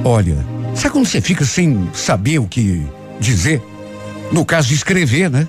Olha, 0.05 0.37
sabe 0.75 0.93
quando 0.93 1.07
você 1.07 1.21
fica 1.21 1.45
sem 1.45 1.91
saber 1.93 2.39
o 2.39 2.47
que 2.47 2.87
dizer? 3.19 3.63
No 4.33 4.45
caso 4.45 4.69
de 4.69 4.75
escrever, 4.75 5.29
né? 5.29 5.47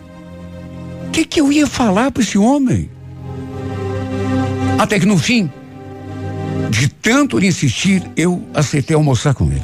O 1.08 1.12
que, 1.12 1.26
que 1.26 1.40
eu 1.40 1.52
ia 1.52 1.68
falar 1.68 2.12
para 2.12 2.24
esse 2.24 2.38
homem? 2.38 2.90
Até 4.78 5.00
que 5.00 5.06
no 5.06 5.18
fim, 5.18 5.50
de 6.70 6.88
tanto 6.88 7.38
lhe 7.38 7.48
insistir, 7.48 8.04
eu 8.16 8.44
aceitei 8.54 8.96
almoçar 8.96 9.34
com 9.34 9.46
ele. 9.46 9.64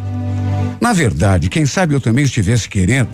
Na 0.80 0.94
verdade, 0.94 1.50
quem 1.50 1.66
sabe 1.66 1.96
eu 1.96 2.02
também 2.02 2.26
estivesse 2.26 2.70
querendo, 2.70 3.10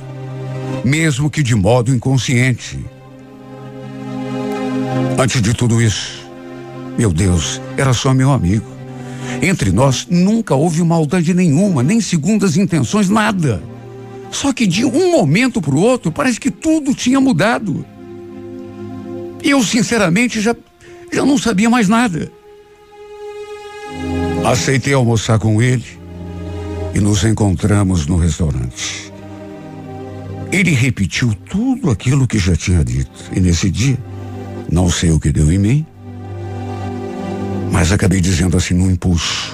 mesmo 0.84 1.30
que 1.30 1.42
de 1.42 1.56
modo 1.56 1.94
inconsciente. 1.94 2.80
Antes 5.18 5.42
de 5.42 5.54
tudo 5.54 5.82
isso, 5.82 6.28
meu 6.98 7.12
Deus, 7.14 7.62
era 7.78 7.94
só 7.94 8.14
meu 8.14 8.32
amigo. 8.32 8.66
Entre 9.42 9.72
nós 9.72 10.08
nunca 10.10 10.56
houve 10.56 10.84
maldade 10.84 11.34
nenhuma, 11.34 11.84
nem 11.84 12.02
segundas 12.02 12.58
intenções, 12.58 13.10
nada. 13.10 13.62
Só 14.32 14.52
que 14.52 14.66
de 14.66 14.84
um 14.84 15.12
momento 15.12 15.62
para 15.62 15.76
o 15.76 15.80
outro, 15.80 16.12
parece 16.12 16.40
que 16.40 16.50
tudo 16.50 16.94
tinha 16.94 17.22
mudado. 17.22 17.86
E 19.44 19.52
eu, 19.52 19.62
sinceramente, 19.64 20.42
já, 20.42 20.56
já 21.12 21.26
não 21.26 21.38
sabia 21.38 21.70
mais 21.70 21.88
nada. 21.88 22.32
Aceitei 24.44 24.94
almoçar 24.94 25.38
com 25.38 25.62
ele 25.62 25.86
e 26.96 27.00
nos 27.00 27.24
encontramos 27.24 28.08
no 28.08 28.18
restaurante. 28.18 29.12
Ele 30.52 30.72
repetiu 30.72 31.34
tudo 31.50 31.90
aquilo 31.90 32.28
que 32.28 32.38
já 32.38 32.56
tinha 32.56 32.84
dito. 32.84 33.32
E 33.36 33.40
nesse 33.40 33.70
dia, 33.70 33.98
não 34.74 34.90
sei 34.90 35.12
o 35.12 35.20
que 35.20 35.32
deu 35.32 35.52
em 35.52 35.60
mim, 35.60 35.86
mas 37.72 37.92
acabei 37.92 38.20
dizendo 38.20 38.58
assim 38.58 38.74
num 38.74 38.90
impulso. 38.90 39.54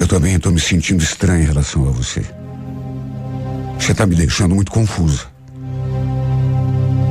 Eu 0.00 0.08
também 0.08 0.34
estou 0.34 0.50
me 0.50 0.60
sentindo 0.60 1.00
estranho 1.00 1.44
em 1.44 1.46
relação 1.46 1.86
a 1.88 1.92
você. 1.92 2.24
Você 3.78 3.92
está 3.92 4.04
me 4.04 4.16
deixando 4.16 4.56
muito 4.56 4.72
confusa. 4.72 5.22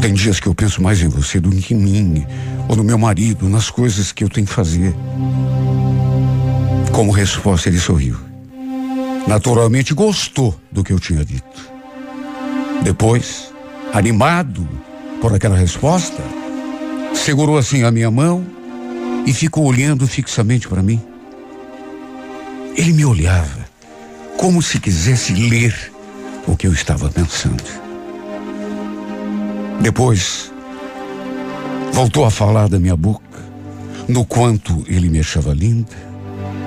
Tem 0.01 0.13
dias 0.13 0.37
que 0.37 0.47
eu 0.47 0.53
penso 0.53 0.83
mais 0.83 1.01
em 1.01 1.07
você 1.07 1.39
do 1.39 1.49
que 1.49 1.73
em 1.73 1.77
mim, 1.77 2.27
ou 2.67 2.75
no 2.75 2.83
meu 2.83 2.97
marido, 2.97 3.47
nas 3.47 3.69
coisas 3.69 4.11
que 4.11 4.21
eu 4.21 4.29
tenho 4.29 4.45
que 4.45 4.53
fazer. 4.53 4.93
Como 6.91 7.09
resposta, 7.09 7.69
ele 7.69 7.79
sorriu. 7.79 8.17
Naturalmente 9.25 9.93
gostou 9.93 10.59
do 10.69 10.83
que 10.83 10.91
eu 10.91 10.99
tinha 10.99 11.23
dito. 11.23 11.71
Depois, 12.83 13.53
animado 13.93 14.67
por 15.23 15.33
aquela 15.33 15.55
resposta, 15.55 16.21
segurou 17.13 17.57
assim 17.57 17.83
a 17.83 17.91
minha 17.91 18.11
mão 18.11 18.45
e 19.25 19.31
ficou 19.31 19.63
olhando 19.63 20.05
fixamente 20.05 20.67
para 20.67 20.83
mim. 20.83 21.01
Ele 22.75 22.91
me 22.91 23.05
olhava 23.05 23.65
como 24.35 24.61
se 24.61 24.81
quisesse 24.81 25.31
ler 25.33 25.93
o 26.45 26.57
que 26.57 26.67
eu 26.67 26.73
estava 26.73 27.09
pensando. 27.09 27.63
Depois, 29.79 30.51
voltou 31.93 32.25
a 32.25 32.29
falar 32.29 32.67
da 32.67 32.77
minha 32.77 32.97
boca, 32.97 33.39
no 34.09 34.25
quanto 34.25 34.83
ele 34.89 35.07
me 35.09 35.21
achava 35.21 35.53
linda, 35.53 35.95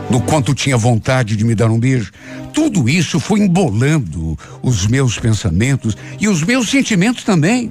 no 0.08 0.18
quanto 0.22 0.54
tinha 0.54 0.78
vontade 0.78 1.36
de 1.36 1.44
me 1.44 1.54
dar 1.54 1.70
um 1.70 1.78
beijo. 1.78 2.10
Tudo 2.54 2.88
isso 2.88 3.20
foi 3.20 3.40
embolando 3.40 4.34
os 4.62 4.86
meus 4.86 5.18
pensamentos 5.18 5.94
e 6.18 6.26
os 6.26 6.42
meus 6.42 6.70
sentimentos 6.70 7.22
também. 7.22 7.70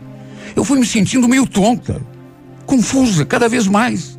Eu 0.56 0.64
fui 0.64 0.80
me 0.80 0.86
sentindo 0.86 1.28
meio 1.28 1.46
tonta, 1.46 2.02
confusa 2.66 3.26
cada 3.26 3.50
vez 3.50 3.68
mais. 3.68 4.18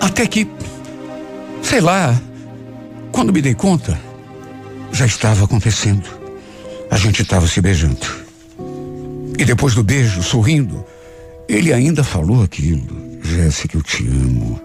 Até 0.00 0.26
que, 0.26 0.48
sei 1.62 1.80
lá, 1.80 2.20
quando 3.12 3.32
me 3.32 3.40
dei 3.40 3.54
conta, 3.54 3.98
já 4.90 5.06
estava 5.06 5.44
acontecendo. 5.44 6.08
A 6.90 6.96
gente 6.96 7.22
estava 7.22 7.46
se 7.46 7.60
beijando. 7.60 8.06
E 9.38 9.44
depois 9.44 9.74
do 9.74 9.82
beijo, 9.82 10.22
sorrindo, 10.22 10.84
ele 11.48 11.72
ainda 11.72 12.02
falou 12.02 12.42
aquilo. 12.42 13.20
Jéssica, 13.22 13.76
eu 13.76 13.82
te 13.82 14.06
amo. 14.06 14.60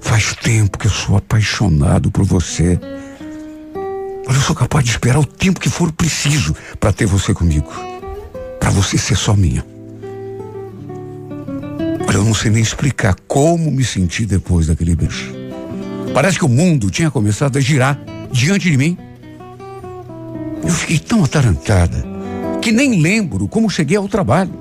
Faz 0.00 0.34
tempo 0.34 0.78
que 0.78 0.86
eu 0.86 0.90
sou 0.90 1.16
apaixonado 1.16 2.10
por 2.10 2.24
você. 2.24 2.78
Mas 4.26 4.36
eu 4.36 4.42
sou 4.42 4.54
capaz 4.54 4.84
de 4.84 4.90
esperar 4.90 5.18
o 5.18 5.26
tempo 5.26 5.58
que 5.58 5.70
for 5.70 5.90
preciso 5.92 6.54
para 6.78 6.92
ter 6.92 7.06
você 7.06 7.32
comigo. 7.32 7.72
Para 8.62 8.70
você 8.70 8.96
ser 8.96 9.16
só 9.16 9.34
minha. 9.34 9.66
Olha, 12.06 12.16
eu 12.16 12.24
não 12.24 12.32
sei 12.32 12.48
nem 12.48 12.62
explicar 12.62 13.16
como 13.26 13.72
me 13.72 13.82
senti 13.82 14.24
depois 14.24 14.68
daquele 14.68 14.94
beijo. 14.94 15.34
Parece 16.14 16.38
que 16.38 16.44
o 16.44 16.48
mundo 16.48 16.88
tinha 16.88 17.10
começado 17.10 17.56
a 17.56 17.60
girar 17.60 17.98
diante 18.30 18.70
de 18.70 18.76
mim. 18.76 18.96
Eu 20.62 20.70
fiquei 20.70 21.00
tão 21.00 21.24
atarantada 21.24 22.04
que 22.60 22.70
nem 22.70 23.02
lembro 23.02 23.48
como 23.48 23.68
cheguei 23.68 23.96
ao 23.96 24.08
trabalho. 24.08 24.52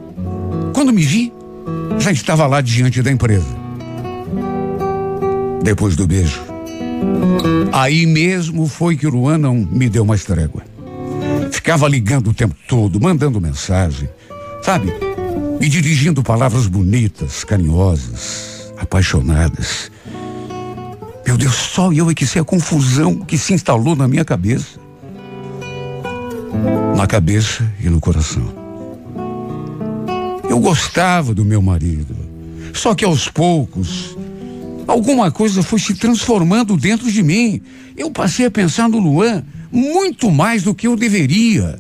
Quando 0.74 0.92
me 0.92 1.04
vi, 1.04 1.32
já 2.00 2.12
estava 2.12 2.48
lá 2.48 2.60
diante 2.60 3.04
da 3.04 3.12
empresa. 3.12 3.56
Depois 5.64 5.96
do 5.96 6.08
beijo. 6.08 6.42
Aí 7.72 8.08
mesmo 8.08 8.68
foi 8.68 8.98
que 8.98 9.06
o 9.06 9.12
Luan 9.12 9.38
não 9.38 9.54
me 9.54 9.88
deu 9.88 10.04
mais 10.04 10.24
trégua. 10.24 10.71
Ficava 11.62 11.88
ligando 11.88 12.32
o 12.32 12.34
tempo 12.34 12.56
todo, 12.68 13.00
mandando 13.00 13.40
mensagem, 13.40 14.10
sabe? 14.64 14.92
Me 15.60 15.70
dirigindo 15.70 16.24
palavras 16.24 16.66
bonitas, 16.66 17.44
carinhosas, 17.44 18.74
apaixonadas. 18.80 19.92
Meu 21.24 21.38
Deus, 21.38 21.54
só 21.54 21.94
eu 21.94 22.10
é 22.10 22.16
que 22.16 22.26
sei 22.26 22.42
a 22.42 22.44
confusão 22.44 23.20
que 23.20 23.38
se 23.38 23.54
instalou 23.54 23.96
na 23.96 24.08
minha 24.08 24.26
cabeça 24.26 24.82
na 26.96 27.08
cabeça 27.08 27.68
e 27.80 27.90
no 27.90 28.00
coração. 28.00 28.44
Eu 30.48 30.60
gostava 30.60 31.34
do 31.34 31.44
meu 31.44 31.62
marido. 31.62 32.16
Só 32.74 32.94
que 32.94 33.04
aos 33.06 33.28
poucos, 33.28 34.16
alguma 34.88 35.32
coisa 35.32 35.64
foi 35.64 35.80
se 35.80 35.96
transformando 35.96 36.78
dentro 36.78 37.12
de 37.12 37.24
mim. 37.24 37.62
Eu 37.98 38.12
passei 38.12 38.46
a 38.46 38.52
pensar 38.52 38.90
no 38.90 39.00
Luan 39.00 39.44
muito 39.72 40.30
mais 40.30 40.64
do 40.64 40.76
que 40.76 40.88
eu 40.88 40.96
deveria. 40.96 41.80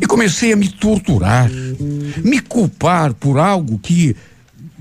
E 0.00 0.06
comecei 0.06 0.52
a 0.52 0.56
me 0.56 0.68
torturar, 0.68 1.50
me 2.24 2.40
culpar 2.40 3.12
por 3.12 3.38
algo 3.38 3.78
que 3.78 4.16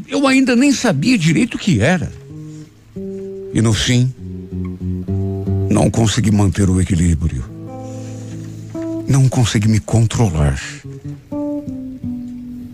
eu 0.07 0.25
ainda 0.25 0.55
nem 0.55 0.71
sabia 0.71 1.17
direito 1.17 1.55
o 1.55 1.59
que 1.59 1.81
era. 1.81 2.11
E 3.53 3.61
no 3.61 3.73
fim, 3.73 4.13
não 5.69 5.89
consegui 5.89 6.31
manter 6.31 6.69
o 6.69 6.79
equilíbrio. 6.79 7.43
Não 9.07 9.27
consegui 9.27 9.67
me 9.67 9.79
controlar. 9.79 10.59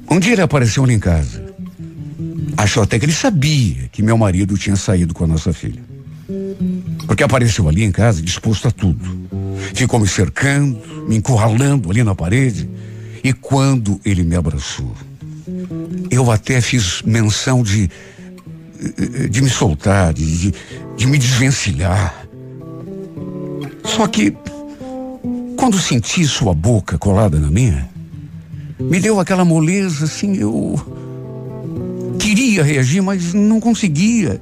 Um 0.10 0.20
dia 0.20 0.34
ele 0.34 0.42
apareceu 0.42 0.84
ali 0.84 0.94
em 0.94 1.00
casa. 1.00 1.44
Achou 2.58 2.84
até 2.84 3.00
que 3.00 3.06
ele 3.06 3.14
sabia 3.14 3.90
que 3.92 4.04
meu 4.04 4.18
marido 4.18 4.58
tinha 4.58 4.76
saído 4.76 5.14
com 5.14 5.24
a 5.24 5.28
nossa 5.28 5.52
filha. 5.52 5.95
Porque 7.08 7.24
apareceu 7.24 7.68
ali 7.68 7.84
em 7.84 7.92
casa 7.92 8.22
disposto 8.22 8.68
a 8.68 8.72
tudo. 8.72 9.28
Ficou 9.74 10.00
me 10.00 10.08
cercando, 10.08 10.80
me 11.08 11.16
encurralando 11.16 11.90
ali 11.90 12.04
na 12.04 12.16
parede. 12.16 12.70
E 13.24 13.34
quando 13.34 14.00
ele 14.06 14.24
me 14.24 14.36
abraçou, 14.36 14.94
eu 16.10 16.32
até 16.32 16.62
fiz 16.62 17.02
menção 17.04 17.64
de 17.64 17.90
de 19.30 19.42
me 19.42 19.50
soltar, 19.50 20.14
de, 20.14 20.54
de 20.96 21.08
me 21.08 21.18
desvencilhar. 21.18 22.26
Só 23.84 24.08
que 24.08 24.36
quando 25.58 25.80
senti 25.80 26.26
sua 26.26 26.54
boca 26.54 26.98
colada 26.98 27.40
na 27.40 27.50
minha, 27.50 27.90
me 28.80 29.00
deu 29.00 29.20
aquela 29.20 29.46
moleza 29.46 30.06
assim, 30.06 30.36
eu 30.36 30.76
queria 32.20 32.64
reagir, 32.64 33.02
mas 33.02 33.34
não 33.34 33.60
conseguia. 33.60 34.42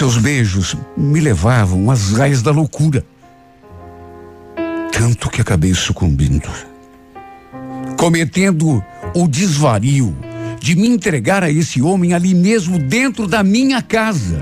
Seus 0.00 0.16
beijos 0.16 0.74
me 0.96 1.20
levavam 1.20 1.90
às 1.90 2.12
raias 2.12 2.40
da 2.40 2.50
loucura. 2.50 3.04
Tanto 4.90 5.28
que 5.28 5.42
acabei 5.42 5.74
sucumbindo. 5.74 6.48
Cometendo 7.98 8.82
o 9.14 9.28
desvario 9.28 10.16
de 10.58 10.74
me 10.74 10.88
entregar 10.88 11.44
a 11.44 11.50
esse 11.50 11.82
homem 11.82 12.14
ali 12.14 12.34
mesmo 12.34 12.78
dentro 12.78 13.26
da 13.26 13.42
minha 13.42 13.82
casa. 13.82 14.38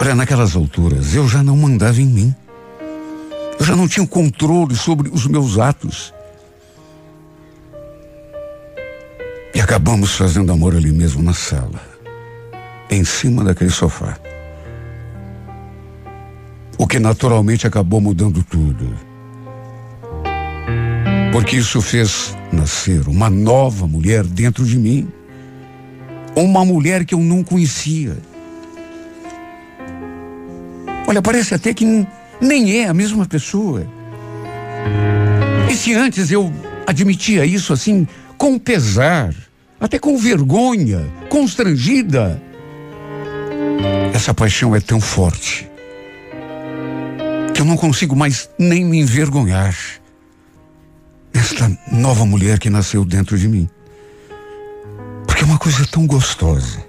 Olha, 0.00 0.14
naquelas 0.14 0.54
alturas 0.54 1.12
eu 1.16 1.26
já 1.26 1.42
não 1.42 1.56
mandava 1.56 2.00
em 2.00 2.06
mim. 2.06 2.34
Eu 3.58 3.66
já 3.66 3.74
não 3.74 3.88
tinha 3.88 4.06
controle 4.06 4.76
sobre 4.76 5.08
os 5.08 5.26
meus 5.26 5.58
atos. 5.58 6.14
E 9.52 9.60
acabamos 9.60 10.14
fazendo 10.14 10.52
amor 10.52 10.76
ali 10.76 10.92
mesmo 10.92 11.20
na 11.20 11.34
sala, 11.34 11.91
em 12.94 13.04
cima 13.04 13.42
daquele 13.44 13.70
sofá. 13.70 14.16
O 16.78 16.86
que 16.86 16.98
naturalmente 16.98 17.66
acabou 17.66 18.00
mudando 18.00 18.42
tudo. 18.42 18.94
Porque 21.32 21.56
isso 21.56 21.80
fez 21.80 22.36
nascer 22.52 23.08
uma 23.08 23.30
nova 23.30 23.86
mulher 23.86 24.24
dentro 24.24 24.64
de 24.64 24.78
mim. 24.78 25.08
Uma 26.36 26.64
mulher 26.64 27.04
que 27.04 27.14
eu 27.14 27.20
não 27.20 27.42
conhecia. 27.42 28.16
Olha, 31.06 31.22
parece 31.22 31.54
até 31.54 31.72
que 31.72 32.06
nem 32.40 32.78
é 32.78 32.88
a 32.88 32.94
mesma 32.94 33.26
pessoa. 33.26 33.86
E 35.70 35.74
se 35.74 35.94
antes 35.94 36.30
eu 36.30 36.52
admitia 36.86 37.46
isso 37.46 37.72
assim, 37.72 38.06
com 38.36 38.58
pesar, 38.58 39.34
até 39.80 39.98
com 39.98 40.16
vergonha, 40.16 41.06
constrangida, 41.28 42.40
essa 44.14 44.32
paixão 44.32 44.74
é 44.74 44.80
tão 44.80 45.00
forte 45.00 45.68
que 47.54 47.60
eu 47.60 47.64
não 47.64 47.76
consigo 47.76 48.14
mais 48.14 48.48
nem 48.58 48.84
me 48.84 48.98
envergonhar 49.00 49.76
esta 51.34 51.70
nova 51.90 52.24
mulher 52.24 52.58
que 52.58 52.70
nasceu 52.70 53.04
dentro 53.04 53.36
de 53.38 53.48
mim. 53.48 53.68
Porque 55.26 55.42
é 55.42 55.46
uma 55.46 55.58
coisa 55.58 55.86
tão 55.86 56.06
gostosa. 56.06 56.84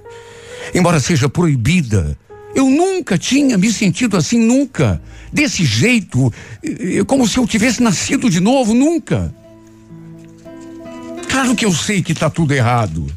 Embora 0.74 1.00
seja 1.00 1.28
proibida, 1.28 2.18
eu 2.54 2.70
nunca 2.70 3.18
tinha 3.18 3.58
me 3.58 3.72
sentido 3.72 4.16
assim, 4.16 4.38
nunca. 4.38 5.02
Desse 5.32 5.66
jeito, 5.66 6.32
como 7.08 7.28
se 7.28 7.38
eu 7.38 7.48
tivesse 7.48 7.82
nascido 7.82 8.30
de 8.30 8.40
novo, 8.40 8.74
nunca. 8.74 9.34
Claro 11.30 11.56
que 11.56 11.66
eu 11.66 11.72
sei 11.74 12.04
que 12.04 12.12
está 12.12 12.30
tudo 12.30 12.54
errado. 12.54 13.08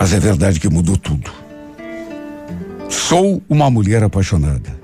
Mas 0.00 0.14
é 0.14 0.18
verdade 0.18 0.58
que 0.58 0.70
mudou 0.70 0.96
tudo. 0.96 1.30
Sou 2.88 3.42
uma 3.46 3.70
mulher 3.70 4.02
apaixonada. 4.02 4.74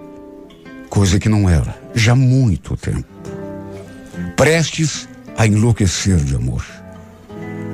Coisa 0.90 1.18
que 1.18 1.26
não 1.26 1.48
era 1.48 1.74
já 1.94 2.12
há 2.12 2.14
muito 2.14 2.76
tempo. 2.76 3.08
Prestes 4.36 5.08
a 5.34 5.46
enlouquecer 5.46 6.18
de 6.18 6.36
amor. 6.36 6.62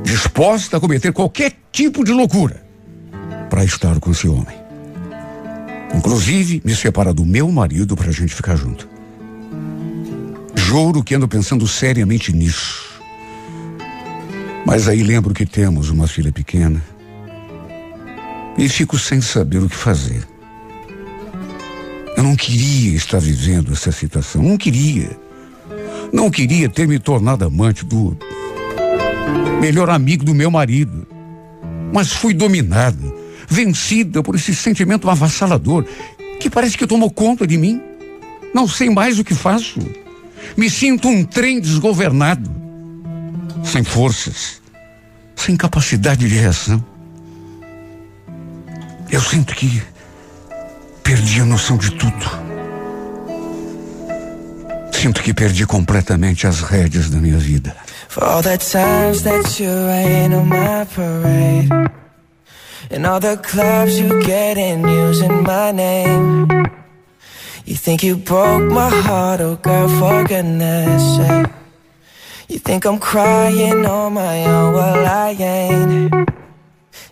Disposta 0.05 0.76
a 0.76 0.80
cometer 0.80 1.12
qualquer 1.12 1.53
tipo 1.72 2.05
de 2.05 2.12
loucura 2.12 2.62
para 3.51 3.64
estar 3.64 3.99
com 3.99 4.12
esse 4.12 4.28
homem. 4.28 4.57
Inclusive, 5.97 6.62
me 6.64 6.76
separar 6.76 7.12
do 7.12 7.26
meu 7.26 7.51
marido 7.51 7.97
para 7.97 8.11
a 8.11 8.12
gente 8.12 8.32
ficar 8.32 8.55
junto. 8.55 8.88
Juro 10.55 11.03
que 11.03 11.16
ando 11.16 11.26
pensando 11.26 11.66
seriamente 11.66 12.32
nisso. 12.32 13.01
Mas 14.64 14.86
aí 14.86 15.03
lembro 15.03 15.34
que 15.34 15.45
temos 15.45 15.90
uma 15.90 16.07
filha 16.07 16.30
pequena. 16.30 16.91
E 18.57 18.68
fico 18.68 18.98
sem 18.98 19.20
saber 19.20 19.59
o 19.59 19.68
que 19.68 19.76
fazer. 19.76 20.26
Eu 22.16 22.22
não 22.22 22.36
queria 22.36 22.94
estar 22.96 23.18
vivendo 23.18 23.72
essa 23.72 23.90
situação. 23.90 24.42
Não 24.42 24.57
queria. 24.57 25.11
Não 26.12 26.30
queria 26.30 26.68
ter 26.68 26.86
me 26.86 26.98
tornado 26.98 27.44
amante 27.44 27.84
do 27.84 28.16
melhor 29.61 29.88
amigo 29.88 30.24
do 30.24 30.34
meu 30.34 30.50
marido. 30.50 31.07
Mas 31.92 32.12
fui 32.12 32.34
dominada, 32.34 33.12
vencida 33.48 34.22
por 34.22 34.34
esse 34.34 34.55
sentimento 34.55 35.09
avassalador 35.09 35.84
que 36.38 36.50
parece 36.50 36.76
que 36.76 36.86
tomou 36.86 37.11
conta 37.11 37.46
de 37.46 37.57
mim. 37.57 37.80
Não 38.55 38.68
sei 38.68 38.90
mais 38.90 39.18
o 39.18 39.24
que 39.24 39.34
faço. 39.34 39.80
Me 40.57 40.68
sinto 40.68 41.09
um 41.09 41.24
trem 41.24 41.61
desgovernado, 41.61 42.50
sem 43.64 43.82
forças, 43.82 44.61
sem 45.34 45.57
capacidade 45.57 46.28
de 46.28 46.34
reação. 46.34 46.91
Eu 49.13 49.21
sinto 49.21 49.55
que 49.55 49.83
Perdi 51.03 51.41
a 51.41 51.45
noção 51.45 51.77
de 51.77 51.91
tudo. 51.91 52.27
Sinto 54.93 55.23
que 55.23 55.35
perdi 55.35 55.67
completamente 55.67 56.47
as 56.47 56.61
rédeas 56.61 57.11
da 57.11 57.19
minha 57.19 57.37
vida. 57.37 57.77
For 58.09 58.25
all 58.25 58.43
the 58.43 58.57
times 58.57 59.23
that 59.23 59.63
you 59.63 59.69
rain 59.69 60.33
on 60.33 60.47
my 60.47 60.87
parade 60.95 61.69
And 62.91 63.07
all 63.07 63.21
the 63.21 63.37
clubs 63.37 63.99
you 63.99 64.23
get 64.23 64.59
in 64.59 64.87
using 64.87 65.43
my 65.43 65.73
name 65.73 66.47
You 67.67 67.77
think 67.77 68.05
you 68.05 68.17
broke 68.17 68.71
my 68.71 68.89
heart, 68.89 69.41
oh 69.41 69.57
girl, 69.57 69.89
for 69.99 70.25
goodness 70.25 71.17
sake 71.17 71.51
You 72.49 72.59
think 72.59 72.85
I'm 72.85 72.99
crying 72.99 73.85
on 73.87 74.15
my 74.15 74.45
own, 74.45 74.75
well 74.75 75.07
I 75.07 75.31
ain't 75.39 76.41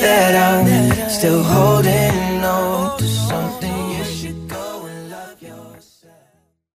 that 0.00 0.34
I'm 0.34 1.10
still 1.10 1.42
holding 1.42 2.44
on 2.44 3.19